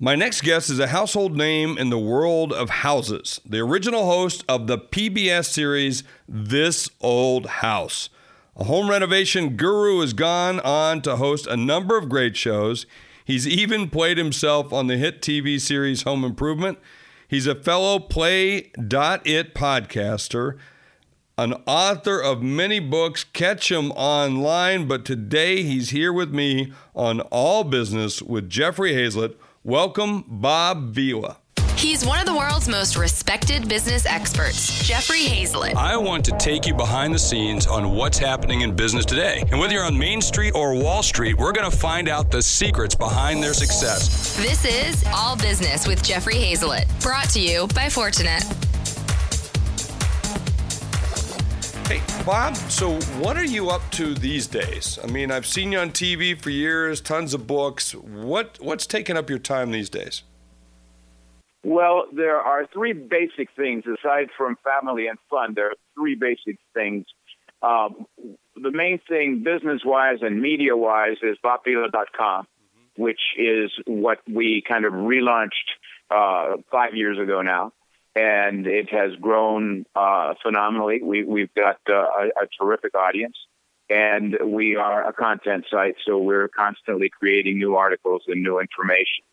My 0.00 0.14
next 0.14 0.42
guest 0.42 0.70
is 0.70 0.78
a 0.78 0.86
household 0.86 1.36
name 1.36 1.76
in 1.76 1.90
the 1.90 1.98
world 1.98 2.52
of 2.52 2.70
houses, 2.70 3.40
the 3.44 3.58
original 3.58 4.06
host 4.06 4.44
of 4.48 4.68
the 4.68 4.78
PBS 4.78 5.46
series 5.46 6.04
This 6.28 6.88
Old 7.00 7.46
House. 7.46 8.08
A 8.54 8.62
home 8.62 8.88
renovation 8.88 9.56
guru 9.56 10.00
has 10.00 10.12
gone 10.12 10.60
on 10.60 11.02
to 11.02 11.16
host 11.16 11.48
a 11.48 11.56
number 11.56 11.98
of 11.98 12.08
great 12.08 12.36
shows. 12.36 12.86
He's 13.24 13.48
even 13.48 13.90
played 13.90 14.18
himself 14.18 14.72
on 14.72 14.86
the 14.86 14.96
hit 14.96 15.20
TV 15.20 15.60
series 15.60 16.02
Home 16.02 16.22
Improvement. 16.22 16.78
He's 17.26 17.48
a 17.48 17.56
fellow 17.56 17.98
Play.it 17.98 19.52
podcaster, 19.52 20.58
an 21.36 21.54
author 21.66 22.20
of 22.20 22.40
many 22.40 22.78
books. 22.78 23.24
Catch 23.24 23.72
him 23.72 23.90
online, 23.90 24.86
but 24.86 25.04
today 25.04 25.64
he's 25.64 25.90
here 25.90 26.12
with 26.12 26.32
me 26.32 26.72
on 26.94 27.18
All 27.32 27.64
Business 27.64 28.22
with 28.22 28.48
Jeffrey 28.48 28.92
Hayzlett. 28.92 29.34
Welcome, 29.68 30.24
Bob 30.26 30.94
Vila. 30.94 31.36
He's 31.76 32.02
one 32.02 32.18
of 32.18 32.24
the 32.24 32.34
world's 32.34 32.70
most 32.70 32.96
respected 32.96 33.68
business 33.68 34.06
experts, 34.06 34.82
Jeffrey 34.88 35.20
Hayzlett. 35.20 35.74
I 35.74 35.94
want 35.94 36.24
to 36.24 36.32
take 36.38 36.66
you 36.66 36.72
behind 36.72 37.12
the 37.12 37.18
scenes 37.18 37.66
on 37.66 37.94
what's 37.94 38.16
happening 38.16 38.62
in 38.62 38.74
business 38.74 39.04
today. 39.04 39.44
And 39.50 39.60
whether 39.60 39.74
you're 39.74 39.84
on 39.84 39.98
Main 39.98 40.22
Street 40.22 40.52
or 40.54 40.74
Wall 40.74 41.02
Street, 41.02 41.36
we're 41.36 41.52
going 41.52 41.70
to 41.70 41.76
find 41.76 42.08
out 42.08 42.30
the 42.30 42.40
secrets 42.40 42.94
behind 42.94 43.42
their 43.42 43.52
success. 43.52 44.38
This 44.38 44.64
is 44.64 45.04
All 45.14 45.36
Business 45.36 45.86
with 45.86 46.02
Jeffrey 46.02 46.36
Hayzlett, 46.36 46.86
brought 47.02 47.28
to 47.28 47.38
you 47.38 47.66
by 47.74 47.88
Fortinet. 47.88 48.67
Hey, 51.88 52.02
Bob, 52.26 52.54
so 52.54 53.00
what 53.18 53.38
are 53.38 53.46
you 53.46 53.70
up 53.70 53.80
to 53.92 54.12
these 54.12 54.46
days? 54.46 54.98
I 55.02 55.06
mean, 55.06 55.30
I've 55.30 55.46
seen 55.46 55.72
you 55.72 55.78
on 55.78 55.90
TV 55.90 56.38
for 56.38 56.50
years, 56.50 57.00
tons 57.00 57.32
of 57.32 57.46
books. 57.46 57.94
What 57.94 58.58
what's 58.60 58.86
taking 58.86 59.16
up 59.16 59.30
your 59.30 59.38
time 59.38 59.70
these 59.70 59.88
days? 59.88 60.22
Well, 61.64 62.04
there 62.12 62.36
are 62.36 62.66
three 62.66 62.92
basic 62.92 63.48
things 63.56 63.84
aside 63.86 64.28
from 64.36 64.58
family 64.62 65.06
and 65.06 65.18
fun. 65.30 65.54
There 65.54 65.68
are 65.68 65.76
three 65.94 66.14
basic 66.14 66.58
things. 66.74 67.06
Um, 67.62 68.04
the 68.54 68.70
main 68.70 69.00
thing, 69.08 69.42
business 69.42 69.80
wise 69.82 70.18
and 70.20 70.42
media 70.42 70.76
wise, 70.76 71.16
is 71.22 71.38
BobVila.com, 71.42 72.44
mm-hmm. 72.44 73.02
which 73.02 73.20
is 73.38 73.70
what 73.86 74.18
we 74.30 74.62
kind 74.68 74.84
of 74.84 74.92
relaunched 74.92 75.70
uh, 76.10 76.58
five 76.70 76.94
years 76.94 77.18
ago 77.18 77.40
now 77.40 77.72
and 78.14 78.66
it 78.66 78.90
has 78.90 79.14
grown 79.20 79.84
uh, 79.94 80.34
phenomenally. 80.42 81.00
We, 81.02 81.24
we've 81.24 81.52
got 81.54 81.78
uh, 81.88 81.94
a, 81.94 82.26
a, 82.42 82.46
terrific 82.60 82.94
audience, 82.94 83.36
and 83.88 84.36
we 84.44 84.76
are 84.76 85.08
a 85.08 85.12
content 85.12 85.66
site, 85.70 85.96
so 86.06 86.18
we're 86.18 86.48
constantly 86.48 87.10
creating 87.10 87.58
new 87.58 87.76
articles 87.76 88.22
and 88.26 88.42
new 88.42 88.58
information. 88.58 89.24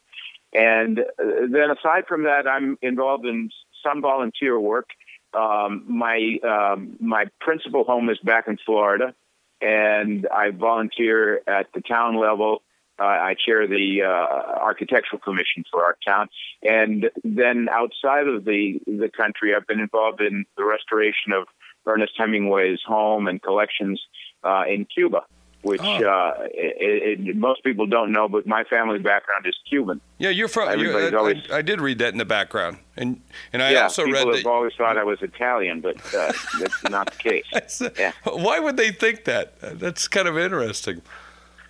And 0.54 1.00
uh, 1.00 1.04
then, 1.52 1.72
aside 1.72 2.06
from 2.08 2.24
that, 2.24 2.48
I'm 2.48 2.78
involved 2.82 3.26
in 3.26 3.50
some 3.84 4.02
volunteer 4.02 4.60
work. 4.60 4.90
Um, 5.34 5.84
my 5.88 6.38
um, 6.44 6.96
my 7.00 7.26
principal 7.42 7.84
home 7.84 8.10
is 8.10 8.18
back 8.24 8.48
in 8.48 8.58
Florida, 8.66 9.14
and 9.62 10.28
I 10.34 10.52
volunteer 10.52 11.42
at 11.48 11.68
the 11.74 11.82
town 11.82 12.18
level 12.18 12.62
uh, 13.00 13.04
I 13.04 13.36
chair 13.46 13.68
the 13.68 14.04
uh, 14.04 14.60
architectural 14.60 15.20
commission 15.20 15.64
for 15.72 15.84
our 15.84 15.98
town, 16.06 16.30
and 16.64 17.10
then 17.24 17.68
outside 17.70 18.28
of 18.28 18.46
the 18.46 18.80
the 18.86 19.10
country, 19.10 19.54
I've 19.56 19.68
been 19.68 19.80
involved 19.80 20.22
in 20.22 20.46
the 20.58 20.64
restoration 20.64 21.34
of 21.34 21.48
Ernest 21.86 22.14
Hemingway's 22.18 22.80
home 22.86 23.28
and 23.28 23.42
collections 23.42 24.02
uh, 24.44 24.64
in 24.68 24.86
Cuba, 24.86 25.24
which 25.62 25.82
oh. 25.82 26.04
uh, 26.04 26.48
it, 26.54 27.20
it, 27.20 27.36
most 27.36 27.64
people 27.64 27.86
don't 27.86 28.12
know. 28.12 28.30
But 28.30 28.48
my 28.48 28.64
family 28.64 29.00
background 29.00 29.46
is 29.46 29.56
Cuban. 29.68 30.00
Yeah, 30.18 30.30
you're 30.30 30.48
from. 30.48 30.80
You're, 30.80 31.14
I, 31.14 31.18
always, 31.18 31.52
I, 31.52 31.58
I, 31.58 31.62
did 31.62 31.82
read 31.82 32.00
that 32.00 32.14
in 32.14 32.18
the 32.18 32.26
background, 32.26 32.78
and 32.96 33.22
and 33.52 33.62
I 33.62 33.72
yeah, 33.72 33.84
also 33.84 34.04
read 34.04 34.14
that. 34.14 34.20
People 34.20 34.38
have 34.38 34.46
always 34.46 34.74
thought 34.78 34.98
I 34.98 35.04
was 35.04 35.22
Italian, 35.22 35.82
but 35.82 35.98
uh, 36.14 36.32
that's 36.60 36.84
not 36.84 37.12
the 37.12 37.18
case. 37.52 37.82
yeah. 38.00 38.14
Why 38.24 38.60
would 38.60 38.78
they 38.78 38.92
think 38.92 39.26
that? 39.26 39.60
That's 39.60 40.08
kind 40.08 40.28
of 40.28 40.38
interesting. 40.38 41.02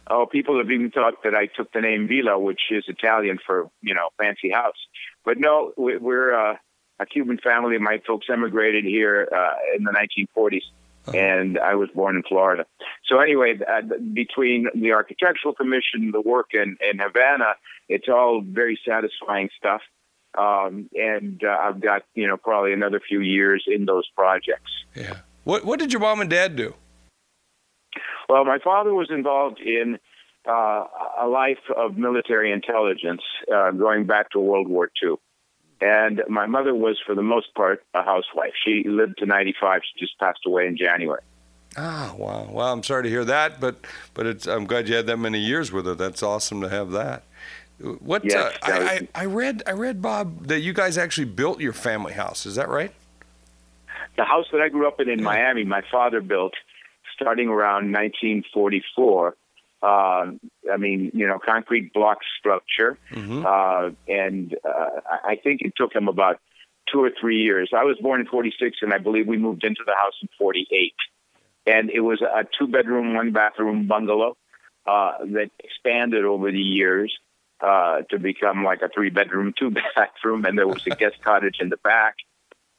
Oh, 0.07 0.25
people 0.25 0.57
have 0.59 0.69
even 0.69 0.91
thought 0.91 1.23
that 1.23 1.33
I 1.33 1.47
took 1.47 1.71
the 1.71 1.81
name 1.81 2.07
Villa, 2.07 2.37
which 2.37 2.61
is 2.69 2.85
Italian 2.87 3.39
for 3.45 3.69
you 3.81 3.93
know 3.93 4.09
fancy 4.17 4.51
house. 4.51 4.77
But 5.23 5.39
no, 5.39 5.73
we're 5.77 6.33
uh, 6.33 6.57
a 6.99 7.05
Cuban 7.05 7.39
family. 7.43 7.77
My 7.77 8.01
folks 8.05 8.27
emigrated 8.31 8.85
here 8.85 9.27
uh, 9.35 9.75
in 9.75 9.83
the 9.83 9.91
1940s, 9.91 10.61
uh-huh. 11.07 11.17
and 11.17 11.57
I 11.57 11.75
was 11.75 11.89
born 11.89 12.15
in 12.15 12.23
Florida. 12.23 12.65
So 13.05 13.19
anyway, 13.19 13.57
uh, 13.67 13.81
between 14.13 14.67
the 14.75 14.93
architectural 14.93 15.55
commission, 15.55 16.11
the 16.11 16.21
work 16.21 16.51
in, 16.53 16.77
in 16.87 16.99
Havana, 16.99 17.55
it's 17.89 18.07
all 18.07 18.41
very 18.41 18.79
satisfying 18.87 19.49
stuff. 19.57 19.81
Um, 20.37 20.89
and 20.93 21.41
uh, 21.43 21.57
I've 21.61 21.79
got 21.79 22.03
you 22.13 22.27
know 22.27 22.37
probably 22.37 22.73
another 22.73 22.99
few 22.99 23.21
years 23.21 23.63
in 23.67 23.85
those 23.85 24.07
projects. 24.15 24.71
Yeah. 24.93 25.17
What 25.45 25.65
What 25.65 25.79
did 25.79 25.91
your 25.91 26.01
mom 26.01 26.21
and 26.21 26.29
dad 26.29 26.55
do? 26.55 26.75
Well, 28.29 28.45
my 28.45 28.59
father 28.59 28.93
was 28.93 29.09
involved 29.11 29.59
in 29.59 29.99
uh, 30.47 30.85
a 31.19 31.27
life 31.27 31.59
of 31.75 31.97
military 31.97 32.51
intelligence 32.51 33.21
uh, 33.53 33.71
going 33.71 34.05
back 34.05 34.31
to 34.31 34.39
World 34.39 34.67
War 34.67 34.89
II. 35.03 35.15
And 35.81 36.21
my 36.29 36.45
mother 36.45 36.73
was, 36.73 36.97
for 37.05 37.15
the 37.15 37.21
most 37.21 37.53
part, 37.53 37.83
a 37.93 38.03
housewife. 38.03 38.53
She 38.63 38.83
lived 38.87 39.17
to 39.19 39.25
95. 39.25 39.81
She 39.83 40.05
just 40.05 40.17
passed 40.19 40.39
away 40.45 40.67
in 40.67 40.77
January. 40.77 41.21
Ah, 41.77 42.13
wow. 42.17 42.47
Well, 42.49 42.71
I'm 42.71 42.83
sorry 42.83 43.03
to 43.03 43.09
hear 43.09 43.25
that, 43.25 43.59
but 43.59 43.85
but 44.13 44.25
it's, 44.25 44.47
I'm 44.47 44.65
glad 44.65 44.87
you 44.87 44.95
had 44.95 45.07
that 45.07 45.17
many 45.17 45.39
years 45.39 45.73
with 45.73 45.85
her. 45.85 45.93
That's 45.93 46.23
awesome 46.23 46.61
to 46.61 46.69
have 46.69 46.91
that. 46.91 47.23
What 47.79 48.23
yes, 48.23 48.35
uh, 48.35 48.49
I, 48.63 48.71
I, 48.71 49.23
I 49.23 49.25
read 49.25 49.61
I 49.67 49.71
read 49.71 50.01
Bob 50.01 50.47
that 50.47 50.61
you 50.61 50.71
guys 50.71 50.97
actually 50.97 51.25
built 51.25 51.59
your 51.59 51.73
family 51.73 52.13
house. 52.13 52.45
Is 52.45 52.55
that 52.55 52.69
right? 52.69 52.93
The 54.15 54.23
house 54.23 54.45
that 54.53 54.61
I 54.61 54.69
grew 54.69 54.87
up 54.87 55.01
in 55.01 55.09
in 55.09 55.21
Miami, 55.21 55.65
my 55.65 55.83
father 55.91 56.21
built 56.21 56.53
starting 57.15 57.49
around 57.49 57.91
1944. 57.91 59.35
Uh, 59.81 59.87
I 60.71 60.77
mean, 60.77 61.11
you 61.13 61.27
know, 61.27 61.37
concrete 61.37 61.93
block 61.93 62.19
structure, 62.39 62.97
mm-hmm. 63.11 63.45
uh, 63.45 63.91
and 64.11 64.55
uh, 64.63 65.01
I 65.23 65.35
think 65.43 65.61
it 65.61 65.73
took 65.77 65.93
him 65.93 66.07
about 66.07 66.39
two 66.91 67.03
or 67.03 67.11
three 67.19 67.43
years. 67.43 67.69
I 67.75 67.83
was 67.83 67.97
born 68.01 68.21
in 68.21 68.25
'46, 68.25 68.77
and 68.81 68.93
I 68.93 68.97
believe 68.97 69.27
we 69.27 69.37
moved 69.37 69.63
into 69.63 69.83
the 69.85 69.93
house 69.93 70.13
in 70.21 70.29
'48, 70.39 70.93
and 71.67 71.91
it 71.91 71.99
was 71.99 72.21
a 72.21 72.45
two-bedroom, 72.57 73.13
one-bathroom 73.13 73.85
bungalow 73.85 74.37
uh, 74.87 75.19
that 75.19 75.51
expanded 75.59 76.25
over 76.25 76.51
the 76.51 76.57
years 76.57 77.13
uh, 77.61 78.01
to 78.09 78.17
become 78.17 78.63
like 78.63 78.81
a 78.81 78.89
three-bedroom, 78.89 79.53
two-bathroom, 79.57 80.45
and 80.45 80.57
there 80.57 80.67
was 80.67 80.85
a 80.87 80.91
guest 80.91 81.15
cottage 81.23 81.57
in 81.59 81.69
the 81.69 81.77
back. 81.77 82.15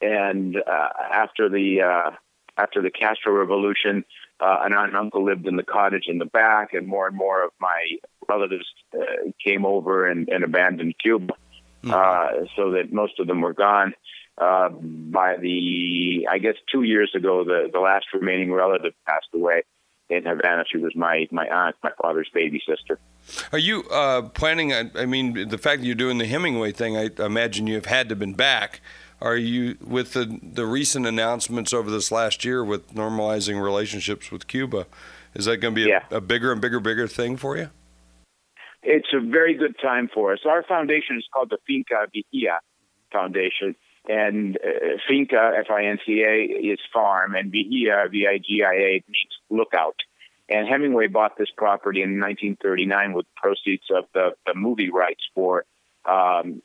And 0.01 0.57
uh, 0.57 0.89
after 1.13 1.49
the 1.49 1.83
uh, 1.83 2.11
after 2.57 2.83
the 2.83 2.91
Castro 2.91 3.33
Revolution, 3.33 4.05
uh, 4.41 4.59
an 4.65 4.73
aunt 4.73 4.89
and 4.89 4.97
uncle 4.97 5.25
lived 5.25 5.47
in 5.47 5.57
the 5.57 5.63
cottage 5.63 6.05
in 6.09 6.19
the 6.19 6.27
back, 6.27 6.75
and 6.75 6.87
more 6.87 7.07
and 7.07 7.17
more 7.17 7.45
of 7.45 7.51
my 7.61 7.99
relatives 8.29 8.67
uh, 8.95 9.31
came 9.43 9.65
over 9.65 10.07
and, 10.07 10.29
and 10.29 10.45
abandoned 10.45 10.95
Cuba, 10.99 11.35
mm-hmm. 11.83 11.91
uh, 11.91 12.47
so 12.57 12.73
that 12.73 12.93
most 12.93 13.19
of 13.19 13.27
them 13.27 13.41
were 13.41 13.55
gone. 13.55 13.95
Uh, 14.39 14.69
by 14.69 15.37
the, 15.39 16.29
I 16.31 16.39
guess, 16.39 16.57
two 16.71 16.83
years 16.83 17.11
ago, 17.15 17.43
the 17.43 17.71
the 17.73 17.81
last 17.81 18.07
remaining 18.13 18.53
relative 18.53 18.93
passed 19.07 19.29
away 19.33 19.63
in 20.11 20.25
Havana. 20.25 20.65
She 20.71 20.77
was 20.77 20.95
my 20.95 21.27
my 21.31 21.49
aunt, 21.49 21.77
my 21.83 21.91
father's 22.03 22.29
baby 22.35 22.63
sister. 22.69 22.99
Are 23.53 23.59
you 23.59 23.85
uh, 23.91 24.23
planning? 24.23 24.73
I 24.73 25.07
mean, 25.07 25.49
the 25.49 25.59
fact 25.59 25.81
that 25.81 25.87
you're 25.87 25.95
doing 25.95 26.19
the 26.19 26.27
Hemingway 26.27 26.73
thing, 26.73 26.97
I 26.97 27.11
imagine 27.19 27.67
you've 27.67 27.87
had 27.87 28.09
to 28.11 28.17
been 28.17 28.35
back. 28.35 28.81
Are 29.21 29.37
you 29.37 29.78
with 29.84 30.12
the 30.12 30.38
the 30.43 30.66
recent 30.66 31.06
announcements 31.06 31.72
over 31.72 31.91
this 31.91 32.12
last 32.12 32.44
year 32.44 32.65
with 32.65 32.94
normalizing 32.94 33.62
relationships 33.62 34.31
with 34.31 34.47
Cuba? 34.47 34.87
Is 35.34 35.47
that 35.47 35.59
going 35.59 35.75
to 35.75 35.84
be 35.84 35.88
yeah. 35.88 36.04
a, 36.10 36.16
a 36.16 36.21
bigger 36.21 36.53
and 36.53 36.60
bigger 36.60 36.81
bigger 36.81 37.06
thing 37.06 37.37
for 37.37 37.56
you? 37.56 37.71
It's 38.82 39.09
a 39.12 39.21
very 39.21 39.55
good 39.55 39.76
time 39.82 40.09
for 40.12 40.32
us. 40.32 40.41
Our 40.47 40.62
foundation 40.62 41.16
is 41.16 41.25
called 41.32 41.50
the 41.50 41.59
Finca 41.66 42.06
Vigía 42.14 42.58
Foundation, 43.11 43.75
and 44.08 44.56
uh, 44.56 44.99
Finca 45.08 45.52
F 45.58 45.70
I 45.70 45.87
N 45.87 45.99
C 46.05 46.23
A 46.23 46.43
is 46.43 46.79
farm, 46.93 47.35
and 47.35 47.52
Vigía 47.52 48.11
V 48.11 48.26
I 48.26 48.38
G 48.38 48.62
I 48.62 48.75
A 48.75 49.05
means 49.08 49.35
lookout. 49.50 49.96
And 50.49 50.69
Hemingway 50.69 51.08
bought 51.08 51.37
this 51.37 51.49
property 51.56 52.02
in 52.02 52.20
1939 52.20 53.14
with 53.14 53.26
proceeds 53.35 53.82
of 53.93 54.05
the, 54.14 54.37
the 54.46 54.55
movie 54.55 54.91
rights 54.91 55.25
for 55.35 55.64
um, 56.05 56.62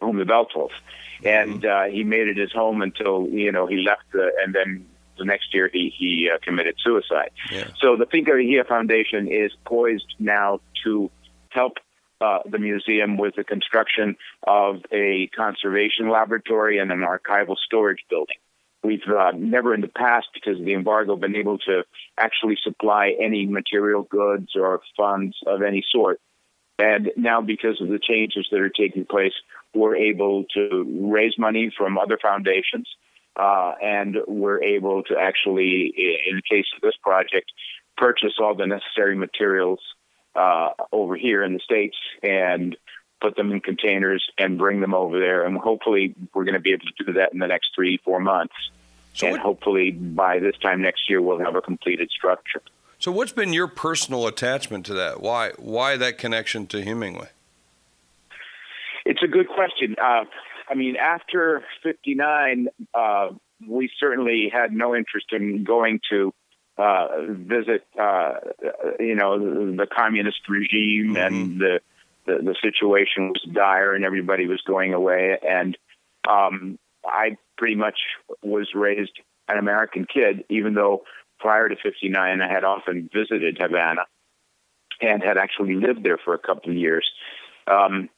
Whom 0.00 0.18
the 0.18 0.24
Bell 0.24 0.46
Tolls 0.46 0.72
and 1.24 1.64
uh, 1.64 1.84
he 1.84 2.04
made 2.04 2.28
it 2.28 2.36
his 2.36 2.52
home 2.52 2.82
until 2.82 3.28
you 3.28 3.52
know 3.52 3.66
he 3.66 3.78
left, 3.78 4.02
the, 4.12 4.30
and 4.42 4.54
then 4.54 4.86
the 5.18 5.24
next 5.24 5.54
year 5.54 5.70
he 5.72 5.92
he 5.96 6.28
uh, 6.32 6.38
committed 6.42 6.76
suicide. 6.82 7.30
Yeah. 7.50 7.68
So 7.80 7.96
the 7.96 8.06
Finca 8.06 8.32
Vigía 8.32 8.66
Foundation 8.66 9.28
is 9.28 9.52
poised 9.64 10.14
now 10.18 10.60
to 10.84 11.10
help 11.50 11.78
uh, 12.20 12.40
the 12.48 12.58
museum 12.58 13.16
with 13.18 13.36
the 13.36 13.44
construction 13.44 14.16
of 14.46 14.82
a 14.90 15.28
conservation 15.28 16.08
laboratory 16.08 16.78
and 16.78 16.90
an 16.90 17.00
archival 17.00 17.56
storage 17.56 18.04
building. 18.08 18.36
We've 18.84 19.06
uh, 19.06 19.30
never 19.36 19.74
in 19.74 19.80
the 19.80 19.88
past, 19.88 20.26
because 20.34 20.58
of 20.58 20.64
the 20.64 20.74
embargo, 20.74 21.14
been 21.14 21.36
able 21.36 21.58
to 21.58 21.84
actually 22.18 22.58
supply 22.64 23.14
any 23.20 23.46
material 23.46 24.02
goods 24.02 24.56
or 24.56 24.80
funds 24.96 25.36
of 25.46 25.62
any 25.62 25.84
sort 25.88 26.20
And 26.80 27.12
now, 27.16 27.40
because 27.40 27.80
of 27.80 27.88
the 27.88 28.00
changes 28.00 28.48
that 28.50 28.58
are 28.58 28.68
taking 28.68 29.04
place, 29.04 29.34
we're 29.74 29.96
able 29.96 30.44
to 30.54 31.10
raise 31.12 31.38
money 31.38 31.72
from 31.76 31.98
other 31.98 32.18
foundations. 32.20 32.88
Uh, 33.34 33.72
and 33.82 34.18
we're 34.28 34.62
able 34.62 35.02
to 35.04 35.16
actually, 35.18 35.92
in 36.28 36.36
the 36.36 36.42
case 36.42 36.66
of 36.76 36.82
this 36.82 36.94
project, 37.02 37.50
purchase 37.96 38.34
all 38.38 38.54
the 38.54 38.66
necessary 38.66 39.16
materials 39.16 39.80
uh, 40.34 40.70
over 40.92 41.16
here 41.16 41.42
in 41.42 41.54
the 41.54 41.60
States 41.60 41.96
and 42.22 42.76
put 43.22 43.36
them 43.36 43.52
in 43.52 43.60
containers 43.60 44.28
and 44.36 44.58
bring 44.58 44.80
them 44.80 44.92
over 44.92 45.18
there. 45.18 45.46
And 45.46 45.56
hopefully, 45.56 46.14
we're 46.34 46.44
going 46.44 46.54
to 46.54 46.60
be 46.60 46.72
able 46.72 46.86
to 46.86 47.04
do 47.04 47.12
that 47.14 47.32
in 47.32 47.38
the 47.38 47.46
next 47.46 47.70
three, 47.74 47.98
four 48.04 48.20
months. 48.20 48.54
So 49.14 49.26
and 49.26 49.32
what, 49.34 49.40
hopefully, 49.40 49.92
by 49.92 50.38
this 50.38 50.56
time 50.58 50.82
next 50.82 51.08
year, 51.08 51.22
we'll 51.22 51.38
have 51.38 51.54
a 51.54 51.62
completed 51.62 52.10
structure. 52.10 52.62
So, 52.98 53.12
what's 53.12 53.32
been 53.32 53.52
your 53.52 53.66
personal 53.66 54.26
attachment 54.26 54.86
to 54.86 54.94
that? 54.94 55.20
Why, 55.20 55.50
why 55.58 55.96
that 55.96 56.18
connection 56.18 56.66
to 56.68 56.82
Hemingway? 56.82 57.28
It's 59.04 59.22
a 59.22 59.28
good 59.28 59.48
question. 59.48 59.96
Uh, 60.02 60.24
I 60.68 60.74
mean, 60.74 60.96
after 60.96 61.62
'59, 61.82 62.68
uh, 62.94 63.28
we 63.68 63.90
certainly 63.98 64.50
had 64.52 64.72
no 64.72 64.94
interest 64.94 65.26
in 65.32 65.64
going 65.64 66.00
to 66.10 66.32
uh, 66.78 67.08
visit, 67.28 67.86
uh, 68.00 68.34
you 68.98 69.14
know, 69.14 69.38
the, 69.38 69.76
the 69.76 69.86
communist 69.86 70.48
regime, 70.48 71.14
mm-hmm. 71.14 71.16
and 71.16 71.60
the, 71.60 71.80
the, 72.26 72.38
the 72.42 72.54
situation 72.62 73.28
was 73.28 73.42
dire, 73.52 73.94
and 73.94 74.04
everybody 74.04 74.46
was 74.46 74.60
going 74.66 74.94
away. 74.94 75.38
And 75.46 75.76
um, 76.28 76.78
I 77.04 77.36
pretty 77.58 77.76
much 77.76 77.98
was 78.42 78.68
raised 78.74 79.18
an 79.48 79.58
American 79.58 80.06
kid, 80.12 80.44
even 80.48 80.74
though 80.74 81.02
prior 81.40 81.68
to 81.68 81.76
'59 81.82 82.40
I 82.40 82.48
had 82.52 82.64
often 82.64 83.10
visited 83.12 83.58
Havana 83.60 84.02
and 85.00 85.22
had 85.22 85.36
actually 85.36 85.74
lived 85.74 86.04
there 86.04 86.18
for 86.24 86.34
a 86.34 86.38
couple 86.38 86.70
of 86.70 86.76
years. 86.76 87.10
Um, 87.66 88.08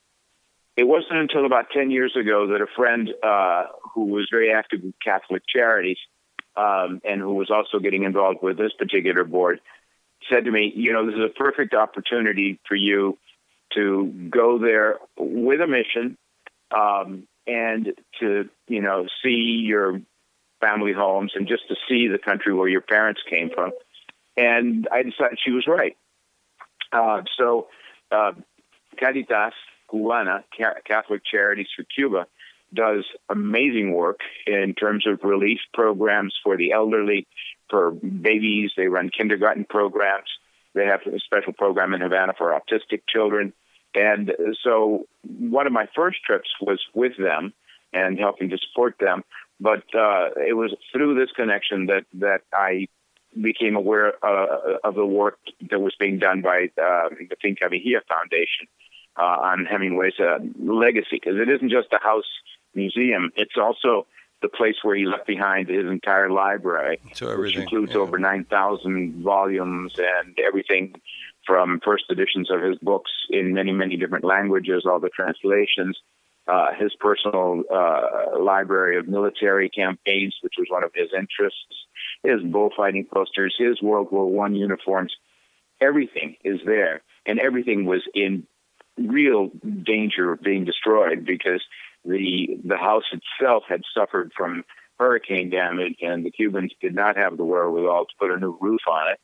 it 0.76 0.84
wasn't 0.84 1.18
until 1.18 1.46
about 1.46 1.70
10 1.70 1.90
years 1.90 2.16
ago 2.16 2.48
that 2.48 2.60
a 2.60 2.66
friend 2.74 3.10
uh, 3.22 3.64
who 3.94 4.06
was 4.06 4.28
very 4.30 4.52
active 4.52 4.82
with 4.82 4.94
Catholic 5.02 5.42
Charities 5.46 5.98
um, 6.56 7.00
and 7.04 7.20
who 7.20 7.34
was 7.34 7.50
also 7.50 7.78
getting 7.78 8.02
involved 8.02 8.38
with 8.42 8.58
this 8.58 8.72
particular 8.78 9.24
board 9.24 9.60
said 10.32 10.44
to 10.44 10.50
me, 10.50 10.72
You 10.74 10.92
know, 10.92 11.06
this 11.06 11.14
is 11.14 11.20
a 11.24 11.38
perfect 11.38 11.74
opportunity 11.74 12.58
for 12.66 12.74
you 12.74 13.18
to 13.74 14.28
go 14.30 14.58
there 14.58 14.98
with 15.16 15.60
a 15.60 15.66
mission 15.66 16.16
um, 16.74 17.26
and 17.46 17.92
to, 18.20 18.48
you 18.68 18.80
know, 18.80 19.06
see 19.22 19.62
your 19.66 20.00
family 20.60 20.92
homes 20.92 21.32
and 21.34 21.46
just 21.46 21.68
to 21.68 21.74
see 21.88 22.08
the 22.08 22.18
country 22.18 22.54
where 22.54 22.68
your 22.68 22.80
parents 22.80 23.20
came 23.28 23.50
from. 23.54 23.72
And 24.36 24.88
I 24.90 25.02
decided 25.02 25.38
she 25.44 25.50
was 25.50 25.66
right. 25.66 25.96
Uh, 26.92 27.22
so, 27.36 27.68
uh, 28.10 28.32
Caritas 28.96 29.52
Cubana, 29.90 30.44
Catholic 30.86 31.22
Charities 31.24 31.68
for 31.76 31.84
Cuba, 31.84 32.26
does 32.72 33.04
amazing 33.28 33.92
work 33.92 34.20
in 34.46 34.74
terms 34.74 35.06
of 35.06 35.22
relief 35.22 35.60
programs 35.72 36.34
for 36.42 36.56
the 36.56 36.72
elderly, 36.72 37.26
for 37.70 37.92
babies. 37.92 38.72
They 38.76 38.88
run 38.88 39.10
kindergarten 39.10 39.64
programs. 39.64 40.28
They 40.74 40.86
have 40.86 41.00
a 41.06 41.20
special 41.20 41.52
program 41.52 41.94
in 41.94 42.00
Havana 42.00 42.34
for 42.36 42.58
autistic 42.58 43.02
children. 43.08 43.52
And 43.94 44.32
so 44.62 45.06
one 45.22 45.66
of 45.66 45.72
my 45.72 45.88
first 45.94 46.18
trips 46.24 46.48
was 46.60 46.80
with 46.94 47.16
them 47.16 47.52
and 47.92 48.18
helping 48.18 48.50
to 48.50 48.58
support 48.58 48.96
them. 48.98 49.22
But 49.60 49.84
uh, 49.94 50.30
it 50.36 50.56
was 50.56 50.74
through 50.92 51.14
this 51.14 51.30
connection 51.36 51.86
that, 51.86 52.04
that 52.14 52.40
I 52.52 52.88
became 53.40 53.76
aware 53.76 54.14
uh, 54.24 54.78
of 54.82 54.96
the 54.96 55.06
work 55.06 55.38
that 55.70 55.80
was 55.80 55.94
being 55.98 56.18
done 56.18 56.42
by 56.42 56.70
uh, 56.76 57.08
the 57.10 57.36
Finca 57.40 57.66
Vigía 57.66 58.00
Foundation 58.08 58.66
uh, 59.18 59.22
on 59.22 59.66
Hemingway's 59.66 60.18
uh, 60.18 60.38
legacy, 60.58 61.20
because 61.22 61.36
it 61.36 61.48
isn't 61.48 61.70
just 61.70 61.88
a 61.92 62.02
house 62.02 62.24
museum; 62.74 63.30
it's 63.36 63.56
also 63.56 64.06
the 64.42 64.48
place 64.48 64.76
where 64.82 64.96
he 64.96 65.06
left 65.06 65.26
behind 65.26 65.68
his 65.68 65.86
entire 65.86 66.30
library, 66.30 67.00
so 67.14 67.38
which 67.38 67.56
includes 67.56 67.92
yeah. 67.92 67.98
over 67.98 68.18
nine 68.18 68.44
thousand 68.44 69.22
volumes 69.22 69.94
and 69.98 70.36
everything 70.46 70.94
from 71.46 71.80
first 71.84 72.04
editions 72.10 72.50
of 72.50 72.62
his 72.62 72.78
books 72.78 73.10
in 73.30 73.52
many, 73.52 73.72
many 73.72 73.96
different 73.96 74.24
languages, 74.24 74.84
all 74.86 75.00
the 75.00 75.10
translations. 75.10 75.98
Uh, 76.46 76.74
his 76.78 76.94
personal 77.00 77.62
uh, 77.72 78.38
library 78.38 78.98
of 78.98 79.08
military 79.08 79.70
campaigns, 79.70 80.36
which 80.42 80.52
was 80.58 80.66
one 80.68 80.84
of 80.84 80.90
his 80.94 81.08
interests, 81.18 81.86
his 82.22 82.42
bullfighting 82.42 83.06
posters, 83.10 83.54
his 83.56 83.80
World 83.80 84.08
War 84.10 84.30
One 84.30 84.54
uniforms, 84.54 85.14
everything 85.80 86.36
is 86.44 86.60
there, 86.66 87.00
and 87.24 87.38
everything 87.38 87.86
was 87.86 88.02
in 88.14 88.46
real 88.98 89.50
danger 89.82 90.32
of 90.32 90.42
being 90.42 90.64
destroyed 90.64 91.24
because 91.26 91.62
the 92.04 92.58
the 92.64 92.76
house 92.76 93.04
itself 93.12 93.64
had 93.68 93.82
suffered 93.96 94.32
from 94.36 94.64
hurricane 94.98 95.50
damage, 95.50 95.96
and 96.02 96.24
the 96.24 96.30
Cubans 96.30 96.72
did 96.80 96.94
not 96.94 97.16
have 97.16 97.36
the 97.36 97.44
wherewithal 97.44 98.06
to 98.06 98.14
put 98.18 98.30
a 98.30 98.38
new 98.38 98.56
roof 98.60 98.80
on 98.88 99.12
it. 99.12 99.20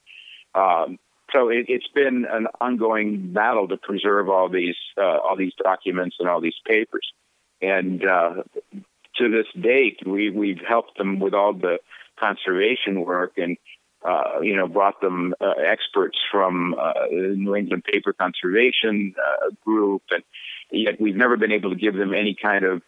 Um, 0.55 0.99
so 1.33 1.49
it, 1.49 1.71
has 1.71 1.83
been 1.95 2.27
an 2.29 2.49
ongoing 2.61 3.33
battle 3.33 3.69
to 3.69 3.77
preserve 3.77 4.29
all 4.29 4.49
these 4.49 4.77
uh, 4.99 5.19
all 5.19 5.37
these 5.37 5.53
documents 5.63 6.17
and 6.19 6.29
all 6.29 6.41
these 6.41 6.59
papers, 6.67 7.07
and 7.63 8.05
uh, 8.05 8.43
to 9.17 9.29
this 9.31 9.47
date, 9.61 10.01
we 10.05 10.31
we've 10.31 10.63
helped 10.67 10.99
them 10.99 11.21
with 11.21 11.35
all 11.35 11.53
the 11.53 11.79
conservation 12.19 13.01
work 13.01 13.33
and 13.37 13.57
uh, 14.05 14.41
you 14.41 14.57
know, 14.57 14.67
brought 14.67 15.01
them 15.01 15.35
uh, 15.41 15.51
experts 15.51 16.19
from 16.31 16.75
uh, 16.75 16.93
the 17.11 17.35
New 17.37 17.55
England 17.55 17.85
Paper 17.85 18.13
Conservation 18.13 19.15
uh, 19.19 19.51
Group, 19.65 20.03
and 20.11 20.23
yet 20.71 21.01
we've 21.01 21.17
never 21.17 21.37
been 21.37 21.53
able 21.53 21.71
to 21.71 21.77
give 21.77 21.95
them 21.95 22.15
any 22.15 22.35
kind 22.41 22.65
of 22.65 22.83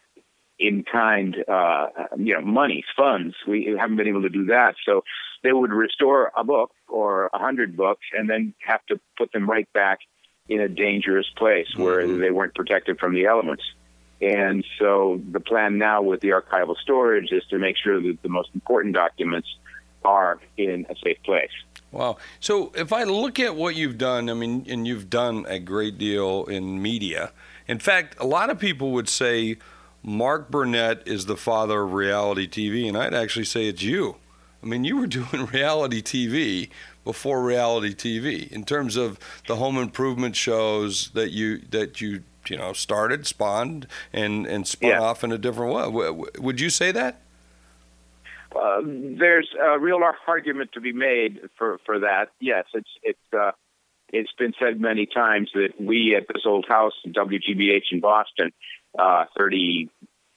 in-kind, 0.59 1.37
uh, 1.49 1.87
you 2.17 2.35
know, 2.35 2.41
money, 2.41 2.85
funds. 2.97 3.35
We 3.47 3.77
haven't 3.79 3.97
been 3.97 4.09
able 4.09 4.23
to 4.23 4.29
do 4.29 4.47
that. 4.47 4.77
So 4.87 5.03
they 5.43 5.53
would 5.53 5.73
restore 5.73 6.33
a 6.37 6.45
book 6.45 6.71
or 6.89 7.31
a 7.33 7.39
hundred 7.39 7.77
books, 7.77 8.07
and 8.17 8.29
then 8.31 8.55
have 8.67 8.85
to 8.87 9.01
put 9.19 9.33
them 9.33 9.51
right 9.51 9.71
back 9.73 9.99
in 10.49 10.61
a 10.61 10.69
dangerous 10.69 11.27
place 11.37 11.69
where 11.77 12.03
mm-hmm. 12.03 12.21
they 12.21 12.31
weren't 12.31 12.55
protected 12.55 12.99
from 12.99 13.15
the 13.15 13.27
elements. 13.27 13.65
And 14.21 14.65
so 14.79 15.21
the 15.31 15.41
plan 15.41 15.79
now 15.79 16.01
with 16.01 16.21
the 16.21 16.29
archival 16.29 16.77
storage 16.77 17.33
is 17.33 17.43
to 17.51 17.59
make 17.59 17.77
sure 17.77 18.01
that 18.01 18.19
the 18.23 18.29
most 18.29 18.51
important 18.55 18.95
documents 18.95 19.49
are 20.05 20.41
in 20.57 20.87
a 20.89 20.95
safe 21.03 21.23
place. 21.25 21.51
Wow. 21.91 22.17
So 22.41 22.73
if 22.75 22.93
I 22.93 23.05
look 23.05 23.39
at 23.39 23.55
what 23.55 23.77
you've 23.77 23.99
done, 23.99 24.31
I 24.31 24.35
mean, 24.35 24.65
and 24.69 24.87
you've 24.87 25.11
done 25.11 25.45
a 25.47 25.59
great 25.59 25.99
deal 25.99 26.45
in 26.47 26.81
media. 26.81 27.33
In 27.69 27.79
fact, 27.79 28.17
a 28.19 28.27
lot 28.27 28.51
of 28.51 28.59
people 28.59 28.93
would 28.93 29.09
say 29.09 29.59
Mark 30.03 30.51
Burnett 30.51 31.07
is 31.07 31.27
the 31.27 31.37
father 31.37 31.83
of 31.83 31.93
reality 31.93 32.49
TV, 32.49 32.89
and 32.89 32.97
I'd 32.97 33.15
actually 33.15 33.45
say 33.45 33.67
it's 33.67 33.83
you. 33.83 34.17
I 34.63 34.67
mean, 34.67 34.85
you 34.85 34.97
were 34.97 35.07
doing 35.09 35.47
reality 35.47 36.03
TV 36.03 36.71
before 37.05 37.43
reality 37.43 37.95
TV 37.95 38.51
in 38.51 38.65
terms 38.65 38.97
of 38.97 39.19
the 39.47 39.57
home 39.57 39.77
improvement 39.77 40.37
shows 40.37 41.11
that 41.11 41.31
you 41.31 41.59
that 41.71 42.01
you 42.01 42.23
you 42.49 42.57
know 42.57 42.73
started, 42.73 43.27
spawned, 43.27 43.87
and 44.13 44.47
and 44.47 44.67
spun 44.67 44.91
yeah. 44.91 45.01
off 45.01 45.23
in 45.23 45.33
a 45.33 45.39
different 45.39 45.95
way. 45.95 46.11
Would 46.39 46.61
you 46.61 46.71
say 46.71 46.91
that? 46.93 47.21
Uh, 48.55 48.81
there's 48.85 49.49
a 49.61 49.79
real 49.79 50.01
argument 50.27 50.71
to 50.73 50.81
be 50.81 50.93
made 50.93 51.41
for, 51.57 51.79
for 51.87 52.01
that. 52.01 52.29
Yes, 52.41 52.65
it's 52.75 52.91
it's 53.03 53.19
uh, 53.33 53.53
it's 54.13 54.33
been 54.39 54.53
said 54.61 54.81
many 54.81 55.07
times 55.07 55.51
that 55.55 55.71
we 55.81 56.15
at 56.15 56.27
this 56.33 56.43
old 56.45 56.67
house, 56.69 56.93
WGBH 57.07 57.93
in 57.93 58.01
Boston, 58.01 58.53
uh, 58.99 59.25
30, 59.39 59.89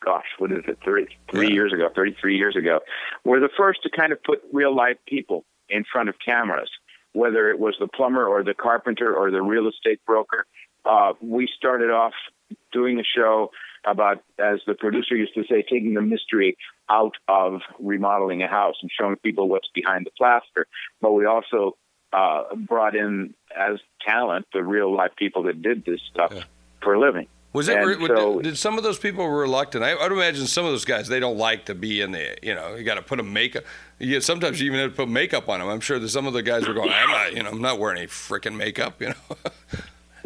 gosh, 0.04 0.26
what 0.38 0.52
is 0.52 0.64
it, 0.68 0.80
33 0.86 1.48
yeah. 1.48 1.54
years 1.54 1.74
ago, 1.74 1.90
33 1.94 2.38
years 2.38 2.56
ago, 2.56 2.80
were 3.26 3.40
the 3.40 3.50
first 3.58 3.84
to 3.84 3.90
kind 3.90 4.14
of 4.14 4.24
put 4.24 4.42
real 4.54 4.74
life 4.74 4.98
people 5.08 5.44
in 5.70 5.84
front 5.92 6.08
of 6.08 6.16
cameras, 6.24 6.70
whether 7.14 7.50
it 7.50 7.60
was 7.60 7.76
the 7.80 7.88
plumber 7.88 8.26
or 8.26 8.44
the 8.44 8.54
carpenter 8.54 9.14
or 9.14 9.30
the 9.30 9.42
real 9.42 9.68
estate 9.68 10.00
broker. 10.06 10.46
Uh, 10.86 11.14
we 11.22 11.50
started 11.58 11.92
off 11.92 12.14
doing 12.72 13.00
a 13.00 13.04
show 13.04 13.52
about, 13.86 14.24
as 14.40 14.60
the 14.68 14.76
producer 14.76 15.16
used 15.16 15.34
to 15.34 15.44
say, 15.50 15.64
taking 15.64 15.96
the 15.96 16.02
mystery 16.02 16.56
out 16.90 17.16
of 17.28 17.62
remodeling 17.80 18.44
a 18.44 18.48
house 18.48 18.76
and 18.82 18.92
showing 18.92 19.16
people 19.18 19.50
what's 19.50 19.70
behind 19.74 20.06
the 20.06 20.12
plaster. 20.12 20.68
But 21.02 21.14
we 21.14 21.26
also 21.26 21.78
uh, 22.14 22.44
brought 22.56 22.96
in 22.96 23.34
as 23.56 23.80
talent 24.06 24.46
the 24.54 24.64
real 24.64 24.96
life 24.96 25.12
people 25.18 25.44
that 25.44 25.62
did 25.62 25.86
this 25.86 26.00
stuff 26.12 26.32
yeah. 26.34 26.44
for 26.82 26.94
a 26.94 27.00
living. 27.00 27.28
Was 27.56 27.70
it? 27.70 27.76
Re- 27.76 28.08
so, 28.08 28.42
did, 28.42 28.58
some 28.58 28.78
of 28.78 28.84
those 28.84 29.00
people 29.00 29.24
were 29.24 29.40
reluctant? 29.40 29.82
I, 29.82 29.96
would 29.96 30.12
imagine 30.12 30.46
some 30.46 30.66
of 30.66 30.72
those 30.72 30.84
guys 30.84 31.08
they 31.08 31.22
don't 31.22 31.38
like 31.38 31.66
to 31.66 31.76
be 31.76 32.02
in 32.02 32.12
the. 32.12 32.38
You 32.44 32.54
know, 32.54 32.76
you 32.76 32.84
got 32.84 32.96
to 32.96 33.02
put 33.02 33.18
a 33.22 33.24
makeup. 33.24 33.64
You, 33.98 34.20
sometimes 34.20 34.60
you 34.60 34.68
even 34.68 34.82
have 34.82 34.92
to 34.92 34.96
put 34.96 35.08
makeup 35.08 35.48
on 35.48 35.62
them. 35.62 35.70
I'm 35.70 35.80
sure 35.80 35.98
that 35.98 36.10
some 36.10 36.28
of 36.28 36.34
the 36.34 36.44
guys 36.44 36.68
were 36.68 36.74
going. 36.74 36.92
I'm 36.92 37.10
not. 37.10 37.34
You 37.34 37.44
know, 37.44 37.52
I'm 37.52 37.62
not 37.62 37.80
wearing 37.80 37.98
any 37.98 38.08
freaking 38.08 38.58
makeup. 38.58 39.02
You 39.02 39.10
know. 39.10 39.38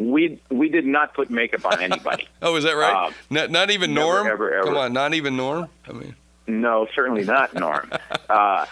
we 0.00 0.40
we 0.50 0.68
did 0.68 0.86
not 0.86 1.14
put 1.14 1.30
makeup 1.30 1.64
on 1.64 1.80
anybody. 1.80 2.26
oh, 2.42 2.56
is 2.56 2.64
that 2.64 2.72
right? 2.72 3.08
Uh, 3.08 3.12
not, 3.30 3.50
not 3.50 3.70
even 3.70 3.94
never, 3.94 4.06
Norm. 4.06 4.26
Ever, 4.26 4.54
ever. 4.54 4.66
Come 4.66 4.76
on, 4.76 4.92
not 4.92 5.14
even 5.14 5.36
Norm. 5.36 5.68
I 5.88 5.92
mean, 5.92 6.16
no, 6.46 6.86
certainly 6.94 7.24
not 7.24 7.54
Norm. 7.54 7.90
uh, 8.28 8.66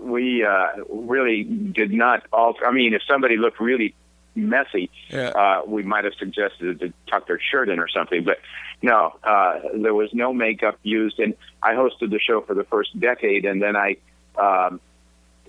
we 0.00 0.44
uh, 0.44 0.68
really 0.88 1.44
did 1.44 1.92
not 1.92 2.24
alter. 2.32 2.66
I 2.66 2.72
mean, 2.72 2.94
if 2.94 3.02
somebody 3.08 3.36
looked 3.36 3.60
really 3.60 3.94
messy, 4.34 4.90
Yeah. 5.10 5.28
uh, 5.28 5.62
we 5.66 5.82
might 5.82 6.04
have 6.04 6.14
suggested 6.14 6.80
to 6.80 6.92
tuck 7.06 7.26
their 7.26 7.40
shirt 7.40 7.68
in 7.68 7.78
or 7.78 7.88
something. 7.88 8.24
But 8.24 8.38
no, 8.82 9.14
uh, 9.22 9.60
there 9.74 9.94
was 9.94 10.10
no 10.12 10.32
makeup 10.32 10.78
used. 10.82 11.18
And 11.20 11.34
I 11.62 11.74
hosted 11.74 12.10
the 12.10 12.18
show 12.18 12.40
for 12.40 12.54
the 12.54 12.64
first 12.64 12.98
decade, 12.98 13.44
and 13.44 13.62
then 13.62 13.76
I 13.76 13.96
um, 14.36 14.80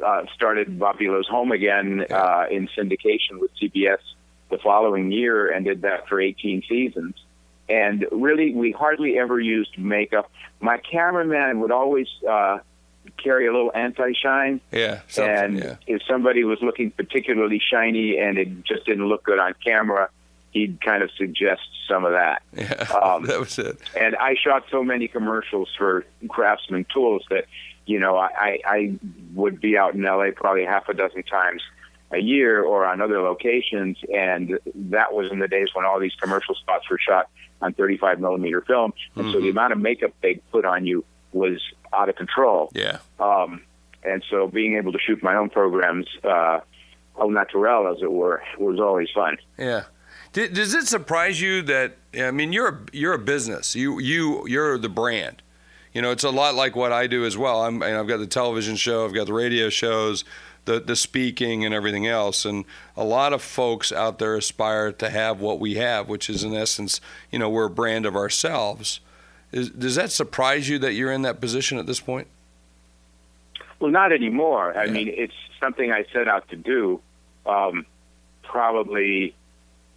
uh, 0.05 0.23
started 0.33 0.79
Home 0.79 1.51
again 1.51 2.05
uh, 2.11 2.45
in 2.51 2.67
syndication 2.77 3.39
with 3.39 3.51
CBS 3.61 3.97
the 4.51 4.57
following 4.59 5.11
year, 5.11 5.51
and 5.51 5.65
did 5.65 5.81
that 5.81 6.07
for 6.07 6.21
18 6.21 6.63
seasons. 6.69 7.15
And 7.67 8.05
really, 8.11 8.53
we 8.53 8.71
hardly 8.71 9.17
ever 9.17 9.39
used 9.39 9.77
makeup. 9.77 10.31
My 10.59 10.77
cameraman 10.77 11.59
would 11.61 11.71
always 11.71 12.07
uh, 12.29 12.59
carry 13.21 13.47
a 13.47 13.51
little 13.51 13.71
anti-shine. 13.73 14.61
Yeah. 14.71 15.01
And 15.17 15.57
yeah. 15.57 15.75
if 15.87 16.01
somebody 16.07 16.43
was 16.43 16.59
looking 16.61 16.91
particularly 16.91 17.59
shiny 17.59 18.17
and 18.17 18.37
it 18.37 18.63
just 18.63 18.85
didn't 18.85 19.07
look 19.07 19.23
good 19.23 19.39
on 19.39 19.53
camera, 19.63 20.09
he'd 20.51 20.79
kind 20.81 21.03
of 21.03 21.09
suggest 21.17 21.61
some 21.87 22.05
of 22.05 22.13
that. 22.13 22.41
Yeah. 22.55 22.83
um, 22.93 23.25
that 23.25 23.39
was 23.39 23.59
it. 23.59 23.77
And 23.99 24.15
I 24.15 24.35
shot 24.35 24.63
so 24.71 24.83
many 24.83 25.07
commercials 25.07 25.69
for 25.77 26.05
Craftsman 26.29 26.85
Tools 26.93 27.23
that, 27.29 27.45
you 27.85 27.99
know, 27.99 28.17
I, 28.17 28.29
I 28.37 28.59
I 28.65 28.99
would 29.33 29.59
be 29.59 29.77
out 29.77 29.93
in 29.93 30.01
LA 30.01 30.29
probably 30.33 30.63
half 30.63 30.87
a 30.89 30.93
dozen 30.93 31.23
times 31.23 31.61
a 32.11 32.19
year 32.19 32.63
or 32.63 32.85
on 32.85 33.01
other 33.01 33.21
locations. 33.21 33.97
And 34.13 34.57
that 34.73 35.13
was 35.13 35.31
in 35.31 35.39
the 35.39 35.47
days 35.47 35.69
when 35.73 35.85
all 35.85 35.99
these 35.99 36.15
commercial 36.15 36.55
spots 36.55 36.89
were 36.89 36.97
shot 36.97 37.29
on 37.65 37.73
35 37.73 38.19
millimeter 38.19 38.61
film. 38.61 38.93
And 39.15 39.31
so 39.31 39.41
the 39.41 39.49
amount 39.49 39.73
of 39.73 39.79
makeup 39.79 40.11
they 40.21 40.35
put 40.51 40.65
on 40.65 40.85
you 40.85 41.03
was 41.33 41.59
out 41.93 42.09
of 42.09 42.15
control. 42.15 42.71
Yeah. 42.73 42.99
Um, 43.19 43.61
and 44.03 44.23
so 44.29 44.47
being 44.47 44.77
able 44.77 44.91
to 44.93 44.99
shoot 44.99 45.21
my 45.23 45.35
own 45.35 45.49
programs, 45.49 46.07
uh, 46.23 46.59
au 47.17 47.29
naturel, 47.29 47.91
as 47.91 48.01
it 48.01 48.11
were, 48.11 48.43
was 48.59 48.79
always 48.79 49.09
fun. 49.13 49.37
Yeah. 49.57 49.83
Did, 50.33 50.53
does 50.53 50.73
it 50.73 50.87
surprise 50.87 51.41
you 51.41 51.61
that 51.63 51.97
I 52.13 52.31
mean 52.31 52.51
you're 52.53 52.67
a, 52.67 52.79
you're 52.91 53.13
a 53.13 53.19
business. 53.19 53.75
You 53.75 53.99
you 53.99 54.45
you're 54.47 54.77
the 54.77 54.89
brand. 54.89 55.41
You 55.93 56.01
know, 56.01 56.11
it's 56.11 56.25
a 56.25 56.29
lot 56.29 56.55
like 56.55 56.75
what 56.75 56.91
I 56.91 57.07
do 57.07 57.25
as 57.25 57.37
well. 57.37 57.63
I'm 57.63 57.81
and 57.81 57.95
I've 57.95 58.07
got 58.07 58.17
the 58.17 58.27
television 58.27 58.75
show, 58.75 59.05
I've 59.05 59.13
got 59.13 59.27
the 59.27 59.33
radio 59.33 59.69
shows, 59.69 60.25
the 60.65 60.79
the 60.79 60.95
speaking 60.95 61.63
and 61.63 61.73
everything 61.73 62.07
else. 62.07 62.45
And 62.45 62.65
a 62.97 63.03
lot 63.03 63.33
of 63.33 63.41
folks 63.41 63.91
out 63.91 64.19
there 64.19 64.35
aspire 64.35 64.91
to 64.93 65.09
have 65.09 65.39
what 65.39 65.59
we 65.59 65.75
have, 65.75 66.09
which 66.09 66.29
is 66.29 66.43
in 66.43 66.53
essence, 66.53 66.99
you 67.31 67.39
know, 67.39 67.49
we're 67.49 67.65
a 67.65 67.69
brand 67.69 68.05
of 68.05 68.15
ourselves. 68.15 68.99
Is, 69.51 69.69
does 69.69 69.95
that 69.95 70.11
surprise 70.11 70.67
you 70.67 70.79
that 70.79 70.93
you're 70.93 71.11
in 71.11 71.21
that 71.21 71.39
position 71.39 71.77
at 71.77 71.85
this 71.85 71.99
point? 71.99 72.27
Well, 73.79 73.91
not 73.91 74.11
anymore. 74.11 74.77
I 74.77 74.87
mean, 74.87 75.07
it's 75.09 75.33
something 75.59 75.91
I 75.91 76.05
set 76.11 76.27
out 76.27 76.47
to 76.49 76.55
do 76.55 77.01
um, 77.45 77.85
probably, 78.43 79.35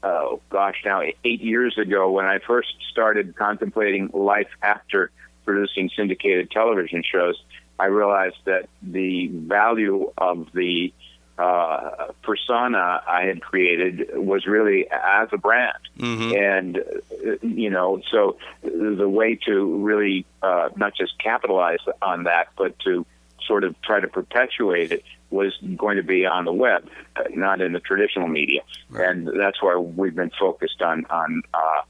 oh 0.02 0.40
gosh, 0.50 0.82
now 0.84 1.02
eight 1.25 1.40
years 1.40 1.78
ago 1.78 2.10
when 2.10 2.26
I 2.26 2.38
first 2.38 2.75
started 2.90 3.37
contemplating 3.37 4.10
life 4.12 4.48
after 4.62 5.10
producing 5.44 5.90
syndicated 5.94 6.50
television 6.50 7.02
shows. 7.02 7.42
I 7.78 7.87
realized 7.87 8.38
that 8.44 8.68
the 8.82 9.28
value 9.28 10.12
of 10.18 10.49
the 10.52 10.92
uh, 11.38 12.12
persona 12.23 13.00
I 13.06 13.23
had 13.23 13.40
created 13.40 14.11
was 14.14 14.47
really 14.47 14.87
as 14.90 15.28
a 15.30 15.37
brand. 15.37 15.78
Mm-hmm. 15.97 16.35
And, 16.35 16.78
uh, 16.78 17.47
you 17.47 17.70
know, 17.70 18.02
so 18.11 18.38
the 18.62 19.08
way 19.08 19.37
to 19.47 19.76
really 19.76 20.26
uh, 20.42 20.70
not 20.76 20.97
just 20.97 21.16
capitalize 21.18 21.78
on 22.02 22.25
that, 22.25 22.49
but 22.56 22.76
to 22.80 23.06
sort 23.47 23.62
of 23.62 23.80
try 23.82 24.00
to 24.00 24.08
perpetuate 24.08 24.90
it 24.90 25.04
was 25.30 25.56
going 25.76 25.97
to 25.97 26.02
be 26.02 26.26
on 26.26 26.44
the 26.44 26.52
web, 26.52 26.88
uh, 27.14 27.23
not 27.35 27.61
in 27.61 27.73
the 27.73 27.80
traditional 27.80 28.26
media. 28.26 28.62
Right. 28.90 29.08
And 29.08 29.28
that's 29.38 29.62
why 29.62 29.76
we've 29.76 30.14
been 30.14 30.32
focused 30.38 30.82
on, 30.82 31.06
on, 31.08 31.42
uh, 31.54 31.82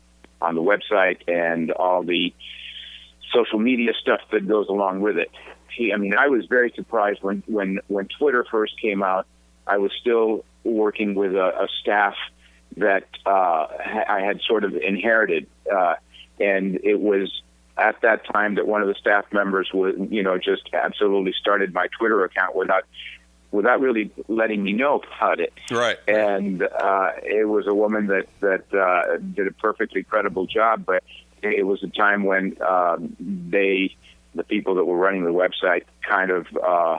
on 0.43 0.57
the 0.57 0.63
website 0.63 1.27
and 1.27 1.73
all 1.73 2.03
the 2.03 2.35
social 3.33 3.59
media 3.59 3.93
stuff 3.99 4.21
that 4.33 4.47
goes 4.47 4.69
along 4.69 5.01
with 5.01 5.17
it. 5.19 5.31
He, 5.75 5.93
I 5.93 5.97
mean, 5.97 6.15
I 6.15 6.29
was 6.29 6.47
very 6.47 6.73
surprised 6.75 7.23
when, 7.23 7.43
when, 7.47 7.81
when 7.89 8.09
Twitter 8.09 8.45
first 8.51 8.81
came 8.81 9.03
out. 9.03 9.27
I 9.67 9.79
was 9.79 9.93
still 10.01 10.45
working 10.65 11.15
with 11.15 11.35
a, 11.35 11.63
a 11.65 11.69
staff 11.81 12.15
that 12.77 13.09
uh, 13.27 13.67
I 14.09 14.23
had 14.25 14.41
sort 14.43 14.65
of 14.65 14.75
inherited, 14.75 15.47
uh, 15.73 15.95
and 16.41 16.81
it 16.83 17.01
was 17.01 17.43
at 17.77 18.01
that 18.03 18.25
time 18.25 18.57
that 18.57 18.67
one 18.67 18.83
of 18.83 18.89
the 18.89 18.95
staff 18.95 19.25
members 19.33 19.71
would, 19.73 20.09
you 20.11 20.23
know, 20.23 20.39
just 20.39 20.69
absolutely 20.73 21.33
started 21.39 21.73
my 21.73 21.89
Twitter 21.99 22.25
account 22.25 22.55
without 22.57 22.85
without 23.51 23.81
really 23.81 24.11
letting 24.29 24.63
me 24.63 24.73
know 24.73 25.01
about 25.17 25.41
it 25.41 25.55
Right. 25.71 25.97
and 26.07 26.63
uh, 26.63 27.13
it 27.23 27.49
was 27.49 27.67
a 27.67 27.73
woman 27.73 28.09
that 28.09 28.27
that 28.41 28.75
uh, 28.75 29.17
did 29.19 29.47
a 29.47 29.53
perfectly 29.53 30.03
credible 30.03 30.47
job. 30.47 30.85
But 30.85 31.03
it 31.43 31.67
was 31.67 31.83
a 31.83 31.89
time 31.89 32.25
when 32.25 32.57
um, 32.63 33.17
they, 33.21 33.97
the 34.39 34.45
people 34.45 34.77
that 34.77 34.85
were 34.85 34.97
running 34.97 35.25
the 35.25 35.31
website, 35.33 35.85
kind 36.09 36.31
of 36.31 36.47
uh, 36.57 36.99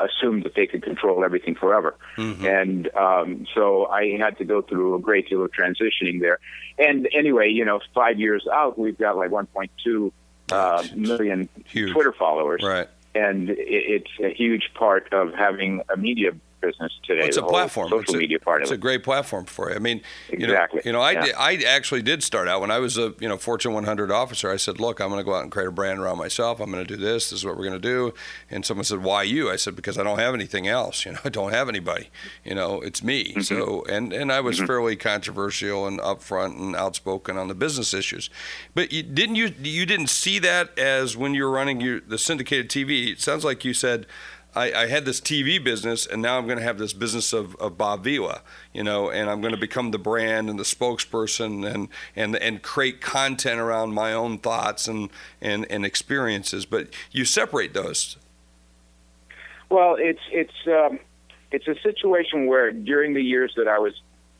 assumed 0.00 0.44
that 0.44 0.54
they 0.54 0.66
could 0.66 0.82
control 0.82 1.24
everything 1.24 1.54
forever. 1.54 1.94
And 2.16 2.88
um, 2.96 3.46
so 3.54 3.86
I 3.86 4.16
had 4.18 4.38
to 4.38 4.44
go 4.44 4.62
through 4.62 4.94
a 4.96 4.98
great 5.00 5.28
deal 5.28 5.44
of 5.44 5.50
transitioning 5.52 6.20
there. 6.20 6.38
And 6.78 7.08
anyway, 7.12 7.50
you 7.50 7.64
know, 7.64 7.80
five 7.94 8.18
years 8.18 8.46
out, 8.52 8.78
we've 8.78 8.98
got 8.98 9.16
like 9.16 9.30
1.2 9.30 10.12
uh, 10.50 10.84
million. 10.96 11.48
Twitter 11.72 12.12
followers 12.12 12.62
Right. 12.64 12.88
and 13.14 13.50
it's 13.50 14.10
a 14.22 14.32
huge 14.32 14.70
part 14.74 15.12
of 15.12 15.34
having 15.34 15.82
a 15.92 15.96
media 15.96 16.30
business 16.60 16.92
today. 17.04 17.26
It's 17.26 17.36
a 17.36 17.42
platform. 17.42 17.88
social 17.88 18.00
it's 18.00 18.14
a, 18.14 18.16
media 18.16 18.38
part 18.38 18.62
It's 18.62 18.70
of 18.70 18.76
a 18.76 18.78
great 18.80 19.02
platform 19.02 19.44
for 19.44 19.70
you. 19.70 19.76
I 19.76 19.78
mean, 19.78 20.02
you 20.30 20.44
Exactly. 20.44 20.78
know, 20.78 20.82
you 20.84 20.92
know, 20.92 21.00
I 21.00 21.12
Yeah. 21.12 21.24
did, 21.26 21.34
I 21.36 21.54
actually 21.66 22.02
did 22.02 22.22
start 22.22 22.48
out 22.48 22.60
when 22.60 22.70
I 22.70 22.78
was 22.78 22.96
a 22.98 23.14
you 23.20 23.28
know 23.28 23.36
Fortune 23.36 23.72
100 23.72 24.10
officer. 24.10 24.50
I 24.50 24.56
said, 24.56 24.80
look, 24.80 25.00
I'm 25.00 25.08
going 25.08 25.20
to 25.20 25.24
go 25.24 25.34
out 25.34 25.42
and 25.42 25.52
create 25.52 25.68
a 25.68 25.72
brand 25.72 25.98
around 26.00 26.18
myself. 26.18 26.60
I'm 26.60 26.70
going 26.70 26.84
to 26.84 26.96
do 26.96 27.00
this. 27.00 27.30
This 27.30 27.40
is 27.40 27.44
what 27.44 27.56
we're 27.56 27.64
going 27.68 27.80
to 27.80 27.88
do. 27.88 28.14
And 28.50 28.64
someone 28.64 28.84
said, 28.84 29.02
why 29.02 29.22
you? 29.22 29.50
I 29.50 29.56
said, 29.56 29.76
because 29.76 29.98
I 29.98 30.02
don't 30.02 30.18
have 30.18 30.34
anything 30.34 30.66
else. 30.68 31.04
You 31.04 31.12
know, 31.12 31.18
I 31.24 31.28
don't 31.30 31.52
have 31.52 31.68
anybody. 31.68 32.10
You 32.44 32.54
know, 32.54 32.80
it's 32.80 33.02
me. 33.02 33.32
Mm-hmm. 33.32 33.40
So 33.42 33.84
and 33.88 34.12
and 34.12 34.30
I 34.32 34.40
was 34.40 34.58
fairly 34.58 34.96
controversial 34.96 35.86
and 35.86 35.98
upfront 36.00 36.58
and 36.58 36.76
outspoken 36.76 37.36
on 37.36 37.48
the 37.48 37.54
business 37.54 37.94
issues. 37.94 38.28
But 38.74 38.92
you, 38.92 39.02
didn't 39.02 39.36
you 39.36 39.52
you 39.62 39.86
didn't 39.86 40.08
see 40.08 40.38
that 40.40 40.78
as 40.78 41.16
when 41.16 41.34
you 41.34 41.44
were 41.44 41.50
running 41.50 41.80
your 41.80 42.00
the 42.00 42.18
syndicated 42.18 42.68
TV? 42.68 43.12
It 43.12 43.20
sounds 43.20 43.44
like 43.44 43.64
you 43.64 43.74
said. 43.74 44.06
I, 44.58 44.82
I 44.82 44.86
had 44.88 45.04
this 45.04 45.20
TV 45.20 45.62
business, 45.62 46.04
and 46.04 46.20
now 46.20 46.36
I'm 46.36 46.46
going 46.46 46.58
to 46.58 46.64
have 46.64 46.78
this 46.78 46.92
business 46.92 47.32
of, 47.32 47.54
of 47.56 47.78
Bob 47.78 48.02
Vila, 48.02 48.42
you 48.72 48.82
know, 48.82 49.08
and 49.08 49.30
I'm 49.30 49.40
going 49.40 49.54
to 49.54 49.60
become 49.60 49.92
the 49.92 50.00
brand 50.00 50.50
and 50.50 50.58
the 50.58 50.64
spokesperson 50.64 51.64
and 51.72 51.88
and 52.16 52.34
and 52.34 52.60
create 52.60 53.00
content 53.00 53.60
around 53.60 53.94
my 53.94 54.12
own 54.12 54.38
thoughts 54.38 54.88
and 54.88 55.10
and, 55.40 55.64
and 55.70 55.86
experiences. 55.86 56.66
But 56.66 56.88
you 57.12 57.24
separate 57.24 57.72
those. 57.72 58.16
Well, 59.70 59.94
it's 59.96 60.22
it's 60.32 60.66
um, 60.66 60.98
it's 61.52 61.68
a 61.68 61.76
situation 61.80 62.46
where 62.46 62.72
during 62.72 63.14
the 63.14 63.22
years 63.22 63.52
that 63.56 63.68
I 63.68 63.78
was 63.78 63.94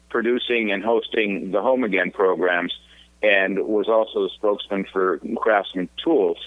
producing 0.09 0.73
and 0.73 0.83
hosting 0.83 1.53
the 1.53 1.63
Home 1.63 1.85
Again 1.85 2.11
programs, 2.11 2.77
and 3.23 3.57
was 3.61 3.89
also 3.89 4.25
the 4.25 4.31
spokesman 4.35 4.85
for 4.93 5.21
Craftsman 5.37 5.89
Tools, 6.03 6.39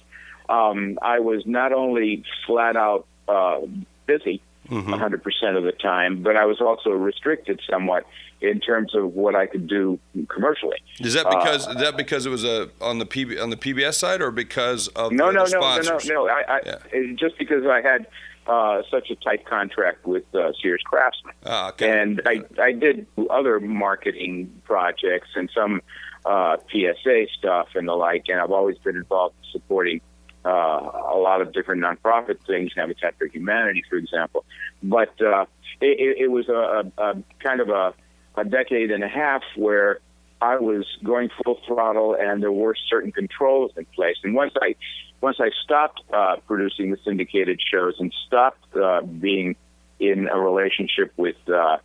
um, 0.49 0.99
I 1.01 1.19
was 1.19 1.45
not 1.45 1.71
only 1.71 2.25
flat 2.45 2.75
out 2.75 3.07
uh, 3.31 3.61
busy 4.05 4.41
Mm-hmm. 4.69 4.93
100% 4.93 5.57
of 5.57 5.63
the 5.63 5.73
time, 5.73 6.23
but 6.23 6.37
I 6.37 6.45
was 6.45 6.61
also 6.61 6.91
restricted 6.91 7.59
somewhat 7.69 8.05
in 8.39 8.61
terms 8.61 8.95
of 8.95 9.15
what 9.15 9.35
I 9.35 9.45
could 9.45 9.67
do 9.67 9.99
commercially. 10.29 10.77
Is 11.01 11.13
that 11.15 11.29
because 11.29 11.67
is 11.67 11.75
that 11.75 11.97
because 11.97 12.25
it 12.25 12.29
was 12.29 12.45
a 12.45 12.69
on 12.79 12.99
the 12.99 13.05
PB, 13.05 13.41
on 13.41 13.49
the 13.49 13.57
PBS 13.57 13.95
side, 13.95 14.21
or 14.21 14.31
because 14.31 14.87
of 14.89 15.11
No, 15.11 15.25
the, 15.27 15.33
no, 15.33 15.45
the 15.45 15.51
no, 15.51 15.59
no, 15.59 15.81
no, 15.81 15.99
no. 16.05 16.27
I, 16.29 16.43
I, 16.47 16.59
Yeah. 16.65 17.13
just 17.19 17.37
because 17.37 17.65
I 17.65 17.81
had 17.81 18.07
uh, 18.47 18.83
such 18.89 19.09
a 19.09 19.15
tight 19.15 19.45
contract 19.45 20.05
with 20.05 20.23
uh, 20.33 20.53
Sears 20.61 20.81
Craftsman, 20.85 21.33
Ah, 21.45 21.69
okay. 21.71 21.89
and 22.01 22.21
I, 22.25 22.41
I 22.61 22.71
did 22.71 23.07
other 23.29 23.59
marketing 23.59 24.61
projects 24.63 25.29
and 25.35 25.49
some 25.53 25.81
uh, 26.25 26.57
PSA 26.71 27.25
stuff 27.37 27.69
and 27.75 27.87
the 27.89 27.93
like, 27.95 28.25
and 28.29 28.39
I've 28.39 28.51
always 28.51 28.77
been 28.77 28.95
involved 28.95 29.35
in 29.43 29.51
supporting 29.51 29.99
uh, 30.45 30.49
a 30.49 31.17
lot 31.17 31.41
of 31.41 31.53
different 31.53 31.81
nonprofit 31.83 32.39
things, 32.45 32.71
Habitat 32.75 33.15
for 33.17 33.27
Humanity, 33.27 33.83
for 33.89 33.97
example. 33.97 34.45
But 34.81 35.19
uh, 35.21 35.45
it, 35.81 36.17
it, 36.19 36.31
was 36.31 36.49
a, 36.49 36.91
a, 36.97 37.15
kind 37.39 37.61
of 37.61 37.69
a, 37.69 37.93
a 38.35 38.45
decade 38.45 38.91
and 38.91 39.03
a 39.03 39.07
half 39.07 39.43
where 39.55 39.99
I 40.41 40.57
was 40.57 40.85
going 41.03 41.29
full 41.43 41.59
throttle, 41.67 42.15
and 42.19 42.41
there 42.41 42.51
were 42.51 42.75
certain 42.89 43.11
controls 43.11 43.71
in 43.77 43.85
place. 43.85 44.17
And 44.23 44.33
once 44.33 44.53
I 44.61 44.75
once 45.21 45.37
I 45.39 45.51
stopped 45.63 46.01
uh, 46.11 46.37
producing 46.47 46.89
the 46.89 46.97
syndicated 47.05 47.61
shows 47.61 47.93
and 47.99 48.11
stopped 48.25 48.75
uh, 48.75 49.01
being 49.01 49.55
in 49.99 50.27
a 50.27 50.39
relationship 50.39 51.13
with 51.15 51.35
uh, 51.47 51.77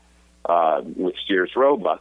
uh, 0.47 0.81
with 0.97 1.15
Sears 1.29 1.51
Roebuck, 1.55 2.01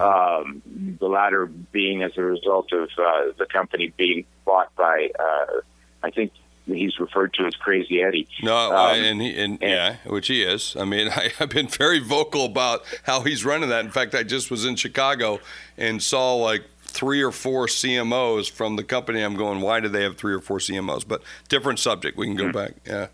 um, 0.00 0.62
the 1.00 1.06
latter 1.06 1.46
being 1.46 2.02
as 2.02 2.12
a 2.16 2.22
result 2.22 2.72
of 2.72 2.90
uh, 2.98 3.32
the 3.38 3.46
company 3.50 3.92
being 3.96 4.26
bought 4.44 4.74
by 4.76 5.08
uh, 5.18 5.60
I 6.04 6.10
think 6.10 6.32
he's 6.66 6.98
referred 6.98 7.32
to 7.34 7.46
as 7.46 7.54
Crazy 7.54 8.02
Eddie. 8.02 8.28
No, 8.42 8.54
um, 8.54 8.96
and 8.96 9.20
he 9.20 9.30
and, 9.38 9.62
and, 9.62 9.70
yeah, 9.70 9.96
which 10.06 10.28
he 10.28 10.42
is. 10.42 10.76
I 10.78 10.84
mean, 10.84 11.08
I, 11.16 11.30
have 11.38 11.50
been 11.50 11.68
very 11.68 11.98
vocal 11.98 12.44
about 12.44 12.82
how 13.04 13.22
he's 13.22 13.44
running 13.44 13.70
that. 13.70 13.84
In 13.84 13.90
fact, 13.90 14.14
I 14.14 14.22
just 14.22 14.50
was 14.50 14.64
in 14.64 14.76
Chicago 14.76 15.40
and 15.76 16.02
saw 16.02 16.34
like 16.34 16.64
three 16.82 17.22
or 17.22 17.32
four 17.32 17.66
CMOs 17.66 18.50
from 18.50 18.76
the 18.76 18.84
company. 18.84 19.22
I'm 19.22 19.36
going, 19.36 19.60
why 19.60 19.80
do 19.80 19.88
they 19.88 20.02
have 20.02 20.16
three 20.16 20.32
or 20.32 20.40
four 20.40 20.58
CMOs? 20.58 21.06
But 21.06 21.22
different 21.48 21.80
subject. 21.80 22.16
We 22.16 22.26
can 22.26 22.36
go 22.36 22.44
mm-hmm. 22.44 22.52
back. 22.52 22.74
Yeah. 22.86 23.08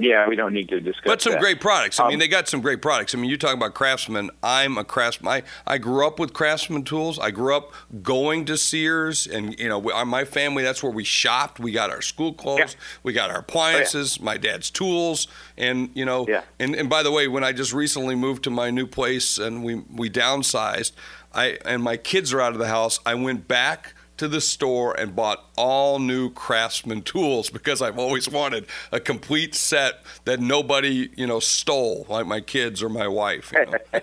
Yeah, 0.00 0.28
we 0.28 0.36
don't 0.36 0.52
need 0.52 0.68
to 0.70 0.80
discuss. 0.80 1.04
But 1.04 1.22
some 1.22 1.32
that. 1.32 1.40
great 1.40 1.60
products. 1.60 2.00
I 2.00 2.04
um, 2.04 2.10
mean, 2.10 2.18
they 2.18 2.28
got 2.28 2.48
some 2.48 2.60
great 2.60 2.82
products. 2.82 3.14
I 3.14 3.18
mean, 3.18 3.30
you 3.30 3.36
talk 3.36 3.54
about 3.54 3.74
Craftsman. 3.74 4.30
I'm 4.42 4.78
a 4.78 4.84
Craftsman. 4.84 5.32
I, 5.32 5.42
I 5.66 5.78
grew 5.78 6.06
up 6.06 6.18
with 6.18 6.32
Craftsman 6.32 6.84
tools. 6.84 7.18
I 7.18 7.30
grew 7.30 7.56
up 7.56 7.72
going 8.02 8.44
to 8.46 8.56
Sears, 8.56 9.26
and 9.26 9.58
you 9.58 9.68
know, 9.68 9.80
my 10.04 10.24
family. 10.24 10.62
That's 10.62 10.82
where 10.82 10.92
we 10.92 11.04
shopped. 11.04 11.60
We 11.60 11.72
got 11.72 11.90
our 11.90 12.02
school 12.02 12.32
clothes. 12.32 12.58
Yeah. 12.58 12.80
We 13.02 13.12
got 13.12 13.30
our 13.30 13.38
appliances. 13.38 14.16
Oh, 14.18 14.22
yeah. 14.22 14.24
My 14.24 14.36
dad's 14.36 14.70
tools, 14.70 15.28
and 15.56 15.90
you 15.94 16.04
know, 16.04 16.26
yeah. 16.28 16.42
And 16.58 16.74
and 16.74 16.88
by 16.88 17.02
the 17.02 17.12
way, 17.12 17.28
when 17.28 17.44
I 17.44 17.52
just 17.52 17.72
recently 17.72 18.14
moved 18.14 18.44
to 18.44 18.50
my 18.50 18.70
new 18.70 18.86
place 18.86 19.38
and 19.38 19.62
we 19.62 19.76
we 19.94 20.10
downsized, 20.10 20.92
I 21.32 21.58
and 21.64 21.82
my 21.82 21.96
kids 21.96 22.32
are 22.32 22.40
out 22.40 22.52
of 22.52 22.58
the 22.58 22.68
house. 22.68 23.00
I 23.04 23.14
went 23.14 23.46
back 23.46 23.94
to 24.20 24.28
the 24.28 24.40
store 24.40 24.92
and 25.00 25.16
bought 25.16 25.46
all 25.56 25.98
new 25.98 26.28
Craftsman 26.28 27.00
tools 27.00 27.48
because 27.48 27.80
I've 27.80 27.98
always 27.98 28.28
wanted 28.28 28.66
a 28.92 29.00
complete 29.00 29.54
set 29.54 30.02
that 30.26 30.40
nobody, 30.40 31.08
you 31.16 31.26
know, 31.26 31.40
stole, 31.40 32.04
like 32.06 32.26
my 32.26 32.42
kids 32.42 32.82
or 32.82 32.90
my 32.90 33.08
wife. 33.08 33.50
You 33.54 33.64
know? 33.64 33.78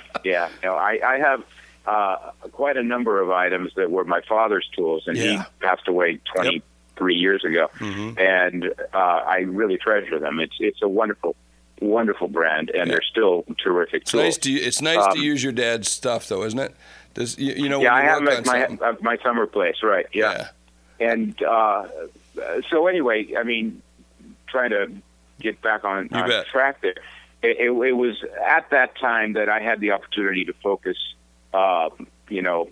yeah, 0.24 0.48
know, 0.64 0.76
I, 0.76 0.98
I 1.04 1.18
have 1.18 1.44
uh, 1.84 2.16
quite 2.52 2.78
a 2.78 2.82
number 2.82 3.20
of 3.20 3.30
items 3.30 3.72
that 3.76 3.90
were 3.90 4.04
my 4.04 4.22
father's 4.26 4.66
tools, 4.74 5.04
and 5.06 5.18
yeah. 5.18 5.24
he 5.24 5.38
passed 5.60 5.88
away 5.88 6.20
23 6.34 7.14
yep. 7.14 7.20
years 7.20 7.44
ago, 7.44 7.68
mm-hmm. 7.78 8.18
and 8.18 8.72
uh, 8.94 8.96
I 8.96 9.40
really 9.40 9.76
treasure 9.76 10.18
them. 10.18 10.40
It's 10.40 10.56
it's 10.58 10.80
a 10.80 10.88
wonderful 10.88 11.36
wonderful 11.82 12.28
brand, 12.28 12.70
and 12.70 12.86
yeah. 12.86 12.94
they're 12.94 13.02
still 13.02 13.44
terrific. 13.62 14.02
It's 14.02 14.12
tools. 14.12 14.24
nice 14.24 14.38
to 14.38 14.52
it's 14.52 14.80
nice 14.80 15.04
um, 15.04 15.12
to 15.12 15.20
use 15.20 15.42
your 15.42 15.52
dad's 15.52 15.90
stuff, 15.90 16.28
though, 16.28 16.44
isn't 16.44 16.58
it? 16.58 16.74
Does 17.20 17.38
you, 17.38 17.52
you 17.52 17.68
know? 17.68 17.82
Yeah, 17.82 17.94
I 17.94 18.00
have 18.02 18.26
at 18.26 18.46
my 18.46 18.96
my 19.02 19.18
summer 19.22 19.46
place, 19.46 19.76
right? 19.82 20.06
Yeah, 20.14 20.48
yeah. 20.98 21.12
and 21.12 21.42
uh, 21.42 21.86
so 22.70 22.86
anyway, 22.86 23.34
I 23.38 23.42
mean, 23.42 23.82
trying 24.48 24.70
to 24.70 24.90
get 25.38 25.60
back 25.60 25.84
on, 25.84 26.08
on 26.12 26.30
track 26.50 26.80
there. 26.80 26.94
It, 27.42 27.58
it, 27.58 27.70
it, 27.70 27.92
was 27.92 28.24
at 28.46 28.70
that 28.70 28.98
time 28.98 29.34
that 29.34 29.50
I 29.50 29.60
had 29.60 29.80
the 29.80 29.90
opportunity 29.90 30.46
to 30.46 30.54
focus, 30.62 30.96
uh, 31.52 31.90
you 32.30 32.40
know, 32.40 32.70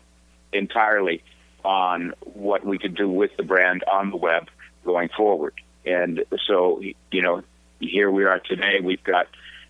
entirely 0.52 1.23
on 1.62 2.14
what 2.21 2.64
we 2.64 2.78
could 2.78 2.95
do 2.95 3.09
with 3.09 3.37
the 3.37 3.43
brand 3.43 3.85
on 3.85 4.11
the 4.11 4.17
web 4.17 4.49
going 4.85 5.11
forward. 5.14 5.55
And 5.85 6.25
so, 6.47 6.81
you 7.11 7.23
know, 7.23 7.43
here 7.81 8.11
we 8.11 8.25
are 8.25 8.38
today. 8.40 8.81
We've 8.83 9.05
got 9.05 9.26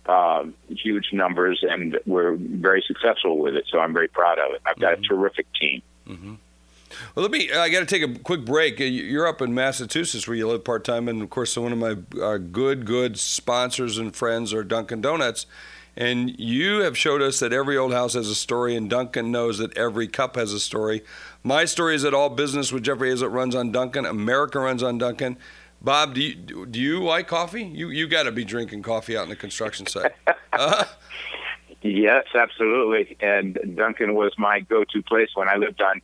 um, 0.09 0.55
huge 0.69 1.13
numbers, 1.13 1.59
and 1.61 1.99
we're 2.05 2.35
very 2.35 2.83
successful 2.85 3.37
with 3.37 3.55
it. 3.55 3.65
So 3.69 3.79
I'm 3.79 3.93
very 3.93 4.07
proud 4.07 4.39
of 4.39 4.53
it. 4.53 4.61
I've 4.65 4.79
got 4.79 4.93
mm-hmm. 4.93 5.03
a 5.03 5.07
terrific 5.07 5.45
team. 5.53 5.81
Mm-hmm. 6.07 6.33
Well, 7.13 7.23
let 7.23 7.31
me. 7.31 7.51
I 7.51 7.69
got 7.69 7.81
to 7.81 7.85
take 7.85 8.01
a 8.01 8.19
quick 8.19 8.45
break. 8.45 8.81
Uh, 8.81 8.85
you're 8.85 9.27
up 9.27 9.41
in 9.41 9.53
Massachusetts, 9.53 10.27
where 10.27 10.35
you 10.35 10.47
live 10.47 10.63
part 10.63 10.83
time, 10.83 11.07
and 11.07 11.21
of 11.21 11.29
course, 11.29 11.55
one 11.55 11.71
of 11.71 11.77
my 11.77 11.95
uh, 12.21 12.37
good, 12.37 12.85
good 12.85 13.19
sponsors 13.19 13.97
and 13.97 14.15
friends 14.15 14.53
are 14.53 14.63
Dunkin' 14.63 15.01
Donuts. 15.01 15.45
And 15.95 16.39
you 16.39 16.79
have 16.79 16.97
showed 16.97 17.21
us 17.21 17.39
that 17.39 17.51
every 17.51 17.75
old 17.75 17.91
house 17.91 18.13
has 18.13 18.29
a 18.29 18.35
story, 18.35 18.75
and 18.75 18.89
Dunkin' 18.89 19.31
knows 19.31 19.57
that 19.57 19.77
every 19.77 20.07
cup 20.07 20.35
has 20.35 20.53
a 20.53 20.59
story. 20.59 21.03
My 21.43 21.65
story 21.65 21.93
is 21.93 22.03
that 22.03 22.13
all 22.13 22.29
business 22.29 22.71
with 22.71 22.83
Jeffrey 22.83 23.11
Hayzlett 23.11 23.33
runs 23.33 23.53
on 23.53 23.71
Dunkin'. 23.71 24.05
America 24.05 24.59
runs 24.59 24.81
on 24.81 24.97
Dunkin'. 24.97 25.37
Bob, 25.81 26.13
do 26.13 26.21
you 26.21 26.35
do 26.65 26.79
you 26.79 27.03
like 27.03 27.27
coffee? 27.27 27.63
You 27.63 27.89
you 27.89 28.07
got 28.07 28.23
to 28.23 28.31
be 28.31 28.43
drinking 28.43 28.83
coffee 28.83 29.15
out 29.15 29.23
in 29.23 29.29
the 29.29 29.35
construction 29.35 29.85
site. 29.85 30.13
Uh-huh. 30.51 30.83
Yes, 31.81 32.25
absolutely. 32.35 33.15
And 33.21 33.57
Dunkin' 33.77 34.13
was 34.13 34.33
my 34.37 34.59
go-to 34.59 35.01
place 35.01 35.29
when 35.35 35.47
I 35.47 35.55
lived 35.55 35.81
on. 35.81 36.01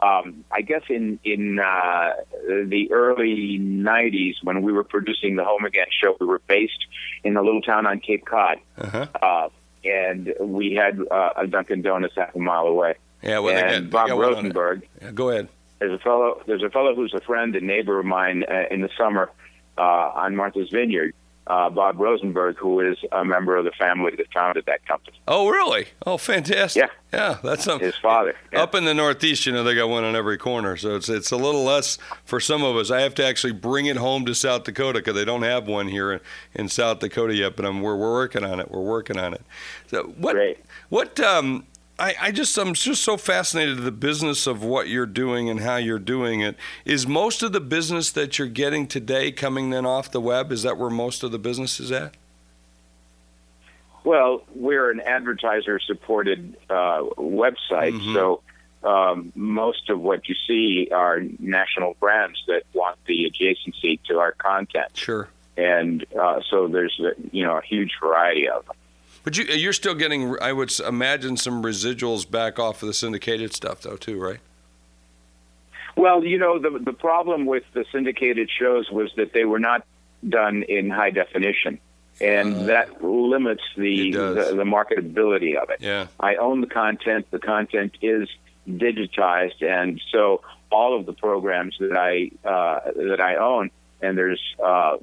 Um, 0.00 0.44
I 0.52 0.60
guess 0.60 0.82
in 0.88 1.18
in 1.24 1.58
uh, 1.58 2.12
the 2.46 2.92
early 2.92 3.58
'90s, 3.58 4.34
when 4.44 4.62
we 4.62 4.72
were 4.72 4.84
producing 4.84 5.34
the 5.34 5.44
Home 5.44 5.64
Again 5.64 5.86
show, 5.90 6.16
we 6.20 6.26
were 6.26 6.40
based 6.46 6.86
in 7.24 7.36
a 7.36 7.42
little 7.42 7.62
town 7.62 7.86
on 7.86 7.98
Cape 7.98 8.24
Cod, 8.26 8.58
uh-huh. 8.76 9.06
uh, 9.20 9.48
and 9.84 10.32
we 10.38 10.74
had 10.74 11.00
uh, 11.10 11.30
a 11.36 11.46
Dunkin' 11.48 11.82
Donuts 11.82 12.14
half 12.14 12.36
a 12.36 12.38
mile 12.38 12.66
away. 12.66 12.94
Yeah, 13.22 13.40
well, 13.40 13.56
and 13.56 13.90
got, 13.90 14.08
Bob 14.08 14.18
Rosenberg. 14.18 14.86
Yeah, 15.00 15.10
go 15.10 15.30
ahead 15.30 15.48
there's 15.78 15.92
a 15.92 16.02
fellow 16.02 16.42
there's 16.46 16.62
a 16.62 16.70
fellow 16.70 16.94
who's 16.94 17.14
a 17.14 17.20
friend 17.20 17.54
and 17.56 17.66
neighbor 17.66 17.98
of 17.98 18.06
mine 18.06 18.44
uh, 18.48 18.64
in 18.70 18.80
the 18.80 18.90
summer 18.96 19.30
uh, 19.76 19.80
on 19.80 20.36
Martha's 20.36 20.70
Vineyard. 20.70 21.14
Uh, 21.46 21.70
Bob 21.70 21.98
Rosenberg, 21.98 22.58
who 22.58 22.80
is 22.80 22.98
a 23.10 23.24
member 23.24 23.56
of 23.56 23.64
the 23.64 23.70
family 23.70 24.12
that 24.18 24.30
founded 24.34 24.66
that 24.66 24.84
company. 24.84 25.18
Oh, 25.26 25.48
really? 25.48 25.86
Oh, 26.06 26.18
fantastic! 26.18 26.82
Yeah, 26.82 26.90
yeah, 27.10 27.38
that's 27.42 27.64
some, 27.64 27.80
his 27.80 27.94
father. 27.96 28.34
Yeah. 28.52 28.64
Up 28.64 28.74
in 28.74 28.84
the 28.84 28.92
Northeast, 28.92 29.46
you 29.46 29.52
know, 29.52 29.64
they 29.64 29.74
got 29.74 29.88
one 29.88 30.04
on 30.04 30.14
every 30.14 30.36
corner, 30.36 30.76
so 30.76 30.94
it's 30.96 31.08
it's 31.08 31.30
a 31.30 31.38
little 31.38 31.64
less 31.64 31.96
for 32.26 32.38
some 32.38 32.62
of 32.62 32.76
us. 32.76 32.90
I 32.90 33.00
have 33.00 33.14
to 33.14 33.24
actually 33.24 33.54
bring 33.54 33.86
it 33.86 33.96
home 33.96 34.26
to 34.26 34.34
South 34.34 34.64
Dakota 34.64 34.98
because 34.98 35.14
they 35.14 35.24
don't 35.24 35.40
have 35.40 35.66
one 35.66 35.88
here 35.88 36.12
in, 36.12 36.20
in 36.54 36.68
South 36.68 36.98
Dakota 36.98 37.34
yet. 37.34 37.56
But 37.56 37.64
I'm, 37.64 37.80
we're 37.80 37.96
we're 37.96 38.12
working 38.12 38.44
on 38.44 38.60
it. 38.60 38.70
We're 38.70 38.82
working 38.82 39.18
on 39.18 39.32
it. 39.32 39.40
So 39.86 40.02
what 40.18 40.34
Great. 40.34 40.58
what 40.90 41.18
um 41.18 41.66
I, 41.98 42.14
I 42.20 42.30
just 42.30 42.56
I'm 42.56 42.74
just 42.74 43.02
so 43.02 43.16
fascinated 43.16 43.76
with 43.76 43.84
the 43.84 43.90
business 43.90 44.46
of 44.46 44.62
what 44.62 44.88
you're 44.88 45.06
doing 45.06 45.48
and 45.50 45.60
how 45.60 45.76
you're 45.76 45.98
doing 45.98 46.40
it. 46.40 46.56
Is 46.84 47.06
most 47.06 47.42
of 47.42 47.52
the 47.52 47.60
business 47.60 48.10
that 48.12 48.38
you're 48.38 48.48
getting 48.48 48.86
today 48.86 49.32
coming 49.32 49.70
then 49.70 49.84
off 49.84 50.10
the 50.10 50.20
web? 50.20 50.52
Is 50.52 50.62
that 50.62 50.78
where 50.78 50.90
most 50.90 51.24
of 51.24 51.32
the 51.32 51.38
business 51.38 51.80
is 51.80 51.90
at? 51.90 52.14
Well, 54.04 54.44
we're 54.54 54.90
an 54.90 55.00
advertiser 55.00 55.80
supported 55.80 56.56
uh, 56.70 57.02
website, 57.18 57.92
mm-hmm. 57.92 58.14
so 58.14 58.42
um, 58.84 59.32
most 59.34 59.90
of 59.90 60.00
what 60.00 60.28
you 60.28 60.36
see 60.46 60.88
are 60.92 61.20
national 61.40 61.94
brands 61.98 62.42
that 62.46 62.62
want 62.72 62.96
the 63.06 63.30
adjacency 63.30 64.00
to 64.04 64.18
our 64.18 64.32
content. 64.32 64.96
Sure. 64.96 65.28
And 65.56 66.06
uh, 66.18 66.40
so 66.48 66.68
there's 66.68 66.98
you 67.32 67.44
know 67.44 67.58
a 67.58 67.62
huge 67.62 67.92
variety 68.00 68.48
of 68.48 68.64
them. 68.66 68.76
But 69.28 69.36
you, 69.36 69.44
you're 69.44 69.74
still 69.74 69.94
getting, 69.94 70.40
I 70.40 70.54
would 70.54 70.72
imagine, 70.80 71.36
some 71.36 71.62
residuals 71.62 72.30
back 72.30 72.58
off 72.58 72.82
of 72.82 72.86
the 72.86 72.94
syndicated 72.94 73.52
stuff, 73.52 73.82
though, 73.82 73.96
too, 73.96 74.18
right? 74.18 74.38
Well, 75.96 76.24
you 76.24 76.38
know, 76.38 76.58
the 76.58 76.78
the 76.78 76.94
problem 76.94 77.44
with 77.44 77.64
the 77.74 77.84
syndicated 77.92 78.48
shows 78.48 78.90
was 78.90 79.12
that 79.16 79.34
they 79.34 79.44
were 79.44 79.58
not 79.58 79.84
done 80.26 80.62
in 80.62 80.88
high 80.88 81.10
definition, 81.10 81.78
and 82.22 82.54
uh, 82.54 82.62
that 82.62 83.04
limits 83.04 83.64
the, 83.76 84.12
the, 84.12 84.54
the 84.56 84.64
marketability 84.64 85.62
of 85.62 85.68
it. 85.68 85.82
Yeah. 85.82 86.06
I 86.18 86.36
own 86.36 86.62
the 86.62 86.66
content. 86.66 87.30
The 87.30 87.38
content 87.38 87.98
is 88.00 88.30
digitized, 88.66 89.62
and 89.62 90.00
so 90.10 90.40
all 90.72 90.98
of 90.98 91.04
the 91.04 91.12
programs 91.12 91.76
that 91.80 91.98
I 91.98 92.30
uh, 92.48 92.92
that 92.96 93.20
I 93.20 93.36
own, 93.36 93.70
and 94.00 94.16
there's 94.16 94.40
uh, 94.64 94.96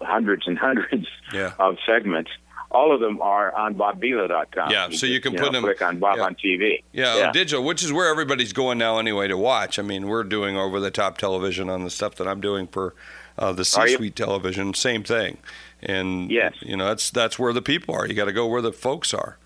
hundreds 0.00 0.46
and 0.46 0.56
hundreds 0.58 1.08
yeah. 1.30 1.52
of 1.58 1.76
segments 1.86 2.30
all 2.70 2.92
of 2.92 3.00
them 3.00 3.20
are 3.22 3.54
on 3.54 3.74
BobVila.com. 3.74 4.70
Yeah, 4.70 4.90
so 4.90 5.06
you 5.06 5.20
can 5.20 5.32
you 5.32 5.38
put 5.38 5.52
know, 5.52 5.60
them. 5.60 5.64
Click 5.64 5.82
on 5.82 5.98
Bob 5.98 6.18
yeah. 6.18 6.24
on 6.24 6.34
TV. 6.34 6.82
Yeah, 6.92 7.16
yeah. 7.16 7.32
digital, 7.32 7.64
which 7.64 7.82
is 7.82 7.92
where 7.92 8.10
everybody's 8.10 8.52
going 8.52 8.78
now 8.78 8.98
anyway 8.98 9.28
to 9.28 9.36
watch. 9.36 9.78
I 9.78 9.82
mean, 9.82 10.08
we're 10.08 10.24
doing 10.24 10.56
over 10.56 10.80
the 10.80 10.90
top 10.90 11.18
television 11.18 11.68
on 11.68 11.84
the 11.84 11.90
stuff 11.90 12.16
that 12.16 12.26
I'm 12.26 12.40
doing 12.40 12.66
for 12.66 12.94
uh, 13.38 13.52
the 13.52 13.64
C-suite 13.64 14.16
television. 14.16 14.74
Same 14.74 15.02
thing, 15.02 15.38
and 15.82 16.30
yes. 16.30 16.54
you 16.60 16.76
know 16.76 16.86
that's 16.86 17.10
that's 17.10 17.38
where 17.38 17.52
the 17.52 17.62
people 17.62 17.94
are. 17.94 18.06
You 18.06 18.14
got 18.14 18.26
to 18.26 18.32
go 18.32 18.46
where 18.46 18.62
the 18.62 18.72
folks 18.72 19.14
are. 19.14 19.38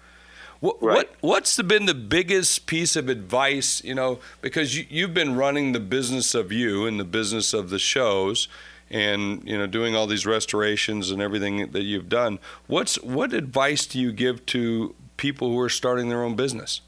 What, 0.60 0.82
right. 0.82 0.96
what 0.96 1.14
what's 1.20 1.56
the, 1.56 1.64
been 1.64 1.86
the 1.86 1.94
biggest 1.94 2.66
piece 2.66 2.94
of 2.94 3.08
advice? 3.08 3.82
You 3.82 3.94
know, 3.94 4.20
because 4.40 4.76
you, 4.76 4.86
you've 4.88 5.14
been 5.14 5.34
running 5.34 5.72
the 5.72 5.80
business 5.80 6.34
of 6.34 6.52
you 6.52 6.86
and 6.86 7.00
the 7.00 7.04
business 7.04 7.54
of 7.54 7.70
the 7.70 7.78
shows 7.78 8.48
and 8.90 9.46
you 9.48 9.56
know 9.56 9.66
doing 9.66 9.94
all 9.94 10.06
these 10.06 10.26
restorations 10.26 11.10
and 11.10 11.22
everything 11.22 11.70
that 11.70 11.82
you've 11.82 12.08
done 12.08 12.38
what's 12.66 13.00
what 13.02 13.32
advice 13.32 13.86
do 13.86 13.98
you 13.98 14.12
give 14.12 14.44
to 14.46 14.94
people 15.16 15.50
who 15.50 15.60
are 15.60 15.68
starting 15.68 16.08
their 16.08 16.22
own 16.22 16.34
business? 16.34 16.80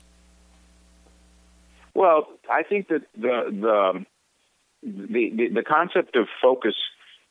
Well 1.95 2.27
i 2.51 2.63
think 2.63 2.89
that 2.89 3.03
the 3.17 3.51
the 3.51 4.05
the, 4.83 5.49
the 5.55 5.63
concept 5.63 6.17
of 6.17 6.27
focus 6.43 6.75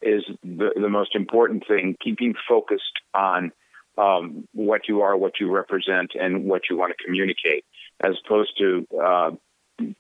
is 0.02 0.24
the, 0.44 0.72
the 0.76 0.90
most 0.90 1.16
important 1.16 1.68
thing 1.68 1.96
keeping 2.02 2.34
focused 2.48 3.02
on 3.14 3.52
um, 3.98 4.48
what 4.54 4.88
you 4.88 5.02
are 5.02 5.18
what 5.18 5.40
you 5.40 5.52
represent 5.52 6.12
and 6.20 6.46
what 6.46 6.64
you 6.70 6.78
want 6.78 6.94
to 6.98 7.04
communicate 7.04 7.66
as 8.04 8.16
opposed 8.26 8.58
to 8.58 8.88
uh, 9.04 9.32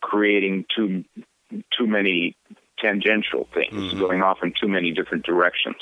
creating 0.01 0.65
too 0.75 1.03
too 1.77 1.87
many 1.87 2.35
tangential 2.81 3.47
things 3.53 3.73
mm-hmm. 3.73 3.99
going 3.99 4.21
off 4.21 4.39
in 4.43 4.53
too 4.59 4.67
many 4.67 4.91
different 4.91 5.25
directions. 5.25 5.77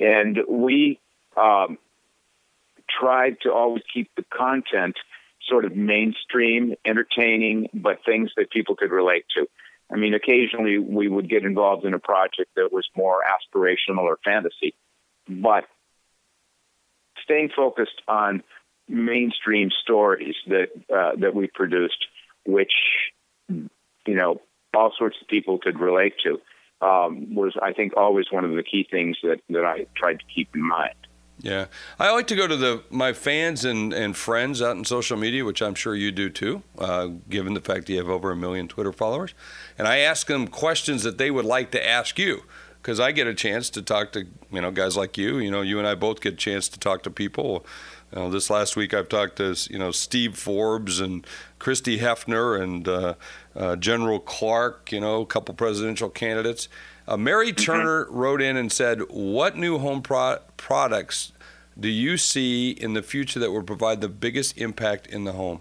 And 0.00 0.38
we 0.48 1.00
um, 1.36 1.78
tried 2.88 3.36
to 3.42 3.52
always 3.52 3.82
keep 3.92 4.10
the 4.16 4.24
content 4.36 4.96
sort 5.48 5.64
of 5.64 5.76
mainstream, 5.76 6.74
entertaining, 6.84 7.68
but 7.74 7.98
things 8.04 8.30
that 8.36 8.50
people 8.50 8.76
could 8.76 8.90
relate 8.90 9.24
to. 9.36 9.46
I 9.92 9.96
mean, 9.96 10.14
occasionally 10.14 10.78
we 10.78 11.08
would 11.08 11.28
get 11.28 11.44
involved 11.44 11.84
in 11.84 11.94
a 11.94 11.98
project 11.98 12.50
that 12.56 12.72
was 12.72 12.88
more 12.96 13.22
aspirational 13.22 14.02
or 14.02 14.18
fantasy, 14.24 14.74
but 15.28 15.64
staying 17.22 17.50
focused 17.54 18.00
on 18.08 18.42
mainstream 18.88 19.70
stories 19.82 20.34
that 20.46 20.68
uh, 20.94 21.12
that 21.18 21.34
we 21.34 21.48
produced, 21.48 22.06
which 22.46 22.72
you 23.48 23.68
know 24.06 24.40
all 24.74 24.92
sorts 24.96 25.16
of 25.20 25.28
people 25.28 25.58
could 25.58 25.78
relate 25.78 26.14
to, 26.24 26.40
um, 26.84 27.34
was 27.34 27.54
I 27.62 27.72
think 27.72 27.96
always 27.96 28.26
one 28.30 28.44
of 28.44 28.54
the 28.54 28.62
key 28.62 28.86
things 28.90 29.16
that 29.22 29.40
that 29.50 29.64
I 29.64 29.86
tried 29.96 30.20
to 30.20 30.24
keep 30.34 30.54
in 30.54 30.62
mind. 30.62 30.94
Yeah, 31.40 31.66
I 31.98 32.12
like 32.12 32.28
to 32.28 32.36
go 32.36 32.46
to 32.46 32.56
the 32.56 32.84
my 32.90 33.12
fans 33.12 33.64
and, 33.64 33.92
and 33.92 34.16
friends 34.16 34.62
out 34.62 34.76
in 34.76 34.84
social 34.84 35.16
media, 35.16 35.44
which 35.44 35.60
I'm 35.62 35.74
sure 35.74 35.94
you 35.94 36.12
do 36.12 36.30
too, 36.30 36.62
uh, 36.78 37.08
given 37.28 37.54
the 37.54 37.60
fact 37.60 37.86
that 37.86 37.92
you 37.92 37.98
have 37.98 38.08
over 38.08 38.30
a 38.30 38.36
million 38.36 38.68
Twitter 38.68 38.92
followers, 38.92 39.34
and 39.76 39.88
I 39.88 39.98
ask 39.98 40.26
them 40.26 40.46
questions 40.46 41.02
that 41.02 41.18
they 41.18 41.30
would 41.30 41.44
like 41.44 41.70
to 41.72 41.86
ask 41.86 42.18
you 42.18 42.44
because 42.84 43.00
I 43.00 43.12
get 43.12 43.26
a 43.26 43.34
chance 43.34 43.70
to 43.70 43.82
talk 43.82 44.12
to 44.12 44.26
you 44.52 44.60
know 44.60 44.70
guys 44.70 44.96
like 44.96 45.18
you. 45.18 45.38
You 45.38 45.50
know, 45.50 45.62
you 45.62 45.78
and 45.78 45.88
I 45.88 45.94
both 45.94 46.20
get 46.20 46.34
a 46.34 46.36
chance 46.36 46.68
to 46.68 46.78
talk 46.78 47.02
to 47.02 47.10
people. 47.10 47.66
This 48.14 48.48
last 48.48 48.76
week 48.76 48.94
I've 48.94 49.08
talked 49.08 49.36
to 49.36 49.56
you 49.68 49.78
know 49.78 49.90
Steve 49.90 50.36
Forbes 50.36 51.00
and 51.00 51.26
Christie 51.58 51.98
Hefner 51.98 52.60
and 52.60 52.86
uh, 52.86 53.14
uh, 53.56 53.76
General 53.76 54.20
Clark. 54.20 54.92
You 54.92 55.00
know, 55.00 55.22
a 55.22 55.26
couple 55.26 55.54
presidential 55.54 56.08
candidates. 56.08 56.68
Uh, 57.08 57.16
Mary 57.16 57.48
mm-hmm. 57.48 57.62
Turner 57.62 58.06
wrote 58.10 58.40
in 58.40 58.56
and 58.56 58.70
said, 58.70 59.00
"What 59.10 59.56
new 59.56 59.78
home 59.78 60.00
pro- 60.00 60.38
products 60.56 61.32
do 61.78 61.88
you 61.88 62.16
see 62.16 62.70
in 62.70 62.94
the 62.94 63.02
future 63.02 63.40
that 63.40 63.50
will 63.50 63.64
provide 63.64 64.00
the 64.00 64.08
biggest 64.08 64.58
impact 64.58 65.08
in 65.08 65.24
the 65.24 65.32
home?" 65.32 65.60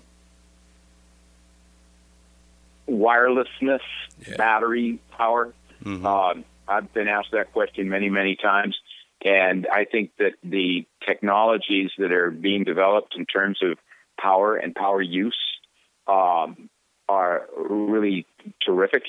Wirelessness, 2.88 3.82
yeah. 4.28 4.38
battery 4.38 5.00
power. 5.10 5.54
Mm-hmm. 5.84 6.06
Um, 6.06 6.46
I've 6.68 6.94
been 6.94 7.08
asked 7.08 7.32
that 7.32 7.52
question 7.52 7.90
many, 7.90 8.10
many 8.10 8.36
times. 8.36 8.78
And 9.24 9.68
I 9.72 9.86
think 9.86 10.12
that 10.20 10.34
the 10.44 10.86
technologies 11.06 11.92
that 11.98 12.12
are 12.12 12.30
being 12.30 12.64
developed 12.64 13.16
in 13.18 13.26
terms 13.26 13.60
of 13.62 13.78
power 14.20 14.58
and 14.58 14.76
power 14.76 15.02
use 15.02 15.38
um, 16.08 16.70
are 17.08 17.48
really 17.58 18.26
terrific. 18.66 19.04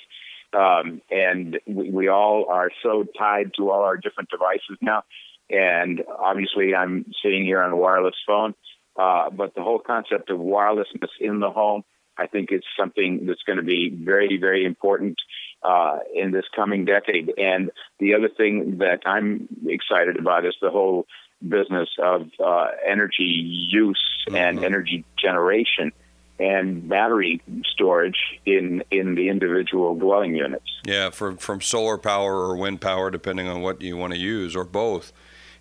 Um, 0.53 1.03
and 1.11 1.59
we, 1.67 1.91
we, 1.91 2.09
all 2.09 2.47
are 2.49 2.71
so 2.83 3.05
tied 3.19 3.53
to 3.57 3.71
all 3.71 3.83
our 3.83 3.97
different 3.97 4.31
devices 4.31 4.79
now. 4.81 5.03
And 5.51 6.03
obviously, 6.09 6.77
I'm 6.77 7.07
sitting 7.23 7.45
here 7.45 7.61
on 7.61 7.73
a 7.73 7.77
wireless 7.77 8.15
phone. 8.25 8.55
Uh, 8.97 9.31
but 9.31 9.57
the 9.57 9.63
whole 9.63 9.81
concept 9.81 10.31
of 10.31 10.39
wirelessness 10.39 11.11
in 11.21 11.41
the 11.41 11.51
home, 11.51 11.83
I 12.17 12.29
think, 12.29 12.53
is 12.53 12.63
something 12.79 13.27
that's 13.27 13.43
going 13.43 13.57
to 13.57 13.65
be 13.65 13.91
very, 13.91 14.37
very 14.37 14.65
important 14.65 15.17
uh, 15.65 15.99
in 16.15 16.31
this 16.31 16.45
coming 16.55 16.85
decade. 16.85 17.33
And 17.39 17.71
the 17.99 18.15
other 18.15 18.29
thing 18.29 18.79
that 18.79 19.01
I'm 19.07 19.49
excited 19.67 20.19
about 20.19 20.45
is 20.45 20.55
the 20.61 20.71
whole 20.71 21.07
business 21.47 21.89
of 22.03 22.29
uh, 22.45 22.69
energy 22.87 23.69
use 23.71 24.03
mm-hmm. 24.29 24.37
and 24.37 24.65
energy 24.65 25.05
generation 25.19 25.93
and 26.39 26.89
battery 26.89 27.41
storage 27.65 28.19
in 28.45 28.83
in 28.91 29.15
the 29.15 29.29
individual 29.29 29.95
dwelling 29.95 30.35
units. 30.35 30.81
Yeah, 30.85 31.11
from 31.11 31.37
from 31.37 31.61
solar 31.61 31.97
power 31.97 32.35
or 32.35 32.57
wind 32.57 32.81
power, 32.81 33.11
depending 33.11 33.47
on 33.47 33.61
what 33.61 33.81
you 33.81 33.97
want 33.97 34.13
to 34.15 34.19
use, 34.19 34.57
or 34.57 34.65
both. 34.65 35.13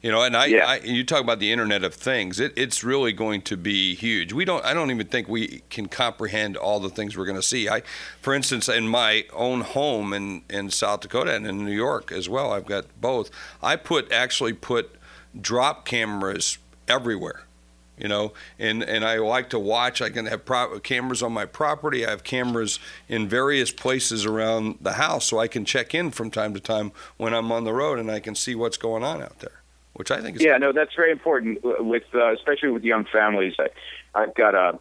You 0.03 0.11
know, 0.11 0.21
and 0.21 0.35
I, 0.35 0.47
yeah. 0.47 0.65
I, 0.67 0.75
you 0.79 1.05
talk 1.05 1.21
about 1.21 1.39
the 1.39 1.49
Internet 1.49 1.85
of 1.85 1.93
Things. 1.93 2.37
It, 2.41 2.51
it's 2.57 2.83
really 2.83 3.13
going 3.13 3.41
to 3.43 3.55
be 3.55 3.95
huge. 3.95 4.33
We 4.33 4.43
don't. 4.43 4.63
I 4.65 4.73
don't 4.73 4.91
even 4.91 5.07
think 5.07 5.29
we 5.29 5.63
can 5.69 5.87
comprehend 5.87 6.57
all 6.57 6.81
the 6.81 6.89
things 6.89 7.17
we're 7.17 7.25
going 7.25 7.37
to 7.37 7.41
see. 7.41 7.69
I, 7.69 7.83
for 8.21 8.33
instance, 8.33 8.67
in 8.67 8.89
my 8.89 9.23
own 9.31 9.61
home 9.61 10.11
in 10.11 10.43
in 10.49 10.69
South 10.71 10.99
Dakota 10.99 11.33
and 11.33 11.47
in 11.47 11.63
New 11.63 11.71
York 11.71 12.11
as 12.11 12.27
well, 12.27 12.51
I've 12.51 12.65
got 12.65 12.85
both. 12.99 13.31
I 13.61 13.77
put 13.77 14.11
actually 14.11 14.51
put 14.51 14.91
drop 15.39 15.85
cameras 15.85 16.57
everywhere 16.89 17.43
you 17.97 18.07
know 18.07 18.33
and 18.59 18.83
and 18.83 19.05
i 19.05 19.17
like 19.17 19.49
to 19.49 19.57
watch 19.57 20.01
i 20.01 20.09
can 20.09 20.25
have 20.25 20.43
pro- 20.45 20.79
cameras 20.79 21.23
on 21.23 21.31
my 21.31 21.45
property 21.45 22.05
i 22.05 22.09
have 22.09 22.23
cameras 22.23 22.79
in 23.07 23.27
various 23.27 23.71
places 23.71 24.25
around 24.25 24.77
the 24.81 24.93
house 24.93 25.25
so 25.27 25.39
i 25.39 25.47
can 25.47 25.63
check 25.63 25.95
in 25.95 26.11
from 26.11 26.29
time 26.29 26.53
to 26.53 26.59
time 26.59 26.91
when 27.17 27.33
i'm 27.33 27.51
on 27.51 27.63
the 27.63 27.73
road 27.73 27.97
and 27.97 28.11
i 28.11 28.19
can 28.19 28.35
see 28.35 28.53
what's 28.53 28.77
going 28.77 29.03
on 29.03 29.21
out 29.21 29.39
there 29.39 29.62
which 29.93 30.11
I 30.11 30.21
think 30.21 30.37
is 30.37 30.43
yeah, 30.43 30.57
no, 30.57 30.71
that's 30.71 30.95
very 30.95 31.11
important 31.11 31.59
with 31.63 32.03
uh, 32.13 32.33
especially 32.33 32.69
with 32.69 32.83
young 32.83 33.05
families. 33.05 33.55
I, 33.59 33.69
I've 34.15 34.35
got 34.35 34.55
a, 34.55 34.79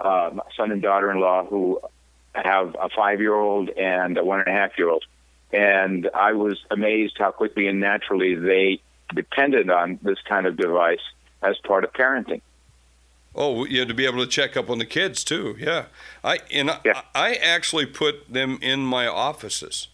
a 0.00 0.42
son 0.56 0.72
and 0.72 0.82
daughter-in-law 0.82 1.46
who 1.46 1.80
have 2.34 2.76
a 2.80 2.88
five-year-old 2.88 3.70
and 3.70 4.18
a 4.18 4.24
one 4.24 4.40
and 4.40 4.48
a 4.48 4.52
half-year-old, 4.52 5.04
and 5.52 6.08
I 6.14 6.32
was 6.32 6.58
amazed 6.70 7.16
how 7.18 7.30
quickly 7.30 7.68
and 7.68 7.80
naturally 7.80 8.34
they 8.34 8.80
depended 9.14 9.70
on 9.70 9.98
this 10.02 10.18
kind 10.26 10.46
of 10.46 10.56
device 10.56 10.98
as 11.42 11.56
part 11.58 11.84
of 11.84 11.92
parenting. 11.92 12.40
Oh, 13.36 13.64
you 13.64 13.80
yeah, 13.80 13.84
to 13.84 13.94
be 13.94 14.06
able 14.06 14.20
to 14.20 14.26
check 14.26 14.56
up 14.56 14.70
on 14.70 14.78
the 14.78 14.86
kids 14.86 15.24
too. 15.24 15.56
Yeah, 15.58 15.86
I 16.22 16.38
and 16.52 16.70
yeah. 16.84 17.02
I, 17.14 17.32
I 17.32 17.34
actually 17.34 17.86
put 17.86 18.32
them 18.32 18.58
in 18.62 18.80
my 18.80 19.06
offices 19.06 19.88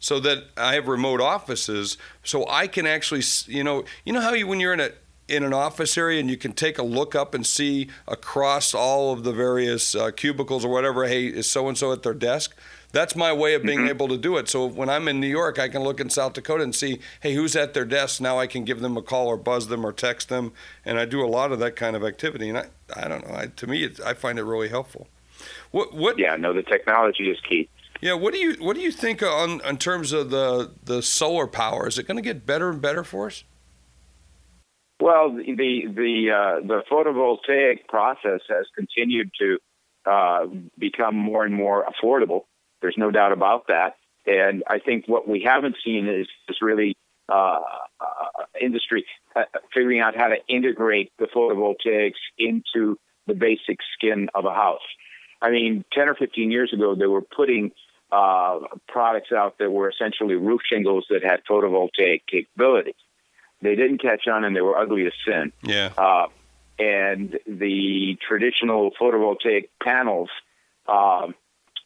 so 0.00 0.18
that 0.20 0.44
I 0.56 0.74
have 0.74 0.88
remote 0.88 1.20
offices, 1.20 1.96
so 2.24 2.48
I 2.48 2.66
can 2.66 2.86
actually, 2.86 3.22
you 3.46 3.62
know, 3.62 3.84
you 4.04 4.12
know 4.12 4.20
how 4.20 4.32
you 4.32 4.46
when 4.46 4.58
you're 4.58 4.72
in 4.72 4.80
a 4.80 4.90
in 5.28 5.44
an 5.44 5.52
office 5.52 5.96
area 5.96 6.18
and 6.18 6.28
you 6.28 6.36
can 6.36 6.52
take 6.52 6.76
a 6.76 6.82
look 6.82 7.14
up 7.14 7.34
and 7.34 7.46
see 7.46 7.88
across 8.08 8.74
all 8.74 9.12
of 9.12 9.22
the 9.22 9.32
various 9.32 9.94
uh, 9.94 10.10
cubicles 10.10 10.64
or 10.64 10.68
whatever. 10.68 11.06
Hey, 11.06 11.26
is 11.26 11.48
so 11.48 11.68
and 11.68 11.78
so 11.78 11.92
at 11.92 12.02
their 12.02 12.14
desk? 12.14 12.56
That's 12.92 13.14
my 13.14 13.32
way 13.32 13.54
of 13.54 13.62
being 13.62 13.80
mm-hmm. 13.80 13.88
able 13.88 14.08
to 14.08 14.18
do 14.18 14.36
it. 14.36 14.48
So 14.48 14.66
when 14.66 14.88
I'm 14.88 15.06
in 15.06 15.20
New 15.20 15.28
York, 15.28 15.60
I 15.60 15.68
can 15.68 15.82
look 15.82 16.00
in 16.00 16.10
South 16.10 16.32
Dakota 16.32 16.64
and 16.64 16.74
see, 16.74 16.98
hey, 17.20 17.34
who's 17.34 17.54
at 17.54 17.72
their 17.72 17.84
desk? 17.84 18.20
Now 18.20 18.40
I 18.40 18.48
can 18.48 18.64
give 18.64 18.80
them 18.80 18.96
a 18.96 19.02
call 19.02 19.28
or 19.28 19.36
buzz 19.36 19.68
them 19.68 19.86
or 19.86 19.92
text 19.92 20.28
them, 20.28 20.52
and 20.84 20.98
I 20.98 21.04
do 21.04 21.24
a 21.24 21.28
lot 21.28 21.52
of 21.52 21.60
that 21.60 21.76
kind 21.76 21.94
of 21.94 22.02
activity. 22.02 22.48
And 22.48 22.58
I, 22.58 22.66
I 22.96 23.06
don't 23.06 23.28
know. 23.28 23.34
I, 23.36 23.46
to 23.46 23.68
me, 23.68 23.88
I 24.04 24.14
find 24.14 24.40
it 24.40 24.42
really 24.42 24.68
helpful. 24.68 25.06
What, 25.70 25.94
what? 25.94 26.18
Yeah, 26.18 26.34
no, 26.34 26.52
the 26.52 26.64
technology 26.64 27.30
is 27.30 27.38
key. 27.48 27.68
Yeah, 28.00 28.14
what 28.14 28.32
do 28.32 28.40
you 28.40 28.54
what 28.60 28.76
do 28.76 28.82
you 28.82 28.90
think 28.90 29.22
on 29.22 29.60
in 29.64 29.76
terms 29.76 30.12
of 30.12 30.30
the 30.30 30.70
the 30.84 31.02
solar 31.02 31.46
power? 31.46 31.86
Is 31.86 31.98
it 31.98 32.06
going 32.06 32.16
to 32.16 32.22
get 32.22 32.46
better 32.46 32.70
and 32.70 32.80
better 32.80 33.04
for 33.04 33.26
us? 33.26 33.44
Well, 35.00 35.32
the 35.34 35.86
the 35.86 36.30
uh, 36.30 36.66
the 36.66 36.82
photovoltaic 36.90 37.86
process 37.88 38.40
has 38.48 38.66
continued 38.74 39.30
to 39.40 39.58
uh, 40.06 40.46
become 40.78 41.14
more 41.14 41.44
and 41.44 41.54
more 41.54 41.86
affordable. 41.86 42.42
There's 42.80 42.96
no 42.96 43.10
doubt 43.10 43.32
about 43.32 43.66
that. 43.68 43.96
And 44.26 44.62
I 44.68 44.78
think 44.78 45.06
what 45.06 45.28
we 45.28 45.42
haven't 45.42 45.76
seen 45.84 46.08
is, 46.08 46.26
is 46.48 46.56
really 46.62 46.96
uh, 47.28 47.58
uh 48.00 48.44
industry 48.60 49.04
uh, 49.36 49.44
figuring 49.74 50.00
out 50.00 50.16
how 50.16 50.28
to 50.28 50.36
integrate 50.48 51.12
the 51.18 51.26
photovoltaics 51.26 52.20
into 52.38 52.98
the 53.26 53.34
basic 53.34 53.78
skin 53.94 54.28
of 54.34 54.44
a 54.44 54.54
house. 54.54 54.80
I 55.42 55.50
mean, 55.50 55.84
10 55.92 56.08
or 56.08 56.14
15 56.14 56.50
years 56.50 56.72
ago, 56.72 56.94
they 56.94 57.06
were 57.06 57.22
putting 57.22 57.72
uh, 58.12 58.60
products 58.88 59.32
out 59.32 59.58
that 59.58 59.70
were 59.70 59.88
essentially 59.88 60.34
roof 60.34 60.60
shingles 60.70 61.06
that 61.10 61.22
had 61.22 61.40
photovoltaic 61.48 62.22
capabilities. 62.30 62.94
They 63.62 63.76
didn't 63.76 63.98
catch 63.98 64.26
on 64.26 64.44
and 64.44 64.56
they 64.56 64.62
were 64.62 64.76
ugly 64.76 65.06
as 65.06 65.12
sin. 65.26 65.52
Yeah. 65.62 65.92
Uh, 65.96 66.26
and 66.78 67.38
the 67.46 68.16
traditional 68.26 68.90
photovoltaic 69.00 69.68
panels 69.82 70.30
um, 70.88 71.34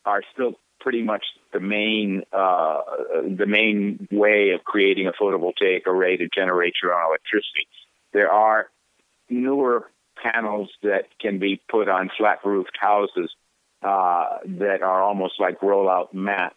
are 0.05 0.23
still 0.33 0.55
pretty 0.81 1.03
much 1.03 1.25
the 1.53 1.61
main 1.61 2.23
uh, 2.33 2.83
the 3.37 3.47
main 3.47 4.07
way 4.13 4.51
of 4.51 4.63
creating 4.65 5.09
a 5.09 5.13
photovoltaic 5.13 5.87
array 5.87 6.17
to 6.17 6.29
generate 6.33 6.75
your 6.83 6.95
own 6.95 7.09
electricity. 7.09 7.67
There 8.13 8.31
are 8.31 8.71
newer 9.29 9.91
panels 10.23 10.71
that 10.83 11.07
can 11.21 11.39
be 11.39 11.61
put 11.69 11.89
on 11.89 12.11
flat 12.17 12.39
roofed 12.45 12.77
houses 12.79 13.31
uh, 13.83 14.14
that 14.59 14.83
are 14.83 15.03
almost 15.03 15.41
like 15.41 15.61
rollout 15.61 16.13
mats 16.13 16.57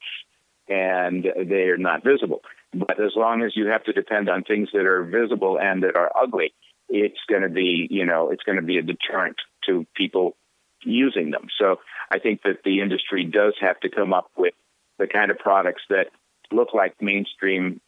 and 0.67 1.25
they're 1.47 1.77
not 1.77 2.03
visible. 2.03 2.41
But 2.73 3.01
as 3.01 3.13
long 3.15 3.43
as 3.43 3.55
you 3.55 3.67
have 3.67 3.83
to 3.85 3.93
depend 3.93 4.29
on 4.29 4.43
things 4.43 4.69
that 4.73 4.85
are 4.85 5.03
visible 5.03 5.59
and 5.59 5.83
that 5.83 5.95
are 5.95 6.11
ugly, 6.15 6.53
it's 6.89 7.19
going 7.27 7.41
to 7.41 7.49
be, 7.49 7.87
you 7.89 8.05
know, 8.05 8.29
it's 8.29 8.43
going 8.43 8.57
to 8.57 8.61
be 8.61 8.77
a 8.77 8.81
deterrent 8.81 9.37
to 9.65 9.85
people 9.95 10.35
using 10.83 11.31
them. 11.31 11.47
So 11.57 11.77
I 12.11 12.19
think 12.19 12.43
that 12.43 12.63
the 12.63 12.81
industry 12.81 13.23
does 13.23 13.53
have 13.61 13.79
to 13.81 13.89
come 13.89 14.13
up 14.13 14.29
with 14.37 14.53
the 14.97 15.07
kind 15.07 15.31
of 15.31 15.37
products 15.37 15.83
that 15.89 16.07
look 16.51 16.73
like 16.73 17.01
mainstream 17.01 17.81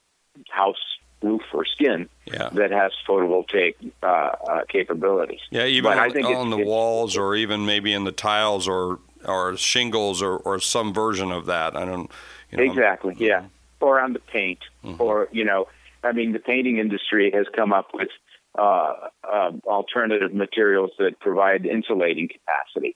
house 0.49 0.77
roof 1.21 1.41
or 1.53 1.65
skin 1.65 2.07
yeah. 2.25 2.49
that 2.53 2.71
has 2.71 2.91
photovoltaic 3.07 3.75
uh, 4.01 4.05
uh, 4.05 4.61
capabilities. 4.69 5.41
Yeah, 5.49 5.65
even 5.65 5.83
but 5.91 5.97
on, 5.97 6.09
I 6.09 6.13
think 6.13 6.27
on 6.27 6.49
the 6.49 6.57
walls 6.57 7.17
or 7.17 7.35
even 7.35 7.65
maybe 7.65 7.93
in 7.93 8.05
the 8.05 8.11
tiles 8.11 8.67
or 8.67 8.99
or 9.25 9.57
shingles 9.57 10.21
or, 10.21 10.37
or 10.37 10.59
some 10.59 10.93
version 10.93 11.31
of 11.31 11.45
that. 11.47 11.75
I 11.75 11.85
don't. 11.85 12.11
You 12.51 12.57
know, 12.57 12.63
exactly. 12.63 13.15
Yeah. 13.17 13.45
Or 13.79 13.99
on 13.99 14.13
the 14.13 14.19
paint, 14.19 14.59
mm-hmm. 14.83 15.01
or 15.01 15.29
you 15.31 15.45
know, 15.45 15.67
I 16.03 16.11
mean, 16.11 16.33
the 16.33 16.39
painting 16.39 16.77
industry 16.77 17.31
has 17.33 17.45
come 17.55 17.71
up 17.71 17.89
with 17.93 18.09
uh, 18.57 18.93
uh, 19.23 19.51
alternative 19.65 20.33
materials 20.33 20.91
that 20.97 21.19
provide 21.19 21.65
insulating 21.65 22.27
capacity. 22.27 22.95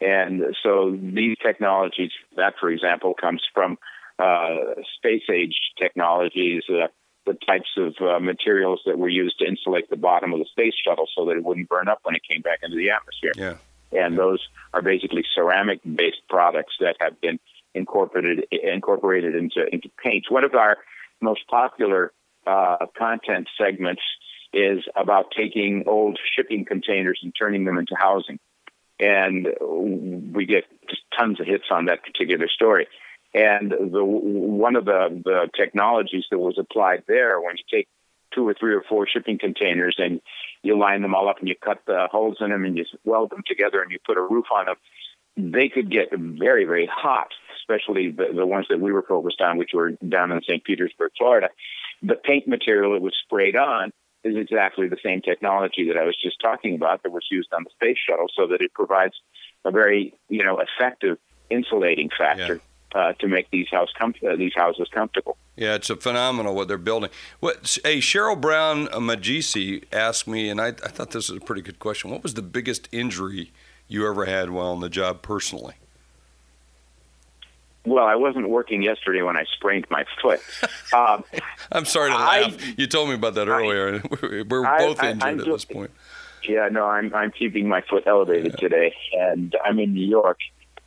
And 0.00 0.42
so 0.62 0.96
these 0.98 1.36
technologies, 1.44 2.10
that 2.36 2.54
for 2.58 2.70
example, 2.70 3.14
comes 3.14 3.42
from 3.52 3.76
uh, 4.18 4.74
space 4.96 5.22
age 5.32 5.54
technologies, 5.78 6.62
uh, 6.68 6.88
the 7.26 7.36
types 7.46 7.68
of 7.76 7.94
uh, 8.00 8.18
materials 8.18 8.80
that 8.86 8.98
were 8.98 9.08
used 9.08 9.38
to 9.38 9.46
insulate 9.46 9.90
the 9.90 9.96
bottom 9.96 10.32
of 10.32 10.38
the 10.38 10.46
space 10.50 10.74
shuttle 10.84 11.06
so 11.16 11.26
that 11.26 11.36
it 11.36 11.44
wouldn't 11.44 11.68
burn 11.68 11.88
up 11.88 12.00
when 12.02 12.14
it 12.14 12.22
came 12.28 12.40
back 12.40 12.60
into 12.62 12.76
the 12.76 12.90
atmosphere. 12.90 13.32
Yeah. 13.36 13.56
And 13.92 14.18
those 14.18 14.40
are 14.72 14.82
basically 14.82 15.24
ceramic 15.34 15.80
based 15.84 16.22
products 16.28 16.74
that 16.80 16.96
have 17.00 17.20
been 17.20 17.38
incorporated 17.74 18.46
incorporated 18.50 19.34
into 19.34 19.66
into 19.72 19.90
paints. 20.02 20.30
One 20.30 20.44
of 20.44 20.54
our 20.54 20.78
most 21.20 21.46
popular 21.48 22.12
uh, 22.46 22.86
content 22.96 23.48
segments 23.58 24.02
is 24.52 24.78
about 24.96 25.26
taking 25.36 25.84
old 25.86 26.18
shipping 26.34 26.64
containers 26.64 27.20
and 27.22 27.32
turning 27.38 27.64
them 27.64 27.78
into 27.78 27.94
housing, 27.96 28.38
and 28.98 29.46
we 30.32 30.46
get 30.46 30.64
tons 31.18 31.40
of 31.40 31.46
hits 31.46 31.64
on 31.70 31.86
that 31.86 32.02
particular 32.04 32.48
story. 32.48 32.88
And 33.32 33.70
the 33.70 34.04
one 34.04 34.74
of 34.74 34.84
the 34.84 35.22
the 35.24 35.48
technologies 35.56 36.24
that 36.30 36.38
was 36.38 36.58
applied 36.58 37.04
there, 37.06 37.40
when 37.40 37.56
you 37.56 37.64
take 37.78 37.88
two 38.34 38.46
or 38.46 38.54
three 38.54 38.74
or 38.74 38.82
four 38.88 39.06
shipping 39.06 39.38
containers 39.38 39.96
and 39.98 40.20
you 40.62 40.78
line 40.78 41.02
them 41.02 41.14
all 41.14 41.28
up 41.28 41.38
and 41.38 41.48
you 41.48 41.54
cut 41.62 41.80
the 41.86 42.06
holes 42.10 42.38
in 42.40 42.50
them 42.50 42.64
and 42.64 42.76
you 42.76 42.84
weld 43.04 43.30
them 43.30 43.42
together 43.46 43.82
and 43.82 43.90
you 43.90 43.98
put 44.04 44.16
a 44.16 44.22
roof 44.22 44.46
on 44.54 44.66
them, 44.66 44.76
they 45.36 45.68
could 45.68 45.90
get 45.90 46.08
very, 46.12 46.64
very 46.64 46.88
hot, 46.92 47.28
especially 47.56 48.10
the, 48.10 48.26
the 48.34 48.46
ones 48.46 48.66
that 48.68 48.80
we 48.80 48.92
were 48.92 49.02
focused 49.02 49.40
on, 49.40 49.56
which 49.56 49.70
were 49.72 49.92
down 50.08 50.32
in 50.32 50.42
St. 50.42 50.62
Petersburg, 50.64 51.12
Florida. 51.16 51.48
The 52.02 52.16
paint 52.16 52.46
material 52.46 52.92
that 52.92 53.02
was 53.02 53.14
sprayed 53.24 53.56
on 53.56 53.92
is 54.22 54.36
exactly 54.36 54.88
the 54.88 54.98
same 55.02 55.22
technology 55.22 55.88
that 55.88 55.96
I 55.96 56.04
was 56.04 56.16
just 56.22 56.40
talking 56.40 56.74
about 56.74 57.02
that 57.02 57.12
was 57.12 57.26
used 57.30 57.52
on 57.54 57.64
the 57.64 57.70
space 57.70 57.96
shuttle 58.06 58.26
so 58.34 58.46
that 58.48 58.60
it 58.60 58.74
provides 58.74 59.14
a 59.64 59.70
very, 59.70 60.14
you 60.28 60.44
know, 60.44 60.60
effective 60.60 61.16
insulating 61.48 62.10
factor. 62.16 62.56
Yeah 62.56 62.69
uh, 62.94 63.12
to 63.14 63.28
make 63.28 63.50
these 63.50 63.68
house 63.68 63.90
com- 63.98 64.14
uh, 64.28 64.36
these 64.36 64.54
houses 64.54 64.88
comfortable. 64.92 65.36
Yeah, 65.56 65.74
it's 65.74 65.90
a 65.90 65.96
phenomenal 65.96 66.54
what 66.54 66.68
they're 66.68 66.78
building. 66.78 67.10
What 67.40 67.78
hey 67.84 67.98
Cheryl 67.98 68.40
Brown 68.40 68.86
Magisi 68.88 69.84
asked 69.92 70.26
me, 70.26 70.48
and 70.48 70.60
I, 70.60 70.68
I 70.68 70.88
thought 70.88 71.10
this 71.10 71.28
was 71.28 71.40
a 71.40 71.44
pretty 71.44 71.62
good 71.62 71.78
question. 71.78 72.10
What 72.10 72.22
was 72.22 72.34
the 72.34 72.42
biggest 72.42 72.88
injury 72.92 73.52
you 73.88 74.08
ever 74.08 74.24
had 74.24 74.50
while 74.50 74.68
on 74.68 74.80
the 74.80 74.88
job 74.88 75.22
personally? 75.22 75.74
Well, 77.86 78.04
I 78.04 78.14
wasn't 78.14 78.48
working 78.50 78.82
yesterday 78.82 79.22
when 79.22 79.36
I 79.36 79.44
sprained 79.56 79.86
my 79.90 80.04
foot. 80.22 80.40
Um, 80.92 81.22
I'm 81.70 81.84
sorry 81.84 82.10
to 82.10 82.16
laugh. 82.16 82.60
I, 82.60 82.74
you 82.76 82.88
told 82.88 83.10
me 83.10 83.14
about 83.14 83.34
that 83.34 83.46
earlier. 83.46 84.02
I, 84.22 84.42
We're 84.42 84.78
both 84.78 85.00
injured 85.04 85.22
I, 85.22 85.30
at 85.30 85.44
this 85.44 85.64
point. 85.64 85.92
Yeah, 86.42 86.68
no, 86.68 86.86
I'm 86.86 87.14
I'm 87.14 87.30
keeping 87.30 87.68
my 87.68 87.80
foot 87.82 88.08
elevated 88.08 88.54
yeah. 88.54 88.68
today, 88.68 88.94
and 89.16 89.54
I'm 89.64 89.78
in 89.78 89.94
New 89.94 90.04
York 90.04 90.40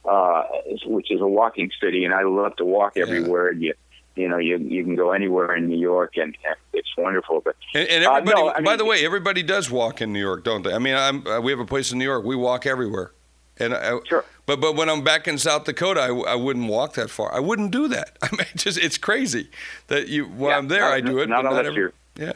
uh, 0.06 0.44
which 0.86 1.12
is 1.12 1.22
a 1.22 1.28
walking 1.28 1.72
city, 1.82 2.06
and 2.06 2.14
I 2.14 2.24
love 2.24 2.56
to 2.58 2.66
walk 2.66 2.98
everywhere. 2.98 3.52
Yeah. 3.52 3.68
You, 3.70 3.74
you 4.16 4.30
know, 4.30 4.38
you 4.38 4.58
you 4.58 4.84
can 4.84 4.96
go 4.96 5.12
anywhere 5.12 5.56
in 5.56 5.68
New 5.68 5.80
York, 5.80 6.18
and 6.18 6.38
it's 6.72 6.90
wonderful. 6.98 7.42
But 7.44 7.56
and, 7.74 7.88
and 7.90 8.04
everybody, 8.04 8.32
uh, 8.32 8.46
no, 8.46 8.54
by 8.54 8.62
mean, 8.62 8.78
the 8.78 8.86
way, 8.86 9.06
everybody 9.06 9.42
does 9.42 9.72
walk 9.72 10.02
in 10.02 10.14
New 10.14 10.20
York, 10.20 10.44
don't 10.44 10.64
they? 10.64 10.74
I 10.74 10.78
mean, 10.78 10.96
I'm, 10.96 11.26
uh, 11.26 11.42
we 11.42 11.52
have 11.52 11.60
a 11.60 11.66
place 11.66 11.92
in 11.92 11.98
New 11.98 12.06
York. 12.06 12.24
We 12.24 12.36
walk 12.36 12.68
everywhere, 12.68 13.12
and 13.58 13.74
I, 13.74 13.98
sure. 14.06 14.24
But 14.46 14.62
but 14.62 14.76
when 14.76 14.88
I'm 14.88 15.04
back 15.04 15.28
in 15.28 15.40
South 15.40 15.64
Dakota, 15.64 16.02
I, 16.02 16.10
I 16.10 16.36
wouldn't 16.36 16.68
walk 16.68 16.94
that 16.94 17.10
far. 17.10 17.34
I 17.34 17.40
wouldn't 17.40 17.72
do 17.72 17.88
that. 17.88 18.18
I 18.22 18.30
mean, 18.36 18.48
just 18.56 18.78
it's 18.78 19.00
crazy 19.00 19.50
that 19.88 20.10
you 20.10 20.26
while 20.26 20.52
yeah, 20.52 20.58
I'm 20.58 20.68
there, 20.68 20.82
not, 20.82 20.94
I 20.94 21.02
do 21.02 21.20
it. 21.20 21.30
Not 21.30 21.46
unless 21.46 21.66
not 21.66 21.74
you're. 21.74 21.94
Yeah 22.16 22.34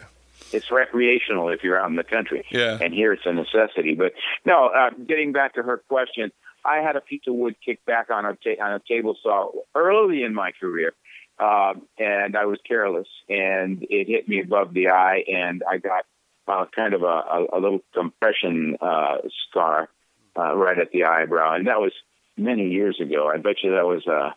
it's 0.54 0.72
recreational 0.72 1.50
if 1.50 1.64
you're 1.64 1.80
out 1.80 1.90
in 1.90 1.96
the 1.96 2.04
country. 2.04 2.46
Yeah. 2.50 2.78
And 2.82 2.94
here 2.94 3.14
it's 3.14 3.26
a 3.26 3.34
necessity. 3.34 3.96
But 3.96 4.14
no, 4.46 4.68
uh, 4.68 4.92
getting 5.08 5.32
back 5.32 5.56
to 5.56 5.64
her 5.64 5.84
question, 5.90 6.32
I 6.68 6.78
had 6.78 6.96
a 6.96 7.02
piece 7.02 7.22
of 7.28 7.36
wood 7.36 7.56
kicked 7.66 7.86
back 7.86 8.10
on 8.10 8.26
a 8.26 8.36
ta- 8.36 8.62
on 8.64 8.74
a 8.74 8.82
table 8.88 9.16
saw 9.24 9.52
early 9.74 10.24
in 10.24 10.34
my 10.34 10.52
career, 10.60 10.94
uh, 11.40 11.74
and 11.98 12.36
I 12.36 12.46
was 12.46 12.60
careless, 12.68 13.08
and 13.30 13.86
it 13.90 14.08
hit 14.08 14.28
me 14.28 14.42
above 14.42 14.74
the 14.74 14.90
eye, 14.90 15.24
and 15.28 15.64
I 15.70 15.78
got 15.78 16.06
uh, 16.48 16.66
kind 16.76 16.94
of 16.94 17.04
a, 17.04 17.06
a, 17.06 17.46
a 17.54 17.60
little 17.60 17.80
compression 17.94 18.78
uh, 18.82 19.18
scar 19.50 19.90
uh, 20.38 20.56
right 20.56 20.78
at 20.78 20.92
the 20.92 21.06
eyebrow, 21.06 21.56
and 21.56 21.68
that 21.68 21.80
was 21.80 21.94
many 22.38 22.70
years 22.70 23.00
ago. 23.02 23.32
I 23.34 23.38
bet 23.38 23.64
you 23.64 23.72
that 23.72 23.86
was 23.86 24.06
uh, 24.08 24.32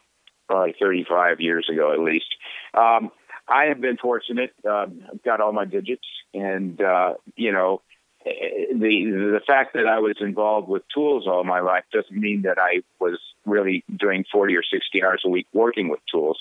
probably 0.49 0.75
35 0.81 1.40
years 1.40 1.69
ago 1.71 1.93
at 1.93 2.01
least. 2.01 2.27
Um, 2.75 3.11
I 3.49 3.64
have 3.64 3.81
been 3.81 3.97
fortunate. 3.97 4.53
Uh, 4.64 4.87
I've 5.12 5.23
got 5.25 5.40
all 5.40 5.53
my 5.53 5.64
digits, 5.64 6.07
and 6.33 6.81
uh, 6.81 7.14
you 7.35 7.53
know, 7.53 7.83
the 8.24 9.30
the 9.33 9.40
fact 9.46 9.74
that 9.74 9.87
I 9.87 9.98
was 9.98 10.16
involved 10.20 10.68
with 10.68 10.83
tools 10.94 11.26
all 11.26 11.44
my 11.44 11.61
life 11.61 11.85
doesn't 11.92 12.16
mean 12.16 12.42
that 12.42 12.59
I 12.59 12.83
was 12.98 13.18
really 13.46 13.85
doing 13.98 14.24
40 14.30 14.56
or 14.56 14.62
60 14.62 15.02
hours 15.02 15.22
a 15.24 15.28
week 15.28 15.46
working 15.52 15.88
with 15.88 16.00
tools. 16.11 16.38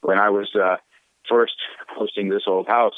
When 0.00 0.18
I 0.18 0.30
was 0.30 0.48
uh, 0.54 0.76
first 1.28 1.54
hosting 1.88 2.28
this 2.28 2.42
old 2.46 2.66
house, 2.66 2.94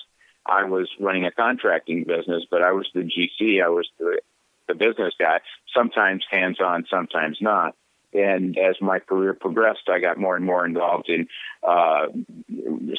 I 0.47 0.65
was 0.65 0.89
running 0.99 1.27
a 1.27 1.31
contracting 1.31 2.05
business, 2.05 2.45
but 2.51 2.63
I 2.63 2.73
was 2.73 2.89
the 2.95 3.01
GC. 3.01 3.63
I 3.63 3.69
was 3.69 3.89
the 3.99 4.21
the 4.69 4.75
business 4.75 5.15
guy. 5.19 5.41
Sometimes 5.77 6.25
hands 6.31 6.59
on, 6.61 6.87
sometimes 6.89 7.39
not. 7.41 7.75
And 8.15 8.59
as 8.59 8.77
my 8.81 8.99
career 8.99 9.33
progressed, 9.33 9.89
I 9.89 9.99
got 9.99 10.19
more 10.19 10.37
and 10.37 10.45
more 10.45 10.67
involved 10.67 11.09
in 11.09 11.29
uh, 11.67 12.07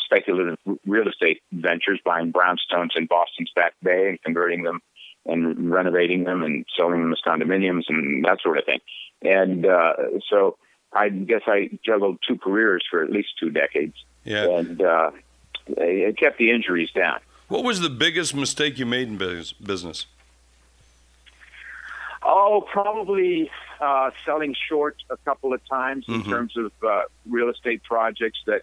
speculative 0.05 0.57
real 0.87 1.07
estate 1.07 1.41
ventures, 1.51 1.99
buying 2.03 2.33
brownstones 2.33 2.95
in 2.95 3.05
Boston's 3.05 3.51
Back 3.55 3.73
Bay 3.83 4.09
and 4.09 4.21
converting 4.23 4.63
them 4.63 4.81
and 5.25 5.71
renovating 5.71 6.23
them 6.25 6.43
and 6.43 6.65
selling 6.77 7.01
them 7.01 7.13
as 7.13 7.19
condominiums 7.25 7.83
and 7.87 8.25
that 8.25 8.39
sort 8.41 8.57
of 8.57 8.65
thing. 8.65 8.79
And 9.21 9.65
uh, 9.65 9.93
so 10.29 10.57
I 10.91 11.09
guess 11.09 11.41
I 11.47 11.69
juggled 11.85 12.19
two 12.27 12.37
careers 12.37 12.83
for 12.89 13.01
at 13.01 13.09
least 13.09 13.29
two 13.39 13.49
decades. 13.49 13.95
Yeah. 14.23 14.49
And 14.49 14.81
uh, 14.81 15.11
it 15.67 16.17
kept 16.17 16.37
the 16.37 16.51
injuries 16.51 16.91
down. 16.91 17.19
What 17.47 17.63
was 17.63 17.81
the 17.81 17.89
biggest 17.89 18.35
mistake 18.35 18.77
you 18.79 18.85
made 18.85 19.07
in 19.07 19.17
business? 19.17 20.05
Oh, 22.25 22.65
probably 22.71 23.51
uh, 23.81 24.11
selling 24.25 24.55
short 24.69 24.95
a 25.09 25.17
couple 25.17 25.53
of 25.53 25.61
times 25.67 26.05
in 26.07 26.21
mm-hmm. 26.21 26.31
terms 26.31 26.57
of 26.57 26.71
uh, 26.85 27.01
real 27.29 27.49
estate 27.49 27.83
projects 27.83 28.39
that 28.45 28.61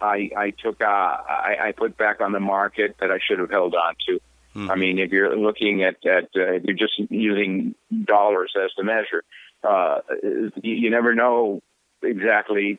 I, 0.00 0.30
I 0.36 0.50
took, 0.50 0.80
uh, 0.80 0.86
I, 0.86 1.56
I 1.60 1.72
put 1.72 1.96
back 1.96 2.20
on 2.20 2.32
the 2.32 2.40
market 2.40 2.96
that 3.00 3.10
I 3.10 3.18
should 3.18 3.38
have 3.38 3.50
held 3.50 3.74
on 3.74 3.94
to. 4.08 4.20
Mm-hmm. 4.54 4.70
I 4.70 4.74
mean, 4.76 4.98
if 4.98 5.10
you're 5.10 5.36
looking 5.36 5.82
at, 5.82 6.04
at 6.06 6.24
uh, 6.36 6.52
if 6.52 6.64
you're 6.64 6.76
just 6.76 6.98
using 7.10 7.74
dollars 8.04 8.52
as 8.62 8.70
the 8.76 8.84
measure, 8.84 9.24
uh, 9.64 10.00
you, 10.22 10.50
you 10.62 10.90
never 10.90 11.14
know 11.14 11.62
exactly 12.02 12.78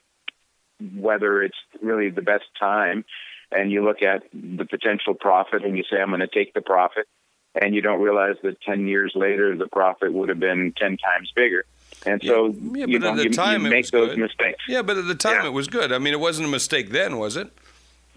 whether 0.95 1.41
it's 1.41 1.57
really 1.81 2.09
the 2.09 2.21
best 2.21 2.45
time. 2.59 3.05
And 3.51 3.71
you 3.71 3.83
look 3.83 4.01
at 4.01 4.23
the 4.33 4.65
potential 4.65 5.13
profit 5.13 5.63
and 5.63 5.77
you 5.77 5.83
say, 5.89 5.97
I'm 6.01 6.09
going 6.09 6.21
to 6.21 6.27
take 6.27 6.53
the 6.53 6.61
profit. 6.61 7.07
And 7.55 7.75
you 7.75 7.81
don't 7.81 8.01
realize 8.01 8.35
that 8.41 8.59
10 8.61 8.87
years 8.87 9.11
later, 9.15 9.55
the 9.55 9.67
profit 9.67 10.11
would 10.11 10.29
have 10.29 10.39
been 10.39 10.73
10 10.75 10.97
times 10.97 11.31
bigger. 11.35 11.65
And 12.05 12.21
so 12.23 12.47
yeah, 12.73 12.85
you, 12.87 12.99
know, 12.99 13.15
the 13.15 13.23
you, 13.23 13.29
time 13.29 13.63
you 13.63 13.69
make 13.69 13.87
those 13.91 14.09
good. 14.09 14.19
mistakes. 14.19 14.63
Yeah, 14.67 14.81
but 14.81 14.97
at 14.97 15.05
the 15.05 15.15
time 15.15 15.43
yeah. 15.43 15.47
it 15.47 15.53
was 15.53 15.67
good. 15.67 15.91
I 15.91 15.99
mean, 15.99 16.13
it 16.13 16.19
wasn't 16.19 16.47
a 16.47 16.51
mistake 16.51 16.89
then, 16.89 17.17
was 17.17 17.37
it? 17.37 17.51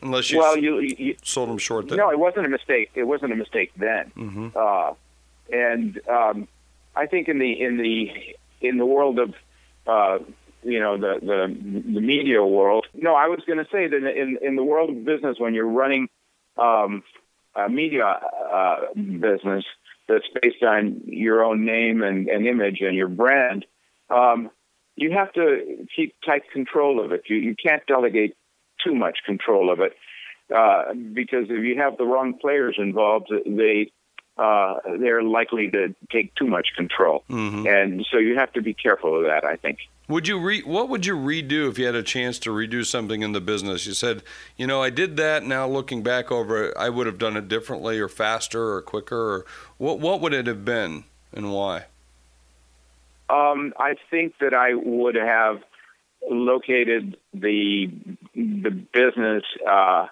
Unless 0.03 0.31
you, 0.31 0.39
well, 0.39 0.59
you, 0.59 0.81
you 0.81 1.17
sold 1.23 1.49
them 1.49 1.59
short. 1.59 1.89
Then. 1.89 1.99
No, 1.99 2.11
it 2.11 2.19
wasn't 2.19 2.47
a 2.47 2.49
mistake. 2.49 2.91
It 2.95 3.05
wasn't 3.05 3.33
a 3.33 3.37
mistake 3.37 3.73
then. 3.77 4.13
Mm-hmm. 4.17 4.49
Uh, 4.55 4.93
and 5.53 6.01
um, 6.09 6.49
I 6.95 7.07
think 7.07 7.29
in 7.29 7.39
the 7.39 7.61
in 7.61 7.77
the 7.79 8.11
in 8.61 8.79
the 8.79 8.87
world 8.87 9.19
of 9.19 9.35
uh, 9.87 10.19
you 10.63 10.81
know 10.81 10.97
the, 10.99 11.19
the 11.21 11.93
the 11.95 12.01
media 12.01 12.45
world. 12.45 12.87
No, 12.95 13.15
I 13.15 13.29
was 13.29 13.41
going 13.47 13.59
to 13.59 13.67
say 13.71 13.87
that 13.87 13.97
in 13.97 14.39
in 14.43 14.57
the 14.57 14.65
world 14.65 14.91
of 14.91 15.05
business, 15.05 15.37
when 15.39 15.55
you're 15.55 15.67
running 15.69 16.09
um, 16.59 17.03
a 17.55 17.69
media 17.69 18.07
uh, 18.07 18.77
business 18.95 19.65
that's 20.09 20.27
based 20.43 20.63
on 20.63 21.03
your 21.07 21.45
own 21.45 21.65
name 21.65 22.03
and, 22.03 22.29
and 22.29 22.47
image 22.47 22.81
and 22.81 22.95
your 22.95 23.09
brand, 23.09 23.65
um, 24.09 24.51
you 24.95 25.11
have 25.13 25.33
to 25.33 25.87
keep 25.95 26.15
tight 26.25 26.43
control 26.53 27.05
of 27.05 27.13
it. 27.13 27.23
You 27.29 27.37
you 27.37 27.55
can't 27.55 27.85
delegate 27.87 28.37
too 28.85 28.95
much 28.95 29.19
control 29.25 29.71
of 29.73 29.81
it 29.81 29.97
uh, 30.55 30.95
because 31.13 31.47
if 31.51 31.65
you 31.65 31.77
have 31.77 31.97
the 31.97 32.05
wrong 32.05 32.35
players 32.35 32.77
involved, 32.79 33.33
they 33.47 33.91
uh, 34.39 34.75
they're 35.01 35.23
likely 35.23 35.71
to 35.71 35.95
take 36.13 36.35
too 36.35 36.47
much 36.47 36.69
control, 36.77 37.25
mm-hmm. 37.29 37.67
and 37.67 38.07
so 38.13 38.19
you 38.19 38.37
have 38.39 38.53
to 38.53 38.61
be 38.61 38.75
careful 38.75 39.19
of 39.19 39.25
that. 39.25 39.45
I 39.45 39.57
think. 39.57 39.79
Would 40.09 40.29
you 40.29 40.39
re- 40.39 40.63
what 40.63 40.89
would 40.89 41.05
you 41.05 41.17
redo 41.17 41.69
if 41.69 41.79
you 41.79 41.87
had 41.87 41.97
a 41.97 42.03
chance 42.03 42.39
to 42.41 42.51
redo 42.51 42.85
something 42.85 43.23
in 43.23 43.33
the 43.33 43.41
business? 43.41 43.87
You 43.87 43.95
said, 43.95 44.23
you 44.57 44.67
know, 44.67 44.81
I 44.81 44.91
did 44.91 45.17
that. 45.17 45.43
Now 45.43 45.67
looking 45.67 46.03
back 46.03 46.31
over 46.31 46.67
it, 46.67 46.75
I 46.77 46.91
would 46.91 47.07
have 47.07 47.19
done 47.19 47.37
it 47.37 47.49
differently, 47.49 47.99
or 47.99 48.09
faster, 48.09 48.75
or 48.75 48.83
quicker. 48.83 49.17
Or 49.17 49.47
what 49.79 49.99
what 49.99 50.21
would 50.21 50.33
it 50.33 50.47
have 50.47 50.65
been, 50.65 51.05
and 51.33 51.53
why? 51.53 51.87
Um, 53.29 53.73
I 53.79 53.97
think 54.11 54.35
that 54.41 54.55
I 54.55 54.75
would 54.75 55.17
have 55.17 55.63
located 56.29 57.17
the 57.33 57.91
the 58.35 58.71
business 58.71 59.45
uh, 59.69 60.07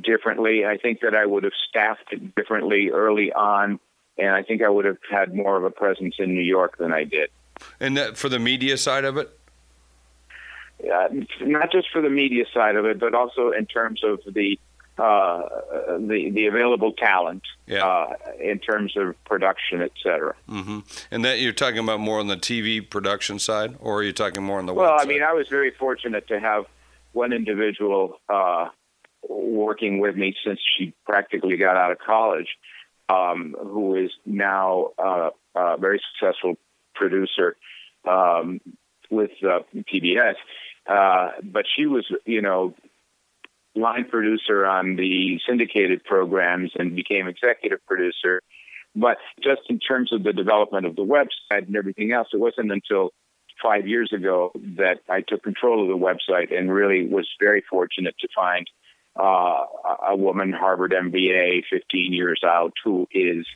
differently. 0.00 0.64
I 0.64 0.78
think 0.78 1.00
that 1.00 1.14
I 1.14 1.26
would 1.26 1.44
have 1.44 1.52
staffed 1.68 2.12
it 2.12 2.34
differently 2.34 2.90
early 2.90 3.32
on, 3.32 3.80
and 4.18 4.30
I 4.30 4.42
think 4.42 4.62
I 4.62 4.68
would 4.68 4.84
have 4.84 4.98
had 5.10 5.34
more 5.34 5.56
of 5.56 5.64
a 5.64 5.70
presence 5.70 6.16
in 6.18 6.34
New 6.34 6.42
York 6.42 6.78
than 6.78 6.92
I 6.92 7.04
did. 7.04 7.30
And 7.80 7.96
that 7.96 8.16
for 8.16 8.28
the 8.28 8.38
media 8.38 8.76
side 8.76 9.04
of 9.04 9.16
it? 9.16 9.38
Uh, 10.82 11.08
not 11.42 11.70
just 11.70 11.88
for 11.92 12.02
the 12.02 12.10
media 12.10 12.44
side 12.52 12.74
of 12.74 12.84
it, 12.84 12.98
but 12.98 13.14
also 13.14 13.52
in 13.52 13.66
terms 13.66 14.02
of 14.02 14.20
the 14.26 14.58
uh, 14.98 15.48
the 15.98 16.30
the 16.34 16.46
available 16.46 16.92
talent 16.92 17.42
Yeah. 17.66 17.86
uh, 17.86 18.14
in 18.40 18.58
terms 18.58 18.96
of 18.96 19.14
production, 19.24 19.80
et 19.82 19.92
cetera. 20.02 20.34
hmm 20.48 20.80
And 21.10 21.24
that 21.24 21.40
you're 21.40 21.52
talking 21.52 21.78
about 21.78 22.00
more 22.00 22.20
on 22.20 22.26
the 22.28 22.36
TV 22.36 22.80
production 22.88 23.38
side, 23.38 23.76
or 23.80 23.98
are 24.00 24.02
you 24.02 24.12
talking 24.12 24.42
more 24.42 24.58
on 24.58 24.66
the 24.66 24.74
Well, 24.74 24.96
I 24.98 25.04
mean, 25.06 25.22
I 25.22 25.32
was 25.32 25.48
very 25.48 25.70
fortunate 25.70 26.28
to 26.28 26.38
have 26.38 26.66
one 27.12 27.32
individual 27.32 28.18
uh, 28.28 28.68
working 29.28 29.98
with 30.00 30.16
me 30.16 30.34
since 30.44 30.60
she 30.76 30.92
practically 31.06 31.56
got 31.56 31.76
out 31.76 31.92
of 31.92 31.98
college, 31.98 32.48
um, 33.08 33.54
who 33.58 33.96
is 33.96 34.10
now 34.26 34.90
uh, 34.98 35.30
a 35.54 35.76
very 35.78 36.00
successful 36.12 36.56
producer 36.94 37.56
um, 38.06 38.60
with 39.10 39.30
uh, 39.42 39.60
PBS. 39.74 40.34
Uh, 40.86 41.30
but 41.42 41.64
she 41.76 41.86
was, 41.86 42.04
you 42.24 42.42
know, 42.42 42.74
line 43.74 44.04
producer 44.04 44.66
on 44.66 44.96
the 44.96 45.40
syndicated 45.48 46.04
programs 46.04 46.72
and 46.78 46.94
became 46.94 47.28
executive 47.28 47.84
producer. 47.86 48.42
But 48.94 49.16
just 49.42 49.62
in 49.70 49.78
terms 49.78 50.12
of 50.12 50.22
the 50.22 50.32
development 50.32 50.86
of 50.86 50.96
the 50.96 51.04
website 51.04 51.66
and 51.66 51.76
everything 51.76 52.12
else, 52.12 52.28
it 52.32 52.40
wasn't 52.40 52.70
until 52.70 53.10
five 53.62 53.86
years 53.86 54.12
ago 54.12 54.52
that 54.76 55.00
I 55.08 55.22
took 55.22 55.42
control 55.42 55.82
of 55.82 55.88
the 55.88 56.04
website 56.04 56.56
and 56.56 56.72
really 56.72 57.06
was 57.06 57.28
very 57.40 57.62
fortunate 57.70 58.14
to 58.20 58.28
find 58.34 58.66
uh, 59.18 59.64
a 60.08 60.16
woman, 60.16 60.52
Harvard 60.52 60.92
MBA, 60.92 61.64
15 61.70 62.12
years 62.12 62.40
out, 62.44 62.72
who 62.84 63.06
is 63.12 63.46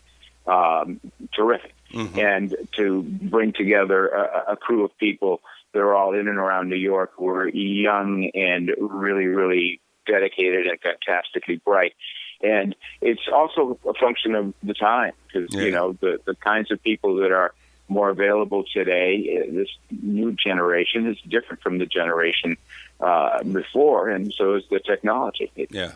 um, 0.46 1.00
terrific. 1.34 1.74
And 2.18 2.54
to 2.76 3.02
bring 3.02 3.52
together 3.52 4.08
a, 4.08 4.52
a 4.52 4.56
crew 4.56 4.84
of 4.84 4.96
people 4.98 5.40
that 5.72 5.80
are 5.80 5.94
all 5.94 6.14
in 6.14 6.28
and 6.28 6.38
around 6.38 6.68
New 6.68 6.76
York 6.76 7.12
who 7.16 7.28
are 7.28 7.48
young 7.48 8.30
and 8.34 8.70
really, 8.78 9.26
really 9.26 9.80
dedicated 10.06 10.66
and 10.66 10.80
fantastically 10.80 11.56
bright. 11.56 11.94
And 12.42 12.74
it's 13.00 13.22
also 13.32 13.78
a 13.88 13.94
function 13.94 14.34
of 14.34 14.54
the 14.62 14.74
time 14.74 15.12
because, 15.26 15.54
Yeah. 15.54 15.62
you 15.62 15.70
know, 15.70 15.92
the, 16.00 16.20
the 16.24 16.34
kinds 16.34 16.70
of 16.70 16.82
people 16.82 17.16
that 17.16 17.32
are 17.32 17.54
more 17.88 18.10
available 18.10 18.64
today, 18.72 19.42
uh, 19.48 19.54
this 19.54 19.68
new 20.02 20.32
generation 20.32 21.06
is 21.06 21.18
different 21.28 21.62
from 21.62 21.78
the 21.78 21.86
generation 21.86 22.56
uh, 23.00 23.42
before, 23.44 24.10
and 24.10 24.32
so 24.34 24.54
is 24.54 24.64
the 24.70 24.80
technology. 24.80 25.50
Yeah, 25.70 25.92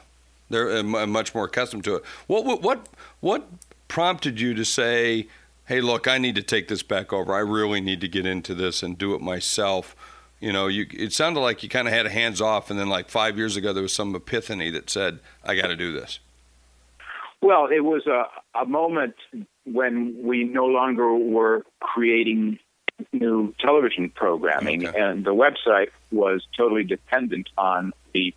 they're 0.50 0.70
uh, 0.78 0.82
much 0.82 1.34
more 1.34 1.46
accustomed 1.46 1.84
to 1.84 1.96
it. 1.96 2.04
What 2.26 2.62
what 2.62 2.88
what 3.20 3.48
prompted 3.88 4.40
you 4.40 4.54
to 4.54 4.64
say, 4.64 5.26
"Hey, 5.66 5.80
look, 5.80 6.06
I 6.06 6.18
need 6.18 6.36
to 6.36 6.42
take 6.42 6.68
this 6.68 6.82
back 6.84 7.12
over. 7.12 7.34
I 7.34 7.40
really 7.40 7.80
need 7.80 8.00
to 8.02 8.08
get 8.08 8.24
into 8.24 8.54
this 8.54 8.82
and 8.82 8.96
do 8.96 9.14
it 9.14 9.20
myself." 9.20 9.96
You 10.40 10.52
know, 10.52 10.68
you 10.68 10.86
it 10.92 11.12
sounded 11.12 11.40
like 11.40 11.62
you 11.62 11.68
kind 11.68 11.86
of 11.86 11.92
had 11.92 12.06
a 12.06 12.10
hands 12.10 12.40
off, 12.40 12.70
and 12.70 12.78
then 12.78 12.88
like 12.88 13.08
five 13.10 13.36
years 13.36 13.56
ago, 13.56 13.72
there 13.72 13.82
was 13.82 13.92
some 13.92 14.14
epiphany 14.14 14.70
that 14.70 14.88
said, 14.88 15.20
"I 15.44 15.54
got 15.54 15.66
to 15.68 15.76
do 15.76 15.92
this." 15.92 16.18
Well, 17.42 17.66
it 17.66 17.80
was 17.80 18.06
a, 18.06 18.24
a 18.58 18.66
moment 18.66 19.14
when 19.64 20.16
we 20.22 20.44
no 20.44 20.66
longer 20.66 21.14
were 21.14 21.64
creating 21.80 22.58
new 23.12 23.54
television 23.60 24.10
programming, 24.10 24.86
Okay. 24.86 24.98
and 24.98 25.24
the 25.24 25.34
website 25.34 25.88
was 26.10 26.46
totally 26.56 26.84
dependent 26.84 27.48
on 27.56 27.92
the 28.14 28.34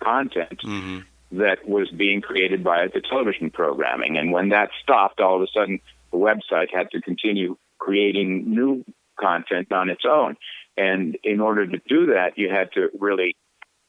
content 0.00 0.60
hmm 0.62 1.00
that 1.32 1.68
was 1.68 1.90
being 1.90 2.20
created 2.20 2.62
by 2.62 2.86
the 2.86 3.00
television 3.00 3.50
programming. 3.50 4.16
And 4.16 4.30
when 4.30 4.50
that 4.50 4.70
stopped, 4.80 5.18
all 5.20 5.34
of 5.34 5.42
a 5.42 5.48
sudden 5.52 5.80
the 6.12 6.18
website 6.18 6.72
had 6.72 6.92
to 6.92 7.00
continue 7.00 7.56
creating 7.78 8.48
new 8.48 8.84
content 9.18 9.72
on 9.72 9.90
its 9.90 10.04
own. 10.08 10.36
And 10.76 11.16
in 11.22 11.40
order 11.40 11.66
to 11.66 11.80
do 11.88 12.06
that, 12.06 12.32
you 12.36 12.48
had 12.50 12.72
to 12.72 12.90
really 12.98 13.36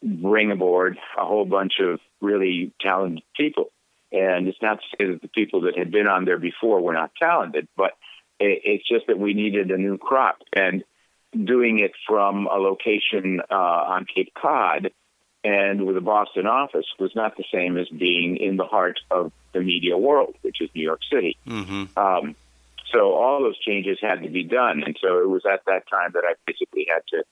bring 0.04 0.52
aboard 0.52 0.98
a 1.18 1.26
whole 1.26 1.46
bunch 1.46 1.74
of 1.80 2.00
really 2.22 2.72
talented 2.80 3.24
people. 3.36 3.72
And 4.12 4.48
it's 4.48 4.62
not 4.62 4.80
to 4.80 4.86
say 4.98 5.12
that 5.12 5.22
the 5.22 5.28
people 5.28 5.62
that 5.62 5.78
had 5.78 5.92
been 5.92 6.08
on 6.08 6.26
there 6.26 6.38
before 6.38 6.80
were 6.82 6.94
not 6.94 7.12
talented, 7.20 7.68
but 7.76 7.92
it's 8.40 8.88
just 8.88 9.08
that 9.08 9.18
we 9.18 9.34
needed 9.34 9.72
a 9.72 9.78
new 9.78 9.98
crop. 9.98 10.38
And 10.54 10.84
doing 11.44 11.80
it 11.80 11.92
from 12.08 12.48
a 12.48 12.56
location 12.56 13.42
uh, 13.52 13.54
on 13.54 14.06
Cape 14.06 14.32
Cod 14.40 14.92
and 15.44 15.86
with 15.86 15.98
a 15.98 16.02
Boston 16.02 16.48
office 16.48 16.86
was 17.00 17.12
not 17.16 17.38
the 17.38 17.44
same 17.54 17.78
as 17.78 17.88
being 17.90 18.38
in 18.38 18.58
the 18.58 18.64
heart 18.64 19.00
of 19.12 19.32
the 19.54 19.62
media 19.62 19.98
world, 19.98 20.36
which 20.42 20.62
is 20.62 20.70
New 20.74 20.84
York 20.84 21.02
City. 21.12 21.38
hmm 21.46 21.86
Um, 21.98 22.36
so 22.92 23.14
all 23.14 23.42
those 23.42 23.58
changes 23.60 23.98
had 24.02 24.22
to 24.24 24.30
be 24.30 24.44
done, 24.44 24.84
and 24.86 24.98
so 25.02 25.20
it 25.20 25.30
was 25.30 25.44
at 25.46 25.62
that 25.66 25.90
time 25.90 26.12
that 26.14 26.24
I 26.26 26.34
basically 26.46 26.88
had 26.90 27.02
to 27.10 27.24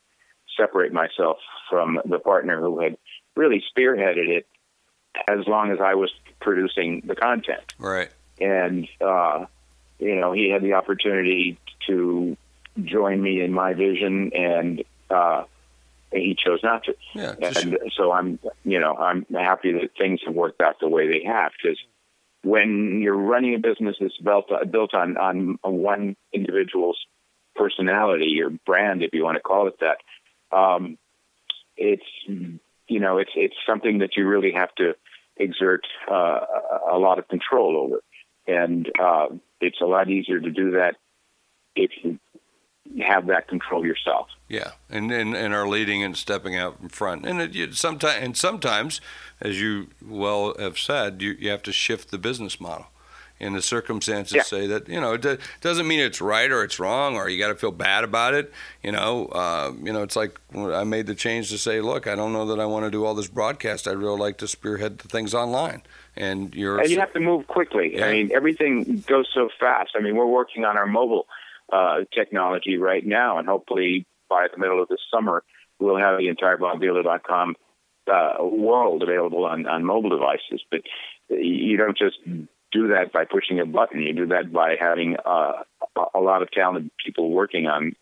separate 0.58 0.94
myself 0.94 1.38
from 1.70 2.00
the 2.06 2.20
partner 2.20 2.60
who 2.60 2.80
had 2.80 2.98
really 3.36 3.64
spearheaded 3.76 4.28
it 4.28 4.48
as 5.28 5.48
long 5.48 5.72
as 5.72 5.80
I 5.80 5.96
was 5.96 6.12
producing 6.40 7.02
the 7.06 7.16
content. 7.16 7.74
Right. 7.80 8.10
And 8.40 8.88
uh, 9.00 9.46
you 10.00 10.16
know, 10.16 10.32
he 10.32 10.50
had 10.50 10.62
the 10.62 10.74
opportunity 10.74 11.58
to 11.88 12.36
join 12.84 13.22
me 13.22 13.42
in 13.42 13.54
my 13.54 13.74
vision, 13.74 14.32
and 14.34 14.84
uh, 15.10 15.44
he 16.12 16.36
chose 16.36 16.60
not 16.64 16.84
to. 16.86 16.96
Yeah. 17.14 17.36
And 17.42 17.78
so 17.96 18.12
I'm, 18.12 18.40
you 18.64 18.80
know, 18.80 18.96
I'm 18.96 19.26
happy 19.32 19.72
that 19.74 19.92
things 19.98 20.22
have 20.26 20.36
worked 20.36 20.62
out 20.62 20.80
the 20.80 20.90
way 20.90 21.08
they 21.08 21.26
have 21.26 21.52
because 21.62 21.78
when 22.44 23.02
you're 23.02 23.18
running 23.18 23.56
a 23.56 23.60
business 23.60 23.96
that's 24.00 24.18
built 24.18 24.52
built 24.72 24.94
on 24.94 25.18
on 25.18 25.58
one 25.62 26.16
individual's 26.34 27.00
personality 27.56 28.42
or 28.42 28.50
brand, 28.66 29.04
if 29.04 29.12
you 29.14 29.24
want 29.24 29.36
to 29.36 29.42
call 29.42 29.68
it 29.68 29.76
that, 29.80 29.98
um, 30.56 30.98
it's 31.78 32.04
you 32.28 33.00
know, 33.00 33.18
it's 33.18 33.32
it's 33.36 33.56
something 33.66 34.00
that 34.00 34.16
you 34.16 34.28
really 34.28 34.52
have 34.52 34.74
to 34.76 34.94
exert 35.38 35.86
uh, 36.12 36.40
a 36.92 36.98
lot 36.98 37.18
of 37.18 37.28
control 37.28 37.78
over, 37.78 38.02
and 38.48 38.90
uh, 39.00 39.28
it's 39.62 39.82
a 39.82 39.86
lot 39.86 40.10
easier 40.10 40.40
to 40.40 40.52
do 40.52 40.72
that 40.72 40.96
if 41.76 41.92
you 42.04 42.20
have 43.02 43.28
that 43.28 43.48
control 43.48 43.86
yourself. 43.86 44.30
Yeah, 44.50 44.72
and, 44.90 45.12
and 45.12 45.36
and 45.36 45.54
are 45.54 45.68
leading 45.68 46.04
and 46.04 46.16
stepping 46.16 46.56
out 46.56 46.78
in 46.82 46.90
front. 46.90 47.26
And 47.26 47.42
it, 47.42 47.54
you, 47.54 47.72
sometimes 47.72 48.24
and 48.24 48.38
sometimes, 48.38 49.02
as 49.42 49.60
you 49.60 49.88
well 50.06 50.54
have 50.60 50.78
said, 50.78 51.22
you, 51.22 51.32
you 51.40 51.50
have 51.50 51.64
to 51.64 51.72
shift 51.74 52.12
the 52.12 52.18
business 52.18 52.60
model. 52.60 52.88
And 53.40 53.56
the 53.56 53.62
circumstances 53.64 54.36
Yeah. 54.36 54.44
say 54.44 54.68
that 54.68 54.88
you 54.88 55.02
know 55.02 55.14
it 55.14 55.22
do- 55.22 55.38
doesn't 55.60 55.88
mean 55.88 56.00
it's 56.00 56.22
right 56.22 56.50
or 56.52 56.64
it's 56.64 56.80
wrong 56.80 57.16
or 57.16 57.28
you 57.28 57.40
got 57.40 57.48
to 57.50 57.56
feel 57.56 57.72
bad 57.72 58.04
about 58.04 58.34
it. 58.36 58.54
You 58.84 58.92
know, 58.92 59.26
uh, 59.28 59.74
you 59.82 59.92
know 59.92 60.04
it's 60.04 60.16
like 60.16 60.40
I 60.56 60.84
made 60.84 61.08
the 61.08 61.16
change 61.16 61.50
to 61.50 61.58
say, 61.58 61.82
look, 61.82 62.06
I 62.06 62.16
don't 62.16 62.32
know 62.32 62.46
that 62.46 62.60
I 62.60 62.66
want 62.66 62.86
to 62.86 62.92
do 62.92 63.04
all 63.04 63.16
this 63.16 63.28
broadcast. 63.28 63.88
I'd 63.88 63.98
really 63.98 64.20
like 64.20 64.38
to 64.38 64.48
spearhead 64.48 65.00
the 65.00 65.08
things 65.08 65.34
online. 65.34 65.82
And 66.16 66.54
you're 66.54 66.78
And 66.78 66.90
you 66.92 67.00
have 67.00 67.12
to 67.14 67.20
move 67.20 67.48
quickly. 67.48 67.98
Yeah. 67.98 68.06
I 68.06 68.12
mean, 68.14 68.32
everything 68.34 69.04
goes 69.08 69.28
so 69.34 69.50
fast. 69.60 69.92
I 69.96 70.00
mean, 70.00 70.16
we're 70.16 70.28
working 70.28 70.64
on 70.64 70.78
our 70.78 70.86
mobile 70.86 71.28
uh, 71.74 71.98
technology 72.14 72.78
right 72.78 73.06
now, 73.06 73.38
and 73.40 73.48
hopefully 73.48 74.06
by 74.30 74.48
the 74.52 74.60
middle 74.64 74.82
of 74.82 74.88
this 74.90 75.04
summer, 75.14 75.44
we'll 75.80 75.98
have 75.98 76.18
the 76.20 76.28
entire 76.28 76.58
BobVila.com 76.58 77.56
uh, 78.12 78.44
world 78.44 79.02
available 79.04 79.46
on, 79.46 79.66
on 79.66 79.84
mobile 79.86 80.10
devices. 80.10 80.62
But 80.72 80.82
you 81.30 81.78
don't 81.78 81.98
just 81.98 82.18
do 82.72 82.88
that 82.90 83.12
by 83.14 83.26
pushing 83.26 83.60
a 83.60 83.66
button. 83.66 84.02
You 84.02 84.14
do 84.14 84.26
that 84.28 84.52
by 84.52 84.76
having 84.80 85.16
uh, 85.26 85.64
a- 85.96 86.06
a 86.16 86.20
lot 86.20 86.42
of 86.42 86.52
talented 86.52 86.92
people 87.04 87.30
working 87.32 87.68
on 87.68 87.94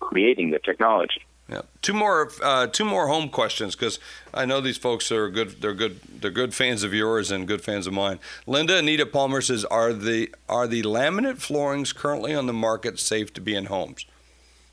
creating 0.00 0.50
the 0.50 0.58
technology. 0.58 1.20
Yeah. 1.48 1.62
Two 1.82 1.92
more, 1.92 2.30
uh, 2.42 2.66
two 2.68 2.84
more 2.84 3.08
home 3.08 3.28
questions 3.28 3.74
because 3.74 3.98
I 4.32 4.44
know 4.46 4.60
these 4.60 4.78
folks 4.78 5.10
are 5.12 5.28
good. 5.28 5.60
They're 5.60 5.74
good. 5.74 6.00
They're 6.20 6.30
good 6.30 6.54
fans 6.54 6.82
of 6.82 6.94
yours 6.94 7.30
and 7.30 7.46
good 7.46 7.62
fans 7.62 7.86
of 7.86 7.92
mine. 7.92 8.20
Linda 8.46 8.78
Anita 8.78 9.04
Palmer 9.04 9.40
says, 9.42 9.64
"Are 9.66 9.92
the 9.92 10.32
are 10.48 10.66
the 10.66 10.82
laminate 10.82 11.38
floorings 11.38 11.92
currently 11.92 12.34
on 12.34 12.46
the 12.46 12.52
market 12.52 12.98
safe 12.98 13.32
to 13.34 13.40
be 13.40 13.54
in 13.54 13.66
homes?" 13.66 14.06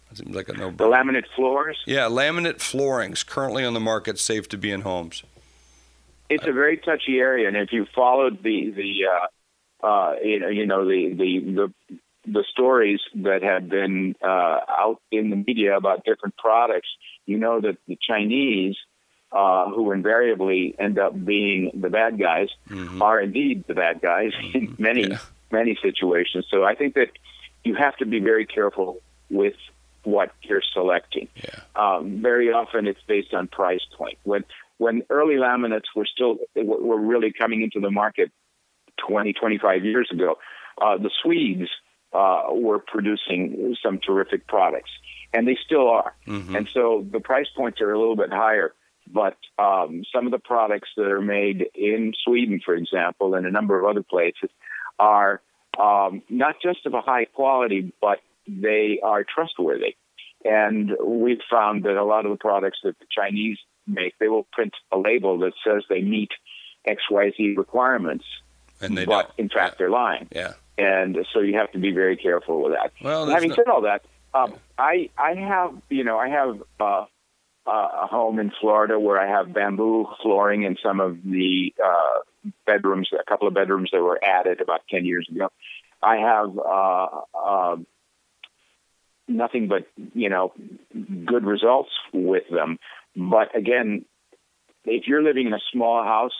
That 0.09 0.17
seems 0.19 0.35
like 0.35 0.47
a 0.47 0.53
no. 0.53 0.69
The 0.71 0.85
laminate 0.85 1.25
floors, 1.35 1.77
Yeah, 1.85 2.05
laminate 2.07 2.61
floorings 2.61 3.23
currently 3.23 3.65
on 3.65 3.73
the 3.73 3.79
market 3.79 4.17
safe 4.19 4.47
to 4.49 4.57
be 4.57 4.71
in 4.71 4.81
homes. 4.81 5.23
it's 6.29 6.45
a 6.45 6.51
very 6.53 6.77
touchy 6.77 7.17
area, 7.17 7.47
and 7.47 7.57
if 7.57 7.73
you 7.73 7.85
followed 7.95 8.41
the 8.43 8.69
the 8.71 9.05
uh, 9.83 9.85
uh, 9.87 10.15
you 10.23 10.39
know 10.39 10.47
you 10.49 10.65
know 10.65 10.85
the 10.87 11.13
the 11.13 11.39
the 11.39 11.73
the 12.25 12.43
stories 12.51 12.99
that 13.15 13.41
have 13.43 13.69
been 13.69 14.15
uh, 14.23 14.59
out 14.67 15.01
in 15.11 15.29
the 15.29 15.35
media 15.35 15.75
about 15.77 16.03
different 16.03 16.35
products, 16.37 16.89
you 17.25 17.37
know 17.37 17.61
that 17.61 17.77
the 17.87 17.97
Chinese, 18.01 18.75
uh, 19.31 19.69
who 19.69 19.91
invariably 19.91 20.75
end 20.79 20.99
up 20.99 21.13
being 21.25 21.71
the 21.73 21.89
bad 21.89 22.19
guys, 22.19 22.49
are 23.01 23.19
indeed 23.21 23.63
the 23.67 23.73
bad 23.73 24.01
guys 24.01 24.31
in 24.53 24.75
many 24.77 25.07
Yeah. 25.11 25.17
many 25.51 25.77
situations. 25.81 26.45
So 26.51 26.63
I 26.63 26.75
think 26.75 26.93
that 26.95 27.09
you 27.63 27.75
have 27.75 27.95
to 27.97 28.05
be 28.05 28.19
very 28.19 28.45
careful 28.45 29.01
with 29.29 29.55
what 30.03 30.31
you're 30.43 30.61
selecting. 30.73 31.27
Yeah. 31.35 31.59
Um, 31.75 32.21
very 32.21 32.51
often 32.51 32.87
it's 32.87 33.01
based 33.07 33.33
on 33.33 33.47
price 33.47 33.81
point. 33.97 34.17
When 34.23 34.43
when 34.77 35.03
early 35.09 35.35
laminates 35.35 35.89
were 35.95 36.05
still 36.05 36.37
were 36.55 36.99
really 36.99 37.31
coming 37.33 37.61
into 37.63 37.79
the 37.79 37.91
market 37.91 38.31
20, 39.07 39.33
25 39.33 39.85
years 39.85 40.09
ago, 40.11 40.37
uh, 40.81 40.97
the 40.97 41.09
Swedes 41.21 41.69
uh, 42.13 42.43
were 42.51 42.79
producing 42.79 43.75
some 43.83 43.99
terrific 43.99 44.47
products, 44.47 44.91
and 45.33 45.47
they 45.47 45.57
still 45.65 45.87
are. 45.89 46.15
Mm-hmm. 46.27 46.55
And 46.55 46.69
so 46.73 47.05
the 47.11 47.19
price 47.19 47.47
points 47.55 47.81
are 47.81 47.91
a 47.91 47.99
little 47.99 48.15
bit 48.15 48.31
higher. 48.31 48.73
But 49.11 49.37
um, 49.57 50.03
some 50.13 50.27
of 50.27 50.31
the 50.31 50.39
products 50.39 50.89
that 50.95 51.07
are 51.07 51.21
made 51.21 51.65
in 51.73 52.13
Sweden, 52.23 52.61
for 52.63 52.75
example, 52.75 53.33
and 53.33 53.45
a 53.47 53.51
number 53.51 53.79
of 53.79 53.89
other 53.89 54.03
places, 54.03 54.51
are 54.99 55.41
um, 55.79 56.21
not 56.29 56.55
just 56.61 56.85
of 56.85 56.93
a 56.93 57.01
high 57.01 57.25
quality, 57.25 57.91
but 58.01 58.19
they 58.47 58.99
are 59.03 59.23
trustworthy. 59.23 59.95
And 60.45 60.91
we've 61.03 61.41
found 61.49 61.83
that 61.83 61.97
a 61.97 62.03
lot 62.03 62.25
of 62.25 62.31
the 62.31 62.37
products 62.37 62.79
that 62.83 62.99
the 62.99 63.05
Chinese 63.09 63.57
make, 63.87 64.13
they 64.19 64.27
will 64.27 64.47
print 64.53 64.73
a 64.91 64.97
label 64.97 65.39
that 65.39 65.53
says 65.65 65.83
they 65.89 66.01
meet 66.01 66.29
XYZ 66.87 67.57
requirements, 67.57 68.25
And 68.79 68.97
they 68.97 69.05
but 69.05 69.35
don't. 69.35 69.39
in 69.39 69.49
fact 69.49 69.77
they're 69.77 69.89
lying. 69.89 70.27
Yeah. 70.33 70.53
And 70.79 71.17
so 71.33 71.41
you 71.41 71.57
have 71.57 71.71
to 71.73 71.79
be 71.79 71.91
very 71.91 72.15
careful 72.15 72.63
with 72.63 72.73
that. 72.73 72.93
Well, 73.03 73.27
Having 73.27 73.49
no- 73.49 73.55
said 73.55 73.67
all 73.67 73.81
that, 73.81 74.05
um, 74.33 74.55
I 74.77 75.09
I 75.17 75.35
have 75.35 75.73
you 75.89 76.03
know 76.03 76.17
I 76.17 76.29
have 76.29 76.61
uh, 76.79 77.05
a 77.67 78.07
home 78.07 78.39
in 78.39 78.51
Florida 78.61 78.99
where 78.99 79.19
I 79.19 79.27
have 79.27 79.53
bamboo 79.53 80.07
flooring 80.21 80.63
in 80.63 80.77
some 80.81 80.99
of 80.99 81.21
the 81.23 81.73
uh, 81.83 82.49
bedrooms, 82.65 83.09
a 83.13 83.23
couple 83.29 83.47
of 83.47 83.53
bedrooms 83.53 83.89
that 83.91 84.01
were 84.01 84.19
added 84.23 84.61
about 84.61 84.81
ten 84.89 85.05
years 85.05 85.27
ago. 85.29 85.49
I 86.01 86.17
have 86.17 86.57
uh, 86.57 87.07
uh, 87.37 87.75
nothing 89.27 89.67
but 89.67 89.87
you 90.13 90.29
know 90.29 90.53
good 91.25 91.45
results 91.45 91.91
with 92.13 92.43
them. 92.49 92.77
But 93.15 93.55
again, 93.55 94.05
if 94.85 95.07
you're 95.07 95.23
living 95.23 95.47
in 95.47 95.53
a 95.53 95.59
small 95.71 96.03
house 96.03 96.37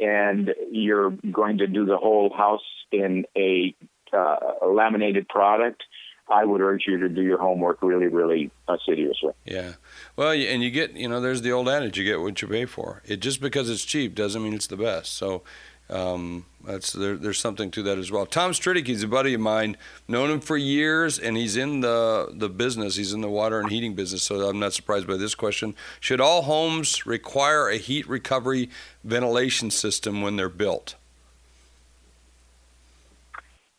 and 0.00 0.54
you're 0.70 1.10
going 1.30 1.58
to 1.58 1.66
do 1.66 1.84
the 1.84 1.96
whole 1.96 2.32
house 2.34 2.64
in 2.90 3.24
a, 3.36 3.74
uh, 4.12 4.36
laminated 4.66 5.28
product, 5.28 5.84
I 6.28 6.44
would 6.44 6.60
urge 6.60 6.84
you 6.86 6.98
to 6.98 7.08
do 7.08 7.22
your 7.22 7.38
homework 7.38 7.82
really, 7.82 8.06
really 8.06 8.50
assiduously. 8.68 9.32
Yeah. 9.44 9.74
Well, 10.16 10.30
and 10.30 10.62
you 10.62 10.70
get, 10.70 10.96
you 10.96 11.08
know, 11.08 11.20
there's 11.20 11.42
the 11.42 11.52
old 11.52 11.68
adage, 11.68 11.98
you 11.98 12.04
get 12.04 12.20
what 12.20 12.40
you 12.40 12.48
pay 12.48 12.66
for. 12.66 13.02
It 13.04 13.18
just 13.18 13.40
because 13.40 13.68
it's 13.68 13.84
cheap 13.84 14.14
doesn't 14.14 14.42
mean 14.42 14.54
it's 14.54 14.68
the 14.68 14.76
best. 14.76 15.14
So 15.14 15.42
um, 15.90 16.46
that's 16.64 16.92
there, 16.92 17.16
there's 17.16 17.38
something 17.38 17.70
to 17.72 17.82
that 17.84 17.98
as 17.98 18.10
well. 18.10 18.26
Tom 18.26 18.52
Stridick, 18.52 18.86
he's 18.86 19.02
a 19.02 19.08
buddy 19.08 19.34
of 19.34 19.40
mine, 19.40 19.76
known 20.08 20.30
him 20.30 20.40
for 20.40 20.56
years, 20.56 21.18
and 21.18 21.36
he's 21.36 21.56
in 21.56 21.80
the 21.80 22.28
the 22.32 22.48
business. 22.48 22.96
He's 22.96 23.12
in 23.12 23.20
the 23.20 23.28
water 23.28 23.60
and 23.60 23.70
heating 23.70 23.94
business. 23.94 24.22
So 24.22 24.48
I'm 24.48 24.58
not 24.58 24.72
surprised 24.72 25.06
by 25.06 25.16
this 25.16 25.34
question. 25.34 25.74
Should 25.98 26.20
all 26.20 26.42
homes 26.42 27.06
require 27.06 27.68
a 27.68 27.76
heat 27.76 28.08
recovery 28.08 28.70
ventilation 29.04 29.70
system 29.70 30.22
when 30.22 30.36
they're 30.36 30.48
built? 30.48 30.94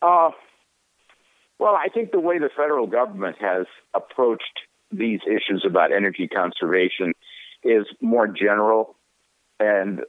Uh, 0.01 0.31
well, 1.59 1.75
I 1.75 1.89
think 1.93 2.11
the 2.11 2.19
way 2.19 2.39
the 2.39 2.49
federal 2.55 2.87
government 2.87 3.37
has 3.39 3.67
approached 3.93 4.61
these 4.91 5.19
issues 5.27 5.63
about 5.65 5.91
energy 5.91 6.27
conservation 6.27 7.13
is 7.63 7.85
more 8.01 8.27
general, 8.27 8.95
and 9.61 10.01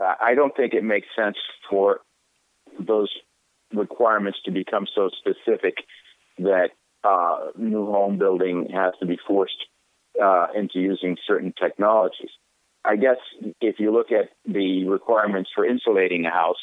uh, 0.00 0.14
I 0.20 0.34
don't 0.34 0.54
think 0.56 0.74
it 0.74 0.82
makes 0.82 1.06
sense 1.16 1.36
for 1.70 2.00
those 2.78 3.08
requirements 3.72 4.38
to 4.44 4.50
become 4.50 4.86
so 4.94 5.10
specific 5.20 5.76
that 6.38 6.70
uh, 7.04 7.50
new 7.56 7.86
home 7.86 8.18
building 8.18 8.68
has 8.74 8.94
to 9.00 9.06
be 9.06 9.16
forced 9.26 9.66
uh, 10.22 10.48
into 10.56 10.80
using 10.80 11.16
certain 11.26 11.54
technologies. 11.58 12.30
I 12.84 12.96
guess 12.96 13.16
if 13.60 13.76
you 13.78 13.92
look 13.92 14.10
at 14.10 14.30
the 14.44 14.88
requirements 14.88 15.50
for 15.54 15.64
insulating 15.64 16.24
a 16.26 16.30
house, 16.30 16.62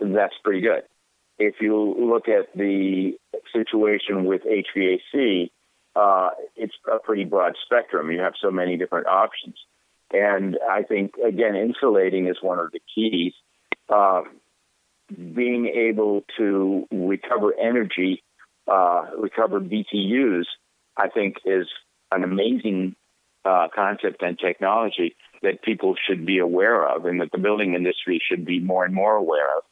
that's 0.00 0.34
pretty 0.42 0.60
good. 0.60 0.82
If 1.38 1.56
you 1.60 1.94
look 1.98 2.28
at 2.28 2.46
the 2.56 3.12
situation 3.52 4.24
with 4.24 4.42
HVAC, 4.42 5.50
uh, 5.94 6.30
it's 6.56 6.74
a 6.92 6.98
pretty 6.98 7.24
broad 7.24 7.54
spectrum. 7.64 8.10
You 8.10 8.20
have 8.20 8.34
so 8.40 8.50
many 8.50 8.76
different 8.76 9.06
options. 9.06 9.56
And 10.12 10.58
I 10.68 10.82
think, 10.82 11.14
again, 11.16 11.54
insulating 11.54 12.28
is 12.28 12.36
one 12.40 12.58
of 12.58 12.72
the 12.72 12.80
keys. 12.94 13.32
Uh, 13.88 14.22
being 15.08 15.66
able 15.66 16.24
to 16.36 16.86
recover 16.90 17.54
energy, 17.58 18.22
uh, 18.66 19.06
recover 19.18 19.60
BTUs, 19.60 20.44
I 20.96 21.08
think 21.08 21.36
is 21.44 21.66
an 22.10 22.24
amazing 22.24 22.96
uh, 23.44 23.68
concept 23.74 24.22
and 24.22 24.38
technology 24.38 25.16
that 25.42 25.62
people 25.62 25.94
should 26.06 26.26
be 26.26 26.38
aware 26.38 26.86
of 26.86 27.04
and 27.04 27.20
that 27.20 27.30
the 27.32 27.38
building 27.38 27.74
industry 27.74 28.20
should 28.26 28.44
be 28.44 28.60
more 28.60 28.84
and 28.84 28.94
more 28.94 29.14
aware 29.14 29.56
of. 29.56 29.62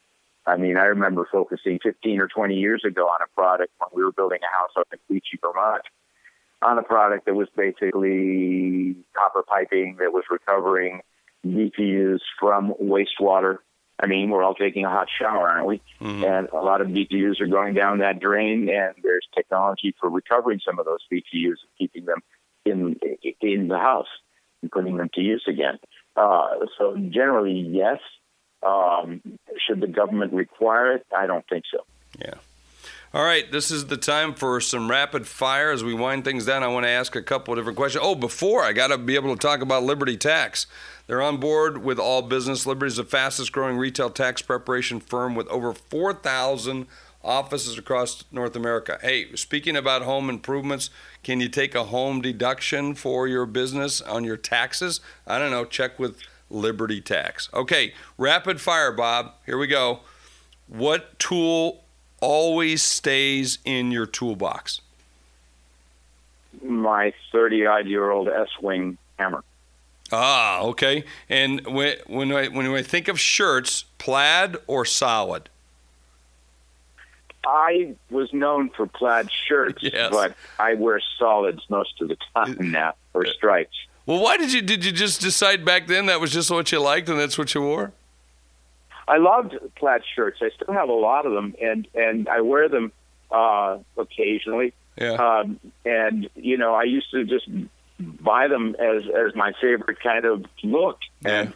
I 0.46 0.56
mean, 0.56 0.76
I 0.76 0.84
remember 0.84 1.28
focusing 1.30 1.80
15 1.82 2.20
or 2.20 2.28
20 2.28 2.54
years 2.54 2.82
ago 2.86 3.06
on 3.06 3.20
a 3.20 3.34
product 3.34 3.72
when 3.78 3.90
we 3.92 4.04
were 4.04 4.12
building 4.12 4.38
a 4.42 4.56
house 4.56 4.70
up 4.78 4.86
in 4.92 4.98
Cleachy, 5.10 5.40
Vermont, 5.42 5.82
on 6.66 6.78
a 6.78 6.82
product 6.82 7.26
that 7.26 7.34
was 7.34 7.48
basically 7.56 8.96
copper 9.16 9.42
piping 9.42 9.96
that 10.00 10.12
was 10.12 10.24
recovering 10.30 11.00
BTUs 11.46 12.18
from 12.40 12.74
wastewater. 12.82 13.58
I 14.00 14.06
mean, 14.06 14.30
we're 14.30 14.42
all 14.42 14.54
taking 14.54 14.84
a 14.84 14.90
hot 14.90 15.06
shower, 15.16 15.48
aren't 15.48 15.66
we? 15.66 15.80
And 16.26 16.48
a 16.48 16.56
lot 16.56 16.80
of 16.80 16.88
BTUs 16.88 17.40
are 17.40 17.46
going 17.46 17.74
down 17.74 17.98
that 18.00 18.18
drain, 18.20 18.68
and 18.68 18.94
there's 19.02 19.26
technology 19.34 19.94
for 20.00 20.10
recovering 20.10 20.60
some 20.66 20.78
of 20.78 20.84
those 20.84 20.98
BTUs 21.10 21.44
and 21.62 21.70
keeping 21.78 22.04
them 22.04 22.18
in 22.64 22.98
in 23.40 23.68
the 23.68 23.78
house 23.78 24.08
and 24.60 24.70
putting 24.70 24.96
them 24.96 25.08
to 25.14 25.20
use 25.20 25.44
again. 25.48 25.78
Uh, 26.16 26.66
so 26.76 26.96
generally, 26.96 27.60
yes. 27.60 28.00
Um, 28.66 29.22
should 29.64 29.80
the 29.80 29.86
government 29.86 30.32
require 30.32 30.96
it? 30.96 31.06
I 31.16 31.26
don't 31.26 31.46
think 31.48 31.64
so. 31.70 31.84
Yeah. 32.18 32.34
All 33.16 33.24
right, 33.24 33.50
this 33.50 33.70
is 33.70 33.86
the 33.86 33.96
time 33.96 34.34
for 34.34 34.60
some 34.60 34.90
rapid 34.90 35.26
fire. 35.26 35.70
As 35.70 35.82
we 35.82 35.94
wind 35.94 36.22
things 36.22 36.44
down, 36.44 36.62
I 36.62 36.68
want 36.68 36.84
to 36.84 36.90
ask 36.90 37.16
a 37.16 37.22
couple 37.22 37.54
of 37.54 37.58
different 37.58 37.78
questions. 37.78 38.04
Oh, 38.06 38.14
before 38.14 38.62
I 38.62 38.74
got 38.74 38.88
to 38.88 38.98
be 38.98 39.14
able 39.14 39.34
to 39.34 39.40
talk 39.40 39.62
about 39.62 39.84
Liberty 39.84 40.18
Tax. 40.18 40.66
They're 41.06 41.22
on 41.22 41.38
board 41.38 41.82
with 41.82 41.98
all 41.98 42.20
business. 42.20 42.66
Liberty 42.66 42.88
is 42.88 42.96
the 42.98 43.04
fastest 43.04 43.52
growing 43.52 43.78
retail 43.78 44.10
tax 44.10 44.42
preparation 44.42 45.00
firm 45.00 45.34
with 45.34 45.48
over 45.48 45.72
4,000 45.72 46.88
offices 47.24 47.78
across 47.78 48.22
North 48.30 48.54
America. 48.54 48.98
Hey, 49.00 49.34
speaking 49.34 49.76
about 49.78 50.02
home 50.02 50.28
improvements, 50.28 50.90
can 51.22 51.40
you 51.40 51.48
take 51.48 51.74
a 51.74 51.84
home 51.84 52.20
deduction 52.20 52.94
for 52.94 53.26
your 53.26 53.46
business 53.46 54.02
on 54.02 54.24
your 54.24 54.36
taxes? 54.36 55.00
I 55.26 55.38
don't 55.38 55.50
know. 55.50 55.64
Check 55.64 55.98
with 55.98 56.18
Liberty 56.50 57.00
Tax. 57.00 57.48
Okay, 57.54 57.94
rapid 58.18 58.60
fire, 58.60 58.92
Bob. 58.92 59.32
Here 59.46 59.56
we 59.56 59.68
go. 59.68 60.00
What 60.68 61.18
tool 61.18 61.85
always 62.20 62.82
stays 62.82 63.58
in 63.64 63.90
your 63.90 64.06
toolbox? 64.06 64.80
My 66.62 67.12
30 67.32 67.66
odd 67.66 67.86
year 67.86 68.10
old 68.10 68.28
S 68.28 68.48
Wing 68.60 68.98
hammer. 69.18 69.44
Ah, 70.12 70.62
okay. 70.62 71.04
And 71.28 71.66
when 71.66 71.96
when 72.06 72.32
I 72.32 72.46
when 72.48 72.66
I 72.66 72.82
think 72.82 73.08
of 73.08 73.18
shirts, 73.20 73.84
plaid 73.98 74.56
or 74.66 74.84
solid? 74.84 75.48
I 77.44 77.94
was 78.10 78.32
known 78.32 78.70
for 78.70 78.86
plaid 78.86 79.28
shirts, 79.46 79.78
Yes. 79.82 80.10
but 80.10 80.34
I 80.58 80.74
wear 80.74 81.00
solids 81.18 81.62
most 81.68 82.00
of 82.00 82.08
the 82.08 82.16
time 82.34 82.56
now, 82.72 82.94
or 83.14 83.24
stripes. 83.26 83.76
Well, 84.04 84.20
why 84.22 84.36
did 84.36 84.52
you 84.52 84.62
did 84.62 84.84
you 84.84 84.92
just 84.92 85.20
decide 85.20 85.64
back 85.64 85.86
then 85.86 86.06
that 86.06 86.20
was 86.20 86.32
just 86.32 86.50
what 86.50 86.70
you 86.72 86.80
liked 86.80 87.08
and 87.08 87.18
that's 87.18 87.36
what 87.38 87.54
you 87.54 87.62
wore? 87.62 87.92
I 89.08 89.18
loved 89.18 89.54
plaid 89.76 90.02
shirts. 90.14 90.38
I 90.42 90.50
still 90.50 90.74
have 90.74 90.88
a 90.88 90.94
lot 90.94 91.26
of 91.26 91.32
them, 91.32 91.54
and 91.60 91.86
and 91.94 92.28
I 92.28 92.40
wear 92.40 92.68
them 92.68 92.92
uh, 93.30 93.78
occasionally. 93.96 94.72
Yeah. 94.96 95.12
Um, 95.12 95.60
and 95.84 96.28
you 96.34 96.56
know, 96.56 96.74
I 96.74 96.84
used 96.84 97.10
to 97.12 97.24
just 97.24 97.48
buy 97.98 98.48
them 98.48 98.74
as 98.78 99.04
as 99.04 99.34
my 99.34 99.52
favorite 99.60 100.00
kind 100.02 100.24
of 100.24 100.44
look. 100.62 100.98
And 101.24 101.54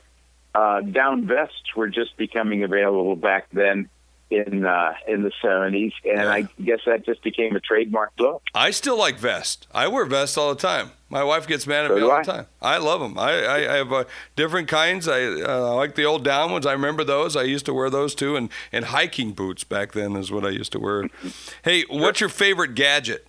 uh, 0.55 0.81
down 0.81 1.27
vests 1.27 1.75
were 1.77 1.89
just 1.89 2.17
becoming 2.17 2.65
available 2.65 3.17
back 3.17 3.47
then 3.53 3.89
in 4.31 4.65
uh, 4.65 4.95
in 5.09 5.23
the 5.23 5.33
seventies, 5.43 5.93
and 6.05 6.19
Yeah. 6.21 6.31
I 6.31 6.43
guess 6.63 6.81
that 6.87 7.05
just 7.05 7.23
became 7.23 7.57
a 7.57 7.61
trademark 7.61 8.13
look. 8.19 8.43
I 8.55 8.71
still 8.71 8.97
like 8.97 9.19
vest. 9.19 9.67
I 9.75 9.89
wear 9.89 10.05
vests 10.05 10.37
all 10.39 10.55
the 10.55 10.61
time. 10.61 10.93
My 11.09 11.25
wife 11.25 11.49
gets 11.49 11.67
mad 11.67 11.87
at 11.87 11.91
So 11.91 11.97
me 11.97 12.03
all 12.03 12.13
I. 12.13 12.23
the 12.23 12.33
time. 12.33 12.47
I 12.63 12.79
love 12.79 13.01
them. 13.01 13.19
I, 13.19 13.45
I, 13.45 13.57
I 13.75 13.77
have 13.79 13.93
uh, 13.93 14.05
different 14.37 14.69
kinds. 14.69 15.09
I 15.09 15.25
uh, 15.25 15.75
like 15.75 15.97
the 15.97 16.05
old 16.05 16.23
down 16.23 16.53
ones. 16.53 16.65
I 16.67 16.73
remember 16.73 17.03
those. 17.03 17.35
I 17.35 17.43
used 17.43 17.67
to 17.67 17.75
wear 17.75 17.91
those 17.91 18.15
too. 18.15 18.37
And, 18.37 18.49
and 18.71 18.85
hiking 18.87 19.33
boots 19.33 19.65
back 19.65 19.91
then 19.93 20.15
is 20.15 20.31
what 20.31 20.45
I 20.45 20.51
used 20.51 20.71
to 20.73 20.79
wear. 20.79 21.09
hey, 21.65 21.83
what's 21.91 22.21
your 22.21 22.29
favorite 22.29 22.77
gadget? 22.77 23.27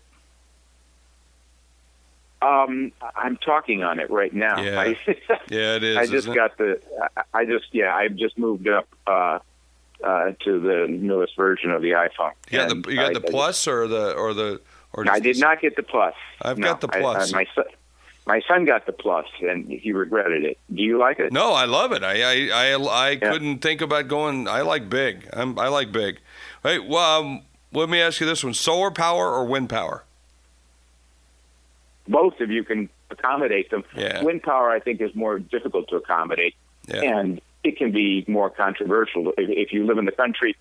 Um, 2.44 2.92
I'm 3.16 3.38
talking 3.38 3.84
on 3.84 4.00
it 4.00 4.10
right 4.10 4.34
now. 4.34 4.62
Yeah. 4.62 4.80
I, 4.80 4.98
Yeah, 5.50 5.76
it 5.76 5.84
is. 5.84 5.98
I 5.98 6.02
just 6.04 6.14
isn't 6.14 6.34
it? 6.34 6.36
got 6.36 6.58
the. 6.58 6.80
I- 7.16 7.22
I 7.34 7.46
just 7.46 7.66
yeah. 7.72 7.96
I've 7.96 8.16
just 8.16 8.38
moved 8.38 8.68
up 8.68 8.88
uh, 10.04 10.08
uh, 10.08 10.32
to 10.44 10.60
the 10.60 10.88
newest 10.90 11.36
version 11.36 11.72
of 11.72 11.82
the 11.82 11.92
iPhone. 11.92 12.32
Yeah, 12.50 12.66
the 12.68 12.76
you 12.90 12.96
got 12.96 13.12
I- 13.12 13.14
the 13.14 13.22
plus 13.22 13.68
or 13.68 13.88
the 13.88 14.14
or 14.14 14.34
the 14.34 14.62
or 14.94 15.10
I 15.10 15.20
did 15.20 15.40
not 15.40 15.62
get 15.62 15.76
the 15.76 15.84
plus. 15.84 16.14
I've 16.42 16.58
No, 16.58 16.68
got 16.68 16.82
the 16.82 16.90
I- 16.94 16.98
I- 16.98 17.02
plus. 17.02 17.34
my 17.34 17.46
son, 17.56 17.66
my 18.28 18.42
son 18.48 18.66
got 18.66 18.86
the 18.86 18.92
plus, 18.92 19.26
and 19.42 19.68
he 19.70 19.92
regretted 19.94 20.44
it. 20.44 20.58
Do 20.74 20.82
you 20.84 20.98
like 20.98 21.20
it? 21.20 21.32
No, 21.32 21.54
I 21.54 21.66
love 21.66 21.92
it. 21.92 22.04
I 22.04 22.22
I 22.22 22.74
I, 22.76 23.10
I 23.12 23.16
couldn't 23.16 23.60
think 23.60 23.82
about 23.82 24.08
going. 24.08 24.48
I 24.48 24.62
like 24.62 24.90
big. 24.90 25.28
I'm, 25.34 25.58
I 25.58 25.68
like 25.70 25.92
big. 25.92 26.20
Hey, 26.64 26.80
well, 26.80 27.22
um, 27.22 27.42
let 27.74 27.90
me 27.90 28.00
ask 28.02 28.20
you 28.20 28.26
this 28.28 28.44
one: 28.44 28.54
solar 28.54 28.92
power 28.92 29.30
or 29.32 29.46
wind 29.46 29.70
power? 29.70 30.04
Both, 32.08 32.36
if 32.40 32.50
you 32.50 32.64
can 32.64 32.90
accommodate 33.10 33.70
them. 33.70 33.84
Yeah. 33.96 34.24
Wind 34.24 34.44
power, 34.44 34.70
I 34.72 34.80
think, 34.80 35.02
is 35.02 35.14
more 35.16 35.40
difficult 35.40 35.88
to 35.90 35.96
accommodate, 35.98 36.56
Yeah. 36.88 37.02
and 37.20 37.42
it 37.64 37.78
can 37.78 37.92
be 37.92 38.26
more 38.28 38.50
controversial 38.50 39.30
if, 39.38 39.50
if 39.50 39.74
you 39.74 39.86
live 39.86 39.98
in 39.98 40.06
the 40.06 40.12
country 40.12 40.56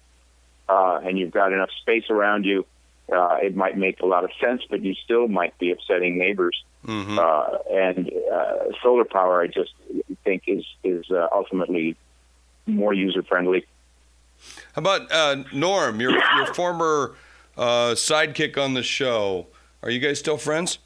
uh, 0.68 1.00
and 1.02 1.18
you've 1.18 1.32
got 1.32 1.52
enough 1.52 1.70
space 1.80 2.04
around 2.10 2.44
you. 2.44 2.64
Uh, 3.12 3.38
it 3.42 3.56
might 3.56 3.76
make 3.76 4.00
a 4.00 4.06
lot 4.06 4.22
of 4.22 4.30
sense, 4.40 4.62
but 4.70 4.82
you 4.82 4.94
still 4.94 5.26
might 5.26 5.58
be 5.58 5.72
upsetting 5.72 6.16
neighbors. 6.16 6.62
Mm-hmm. 6.86 7.18
Uh, 7.18 7.58
and 7.70 8.10
uh, 8.32 8.72
solar 8.82 9.04
power, 9.04 9.42
I 9.42 9.48
just 9.48 9.72
think, 10.24 10.44
is 10.46 10.64
is 10.84 11.10
uh, 11.10 11.26
ultimately 11.32 11.96
more 12.66 12.94
user 12.94 13.22
friendly. 13.24 13.66
How 14.74 14.80
about 14.80 15.10
uh, 15.10 15.42
Norm, 15.52 16.00
your 16.00 16.12
your 16.12 16.54
former 16.54 17.16
uh, 17.56 17.94
sidekick 17.94 18.56
on 18.56 18.74
the 18.74 18.82
show? 18.82 19.48
Are 19.82 19.90
you 19.90 19.98
guys 19.98 20.20
still 20.20 20.38
friends? 20.38 20.78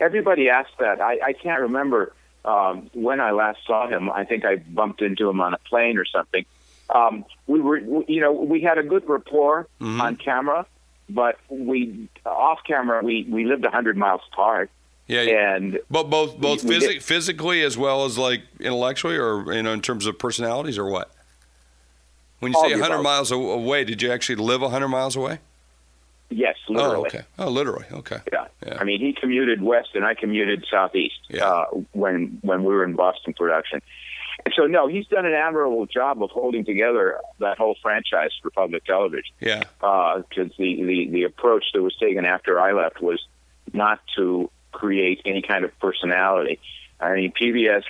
Everybody 0.00 0.48
asks 0.48 0.72
that. 0.78 1.00
I, 1.00 1.18
I 1.24 1.32
can't 1.32 1.62
remember 1.62 2.12
um, 2.44 2.90
when 2.92 3.20
I 3.20 3.30
last 3.30 3.58
saw 3.66 3.88
him. 3.88 4.10
I 4.10 4.24
think 4.24 4.44
I 4.44 4.56
bumped 4.56 5.00
into 5.02 5.28
him 5.28 5.40
on 5.40 5.54
a 5.54 5.58
plane 5.58 5.98
or 5.98 6.04
something. 6.04 6.44
Um, 6.94 7.24
we 7.46 7.60
were, 7.60 7.78
you 7.78 8.20
know, 8.20 8.32
we 8.32 8.60
had 8.60 8.76
a 8.78 8.82
good 8.82 9.08
rapport 9.08 9.66
Mhm. 9.80 10.00
on 10.00 10.16
camera, 10.16 10.66
but 11.08 11.38
we 11.48 12.08
off 12.26 12.60
camera 12.66 13.02
we 13.02 13.26
we 13.28 13.44
lived 13.44 13.64
a 13.64 13.70
hundred 13.70 13.96
miles 13.96 14.20
apart, 14.32 14.70
Yeah. 15.06 15.22
yeah. 15.22 15.54
and 15.56 15.78
But 15.90 16.10
both 16.10 16.38
both 16.38 16.62
we 16.64 16.78
did- 16.78 17.02
physically 17.02 17.62
as 17.62 17.78
well 17.78 18.04
as 18.04 18.18
like 18.18 18.42
intellectually, 18.60 19.16
or 19.16 19.52
you 19.54 19.62
know, 19.62 19.72
in 19.72 19.80
terms 19.80 20.06
of 20.06 20.18
personalities, 20.18 20.76
or 20.78 20.86
what? 20.90 21.10
When 22.40 22.52
you 22.52 22.60
say 22.60 22.74
100 22.74 23.02
miles 23.02 23.30
away, 23.30 23.84
did 23.84 24.02
you 24.02 24.12
actually 24.12 24.36
live 24.36 24.60
100 24.60 24.88
miles 24.88 25.16
away? 25.16 25.38
Yes, 26.30 26.56
literally. 26.68 26.96
Oh, 26.96 27.06
okay. 27.06 27.22
Oh, 27.38 27.50
literally. 27.50 27.86
Okay. 27.92 28.18
Yeah. 28.32 28.46
Yeah. 28.66 28.78
I 28.80 28.84
mean, 28.84 29.00
he 29.00 29.12
commuted 29.12 29.62
west 29.62 29.90
and 29.94 30.04
I 30.04 30.14
commuted 30.14 30.64
southeast 30.70 31.18
Yeah. 31.28 31.46
uh, 31.46 31.66
when 31.92 32.38
when 32.42 32.64
we 32.64 32.74
were 32.74 32.84
in 32.84 32.94
Boston 32.94 33.34
production. 33.34 33.80
And 34.44 34.52
so, 34.56 34.64
no, 34.66 34.88
he's 34.88 35.06
done 35.06 35.26
an 35.26 35.32
admirable 35.32 35.86
job 35.86 36.22
of 36.22 36.30
holding 36.30 36.64
together 36.64 37.20
that 37.38 37.56
whole 37.56 37.76
franchise 37.80 38.30
for 38.42 38.50
public 38.50 38.84
television. 38.84 39.32
Yeah. 39.40 39.62
Because 39.80 40.50
the, 40.58 40.82
the 40.82 41.08
the 41.10 41.22
approach 41.22 41.64
that 41.72 41.82
was 41.82 41.94
taken 41.96 42.24
after 42.26 42.60
I 42.60 42.72
left 42.72 43.00
was 43.00 43.24
not 43.72 44.00
to 44.16 44.50
create 44.72 45.20
any 45.24 45.40
kind 45.40 45.64
of 45.64 45.70
personality. 45.78 46.58
I 47.00 47.14
mean, 47.14 47.32
PBS. 47.40 47.84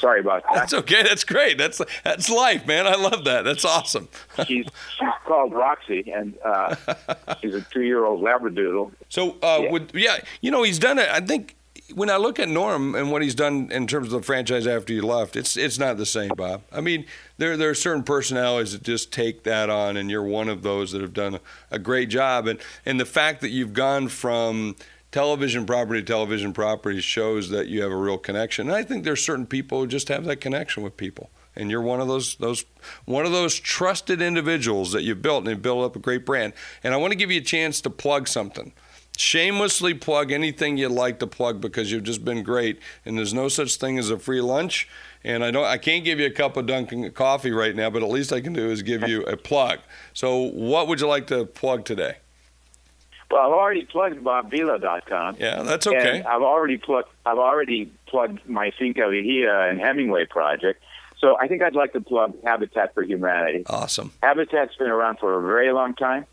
Sorry 0.00 0.20
about 0.20 0.42
that. 0.44 0.54
That's 0.54 0.74
okay. 0.74 1.02
That's 1.02 1.24
great. 1.24 1.58
That's 1.58 1.80
that's 2.02 2.28
life, 2.30 2.66
man. 2.66 2.86
I 2.86 2.94
love 2.96 3.24
that. 3.24 3.44
That's 3.44 3.64
awesome. 3.64 4.08
she's 4.46 4.66
she's 4.98 5.08
called 5.24 5.52
Roxy, 5.52 6.12
and 6.14 6.34
uh, 6.44 6.74
she's 7.42 7.54
a 7.54 7.60
two-year-old 7.62 8.22
Labradoodle. 8.22 8.92
So, 9.08 9.36
uh, 9.42 9.60
Yeah. 9.62 9.70
would 9.70 9.90
yeah, 9.94 10.16
you 10.40 10.50
know, 10.50 10.62
he's 10.62 10.78
done 10.78 10.98
it. 10.98 11.08
I 11.08 11.20
think 11.20 11.56
when 11.94 12.08
I 12.08 12.16
look 12.16 12.38
at 12.40 12.48
Norm 12.48 12.94
and 12.94 13.10
what 13.12 13.20
he's 13.22 13.34
done 13.34 13.68
in 13.70 13.86
terms 13.86 14.06
of 14.06 14.12
the 14.20 14.22
franchise 14.22 14.66
after 14.66 14.92
you 14.92 15.02
left, 15.02 15.36
it's 15.36 15.56
it's 15.56 15.78
not 15.78 15.96
the 15.96 16.06
same, 16.06 16.30
Bob. 16.36 16.62
I 16.72 16.80
mean, 16.80 17.04
there 17.38 17.56
there 17.56 17.70
are 17.70 17.74
certain 17.74 18.02
personalities 18.02 18.72
that 18.72 18.82
just 18.82 19.12
take 19.12 19.44
that 19.44 19.70
on, 19.70 19.96
and 19.96 20.10
you're 20.10 20.22
one 20.24 20.48
of 20.48 20.62
those 20.62 20.92
that 20.92 21.02
have 21.02 21.12
done 21.12 21.34
a, 21.36 21.40
a 21.72 21.78
great 21.78 22.08
job. 22.08 22.46
And 22.46 22.58
and 22.86 22.98
the 22.98 23.04
fact 23.06 23.40
that 23.42 23.50
you've 23.50 23.72
gone 23.74 24.08
from 24.08 24.76
television 25.14 25.64
property 25.64 26.02
television 26.02 26.52
property 26.52 27.00
shows 27.00 27.48
that 27.50 27.68
you 27.68 27.80
have 27.82 27.92
a 27.92 27.96
real 27.96 28.18
connection. 28.18 28.66
And 28.66 28.76
I 28.76 28.82
think 28.82 29.04
there's 29.04 29.24
certain 29.24 29.46
people 29.46 29.78
who 29.78 29.86
just 29.86 30.08
have 30.08 30.24
that 30.24 30.40
connection 30.40 30.82
with 30.82 30.96
people. 30.96 31.30
And 31.54 31.70
you're 31.70 31.80
one 31.80 32.00
of 32.00 32.08
those 32.08 32.34
those 32.34 32.64
one 33.04 33.24
of 33.24 33.30
those 33.30 33.54
trusted 33.54 34.20
individuals 34.20 34.90
that 34.90 35.04
you 35.04 35.14
built 35.14 35.44
and 35.44 35.50
you 35.50 35.56
built 35.56 35.84
up 35.84 35.94
a 35.94 36.00
great 36.00 36.26
brand. 36.26 36.52
And 36.82 36.92
I 36.92 36.96
want 36.96 37.12
to 37.12 37.16
give 37.16 37.30
you 37.30 37.40
a 37.40 37.44
chance 37.44 37.80
to 37.82 37.90
plug 37.90 38.26
something 38.26 38.72
shamelessly 39.16 39.94
plug 39.94 40.32
anything 40.32 40.76
you'd 40.76 40.90
like 40.90 41.20
to 41.20 41.26
plug 41.28 41.60
because 41.60 41.92
you've 41.92 42.02
just 42.02 42.24
been 42.24 42.42
great 42.42 42.80
and 43.04 43.16
there's 43.16 43.32
no 43.32 43.46
such 43.46 43.76
thing 43.76 43.96
as 43.96 44.10
a 44.10 44.18
free 44.18 44.40
lunch 44.40 44.88
and 45.22 45.44
I 45.44 45.52
don't 45.52 45.64
I 45.64 45.78
can't 45.78 46.04
give 46.04 46.18
you 46.18 46.26
a 46.26 46.32
cup 46.32 46.56
of 46.56 46.66
Dunkin' 46.66 47.12
coffee 47.12 47.52
right 47.52 47.76
now 47.76 47.90
but 47.90 48.02
at 48.02 48.08
least 48.08 48.32
I 48.32 48.40
can 48.40 48.52
do 48.52 48.68
is 48.68 48.82
give 48.82 49.06
you 49.06 49.22
a 49.22 49.36
plug. 49.36 49.78
So 50.14 50.50
what 50.50 50.88
would 50.88 51.00
you 51.00 51.06
like 51.06 51.28
to 51.28 51.46
plug 51.46 51.84
today? 51.84 52.16
Well, 53.34 53.42
I've 53.42 53.52
already 53.52 53.84
plugged 53.84 54.22
BobVila.com. 54.22 55.38
Yeah, 55.40 55.64
that's 55.64 55.88
okay. 55.88 56.18
And 56.18 56.26
I've 56.28 56.42
already 56.42 56.78
plugged. 56.78 57.08
I've 57.26 57.38
already 57.38 57.90
plugged 58.06 58.48
my 58.48 58.70
Finca 58.78 59.00
Vigía 59.00 59.68
and 59.68 59.80
Hemingway 59.80 60.24
project. 60.26 60.80
So 61.18 61.36
I 61.40 61.48
think 61.48 61.60
I'd 61.60 61.74
like 61.74 61.94
to 61.94 62.00
plug 62.00 62.34
Habitat 62.44 62.94
for 62.94 63.02
Humanity. 63.02 63.64
Awesome. 63.66 64.12
Habitat's 64.22 64.76
been 64.76 64.86
around 64.86 65.18
for 65.18 65.36
a 65.36 65.42
very 65.44 65.72
long 65.72 65.94
time, 65.94 66.26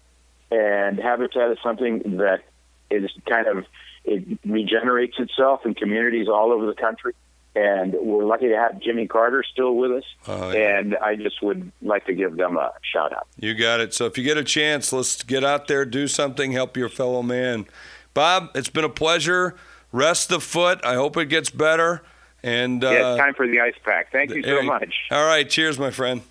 and 0.52 1.00
Habitat 1.00 1.50
is 1.50 1.58
something 1.64 2.18
that 2.18 2.44
is 2.92 3.10
kind 3.28 3.48
of 3.48 3.66
it 4.06 4.38
regenerates 4.46 5.16
itself 5.18 5.66
in 5.66 5.74
communities 5.74 6.28
all 6.28 6.52
over 6.52 6.68
the 6.68 6.76
country. 6.76 7.14
And 7.54 7.94
we're 8.00 8.24
lucky 8.24 8.48
to 8.48 8.56
have 8.56 8.80
Jimmy 8.80 9.08
Carter 9.08 9.44
still 9.44 9.76
with 9.76 9.92
us. 9.92 10.04
Oh, 10.28 10.52
yeah. 10.52 10.80
And 10.80 10.96
I 10.98 11.16
just 11.16 11.42
would 11.42 11.72
like 11.82 12.06
to 12.06 12.14
give 12.14 12.38
them 12.38 12.58
a 12.58 12.72
shout 12.82 13.12
out. 13.12 13.28
You 13.38 13.54
got 13.56 13.82
it. 13.82 13.94
So 13.94 14.06
if 14.06 14.18
you 14.18 14.24
get 14.24 14.38
a 14.38 14.44
chance, 14.44 14.94
let's 14.94 15.22
get 15.24 15.44
out 15.44 15.68
there, 15.68 15.84
do 15.84 16.08
something, 16.08 16.54
help 16.54 16.78
your 16.78 16.88
fellow 16.88 17.22
man. 17.22 17.66
Bob, 18.14 18.52
it's 18.56 18.70
been 18.70 18.86
a 18.86 18.90
pleasure. 18.90 19.56
Rest 19.92 20.30
the 20.30 20.40
foot. 20.40 20.80
I 20.86 20.96
hope 20.96 21.18
it 21.18 21.26
gets 21.26 21.50
better. 21.50 22.04
And 22.44 22.84
uh, 22.84 22.90
yeah, 22.90 23.12
it's 23.12 23.20
time 23.20 23.34
for 23.34 23.48
the 23.48 23.60
ice 23.60 23.76
pack. 23.84 24.12
Thank 24.12 24.34
you 24.34 24.44
so 24.44 24.50
Eric- 24.50 24.66
much. 24.66 24.96
All 25.12 25.26
right, 25.26 25.48
cheers, 25.48 25.78
my 25.78 25.92
friend. 25.92 26.22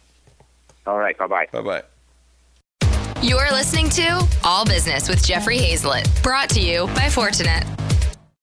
All 0.86 0.98
right, 0.98 1.16
bye 1.18 1.26
bye. 1.26 1.46
Bye 1.52 1.60
bye. 1.60 1.82
You're 3.22 3.50
listening 3.52 3.90
to 3.90 4.26
All 4.44 4.64
Business 4.64 5.08
with 5.08 5.22
Jeffrey 5.24 5.58
Hayzlett, 5.58 6.22
brought 6.22 6.48
to 6.50 6.60
you 6.60 6.86
by 6.86 7.02
Fortinet. 7.02 7.79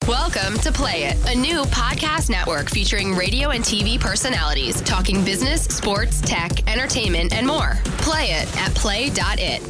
Welcome 0.08 0.58
to 0.60 0.72
Play 0.72 1.04
It, 1.04 1.18
a 1.30 1.38
new 1.38 1.64
podcast 1.64 2.30
network 2.30 2.70
featuring 2.70 3.14
radio 3.14 3.50
and 3.50 3.62
TV 3.62 4.00
personalities 4.00 4.80
talking 4.84 5.22
business, 5.26 5.64
sports, 5.64 6.22
tech, 6.22 6.66
entertainment, 6.72 7.34
and 7.34 7.46
more. 7.46 7.74
Play 7.98 8.28
it 8.28 8.58
at 8.58 8.74
play.it. 8.74 9.62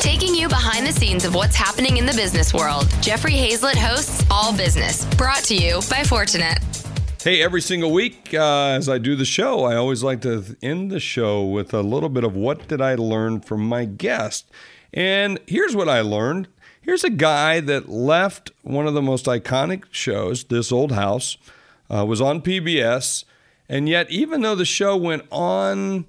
Taking 0.00 0.34
you 0.34 0.48
behind 0.48 0.86
the 0.86 0.92
scenes 0.92 1.26
of 1.26 1.34
what's 1.34 1.54
happening 1.54 1.98
in 1.98 2.06
the 2.06 2.14
business 2.14 2.54
world, 2.54 2.88
Jeffrey 3.02 3.34
Hayzlett 3.34 3.76
hosts 3.76 4.24
All 4.30 4.56
Business, 4.56 5.04
brought 5.16 5.44
to 5.44 5.54
you 5.54 5.82
by 5.90 6.00
Fortinet. 6.00 7.22
Hey, 7.22 7.42
every 7.42 7.60
single 7.60 7.92
week 7.92 8.32
uh, 8.32 8.68
as 8.68 8.88
I 8.88 8.96
do 8.96 9.16
the 9.16 9.26
show, 9.26 9.64
I 9.64 9.76
always 9.76 10.02
like 10.02 10.22
to 10.22 10.56
end 10.62 10.90
the 10.90 10.98
show 10.98 11.44
with 11.44 11.74
a 11.74 11.82
little 11.82 12.08
bit 12.08 12.24
of 12.24 12.34
what 12.34 12.68
did 12.68 12.80
I 12.80 12.94
learn 12.94 13.40
from 13.40 13.68
my 13.68 13.84
guest. 13.84 14.50
And 14.94 15.38
here's 15.46 15.76
what 15.76 15.90
I 15.90 16.00
learned. 16.00 16.48
Here's 16.80 17.04
a 17.04 17.10
guy 17.10 17.60
that 17.60 17.88
left 17.88 18.50
one 18.62 18.86
of 18.86 18.94
the 18.94 19.02
most 19.02 19.26
iconic 19.26 19.84
shows, 19.90 20.44
This 20.44 20.72
Old 20.72 20.92
House, 20.92 21.36
uh, 21.90 22.04
was 22.06 22.20
on 22.20 22.40
PBS, 22.40 23.24
and 23.68 23.88
yet 23.88 24.10
even 24.10 24.42
though 24.42 24.54
the 24.54 24.64
show 24.64 24.96
went 24.96 25.24
on 25.30 26.06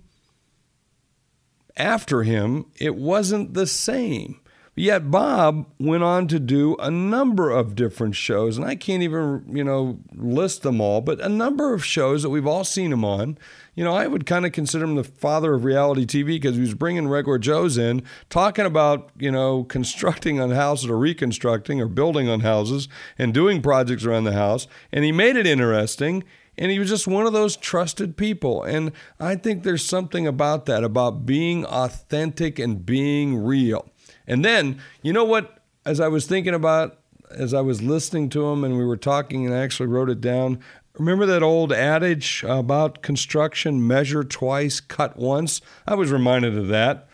after 1.76 2.24
him, 2.24 2.66
it 2.78 2.96
wasn't 2.96 3.54
the 3.54 3.68
same. 3.68 4.40
Yet 4.80 5.12
Bob 5.12 5.66
went 5.78 6.04
on 6.04 6.30
to 6.30 6.40
do 6.40 6.78
a 6.78 6.90
number 6.90 7.50
of 7.52 7.76
different 7.76 8.16
shows, 8.16 8.56
and 8.56 8.66
I 8.66 8.76
can't 8.76 9.04
even, 9.04 9.44
you 9.52 9.62
know, 9.62 10.00
list 10.16 10.62
them 10.62 10.80
all, 10.80 11.02
but 11.02 11.20
a 11.20 11.28
number 11.28 11.74
of 11.74 11.84
shows 11.84 12.24
that 12.24 12.30
we've 12.30 12.48
all 12.48 12.64
seen 12.64 12.94
him 12.94 13.04
on. 13.04 13.38
You 13.76 13.84
know, 13.84 13.94
I 13.94 14.08
would 14.08 14.26
kind 14.26 14.46
of 14.46 14.54
consider 14.54 14.86
him 14.86 14.96
the 14.96 15.04
father 15.04 15.54
of 15.54 15.66
reality 15.66 16.06
TV 16.06 16.28
because 16.28 16.56
he 16.56 16.62
was 16.62 16.76
bringing 16.76 17.10
regular 17.10 17.38
Joes 17.38 17.78
in, 17.78 18.04
talking 18.30 18.66
about, 18.66 19.10
you 19.20 19.32
know, 19.32 19.64
constructing 19.70 20.40
on 20.40 20.52
houses 20.52 20.90
or 20.90 20.98
reconstructing 20.98 21.82
or 21.82 21.88
building 21.88 22.30
on 22.30 22.40
houses 22.40 22.88
and 23.18 23.34
doing 23.34 23.62
projects 23.62 24.06
around 24.06 24.24
the 24.24 24.32
house. 24.32 24.66
And 24.94 25.04
he 25.04 25.12
made 25.12 25.36
it 25.36 25.46
interesting. 25.46 26.24
And 26.58 26.72
he 26.72 26.80
was 26.80 26.88
just 26.88 27.06
one 27.06 27.26
of 27.26 27.34
those 27.34 27.58
trusted 27.58 28.16
people. 28.16 28.64
And 28.64 28.94
I 29.20 29.36
think 29.36 29.64
there's 29.64 29.84
something 29.84 30.26
about 30.26 30.68
that, 30.68 30.86
about 30.86 31.26
being 31.26 31.66
authentic 31.66 32.60
and 32.60 32.86
being 32.86 33.44
real. 33.44 33.90
And 34.30 34.46
then, 34.46 34.80
you 35.02 35.12
know 35.12 35.26
what? 35.26 35.58
As 35.86 36.00
I 36.00 36.08
was 36.08 36.26
thinking 36.26 36.54
about, 36.54 37.00
as 37.32 37.54
I 37.54 37.62
was 37.62 37.82
listening 37.82 38.30
to 38.30 38.46
him 38.48 38.64
and 38.64 38.78
we 38.78 38.86
were 38.86 38.98
talking 38.98 39.46
and 39.46 39.54
I 39.54 39.60
actually 39.60 39.88
wrote 39.88 40.10
it 40.10 40.22
down, 40.22 40.60
remember 40.98 41.26
that 41.26 41.44
old 41.44 41.74
adage 41.74 42.46
about 42.48 43.02
construction 43.02 43.86
measure 43.86 44.24
twice, 44.24 44.80
cut 44.80 45.18
once? 45.18 45.62
I 45.88 45.96
was 45.96 46.12
reminded 46.12 46.58
of 46.58 46.68
that. 46.68 47.08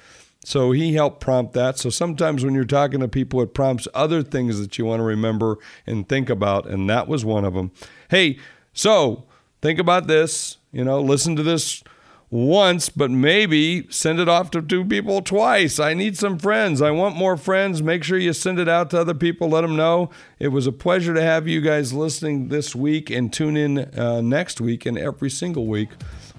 So 0.43 0.71
he 0.71 0.93
helped 0.93 1.21
prompt 1.21 1.53
that. 1.53 1.79
So 1.79 1.89
sometimes 1.89 2.45
when 2.45 2.53
you're 2.53 2.65
talking 2.65 2.99
to 2.99 3.07
people, 3.07 3.41
it 3.41 3.55
prompts 3.55 3.87
other 3.95 4.21
things 4.21 4.59
that 4.59 4.77
you 4.77 4.85
want 4.85 4.99
to 4.99 5.03
remember 5.03 5.57
and 5.87 6.07
think 6.07 6.29
about. 6.29 6.67
And 6.67 6.87
that 6.87 7.07
was 7.07 7.25
one 7.25 7.45
of 7.45 7.55
them. 7.55 7.71
Hey, 8.09 8.37
so 8.71 9.23
think 9.61 9.79
about 9.79 10.05
this. 10.05 10.57
You 10.71 10.83
know, 10.83 11.01
listen 11.01 11.35
to 11.37 11.43
this 11.43 11.83
once, 12.29 12.89
but 12.89 13.11
maybe 13.11 13.87
send 13.89 14.19
it 14.19 14.27
off 14.27 14.51
to 14.51 14.61
two 14.61 14.83
people 14.83 15.21
twice. 15.21 15.79
I 15.79 15.93
need 15.93 16.17
some 16.17 16.37
friends. 16.37 16.81
I 16.81 16.91
want 16.91 17.15
more 17.15 17.37
friends. 17.37 17.81
Make 17.81 18.03
sure 18.03 18.17
you 18.17 18.33
send 18.33 18.59
it 18.59 18.67
out 18.67 18.89
to 18.91 18.99
other 18.99 19.13
people. 19.13 19.49
Let 19.49 19.61
them 19.61 19.75
know. 19.75 20.09
It 20.39 20.49
was 20.49 20.67
a 20.67 20.71
pleasure 20.71 21.13
to 21.13 21.21
have 21.21 21.47
you 21.47 21.61
guys 21.61 21.93
listening 21.93 22.49
this 22.49 22.75
week 22.75 23.09
and 23.09 23.31
tune 23.31 23.57
in 23.57 23.77
uh, 23.97 24.21
next 24.21 24.59
week 24.59 24.85
and 24.85 24.97
every 24.97 25.29
single 25.29 25.67
week 25.67 25.89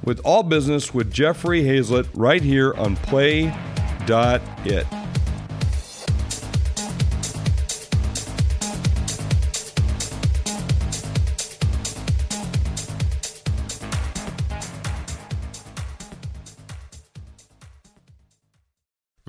with 0.03 0.21
All 0.25 0.43
Business 0.43 0.93
with 0.93 1.13
Jeffrey 1.13 1.63
Hayzlett 1.63 2.09
right 2.15 2.43
here 2.43 2.75
on 2.75 2.97
Play.it. 2.97 4.87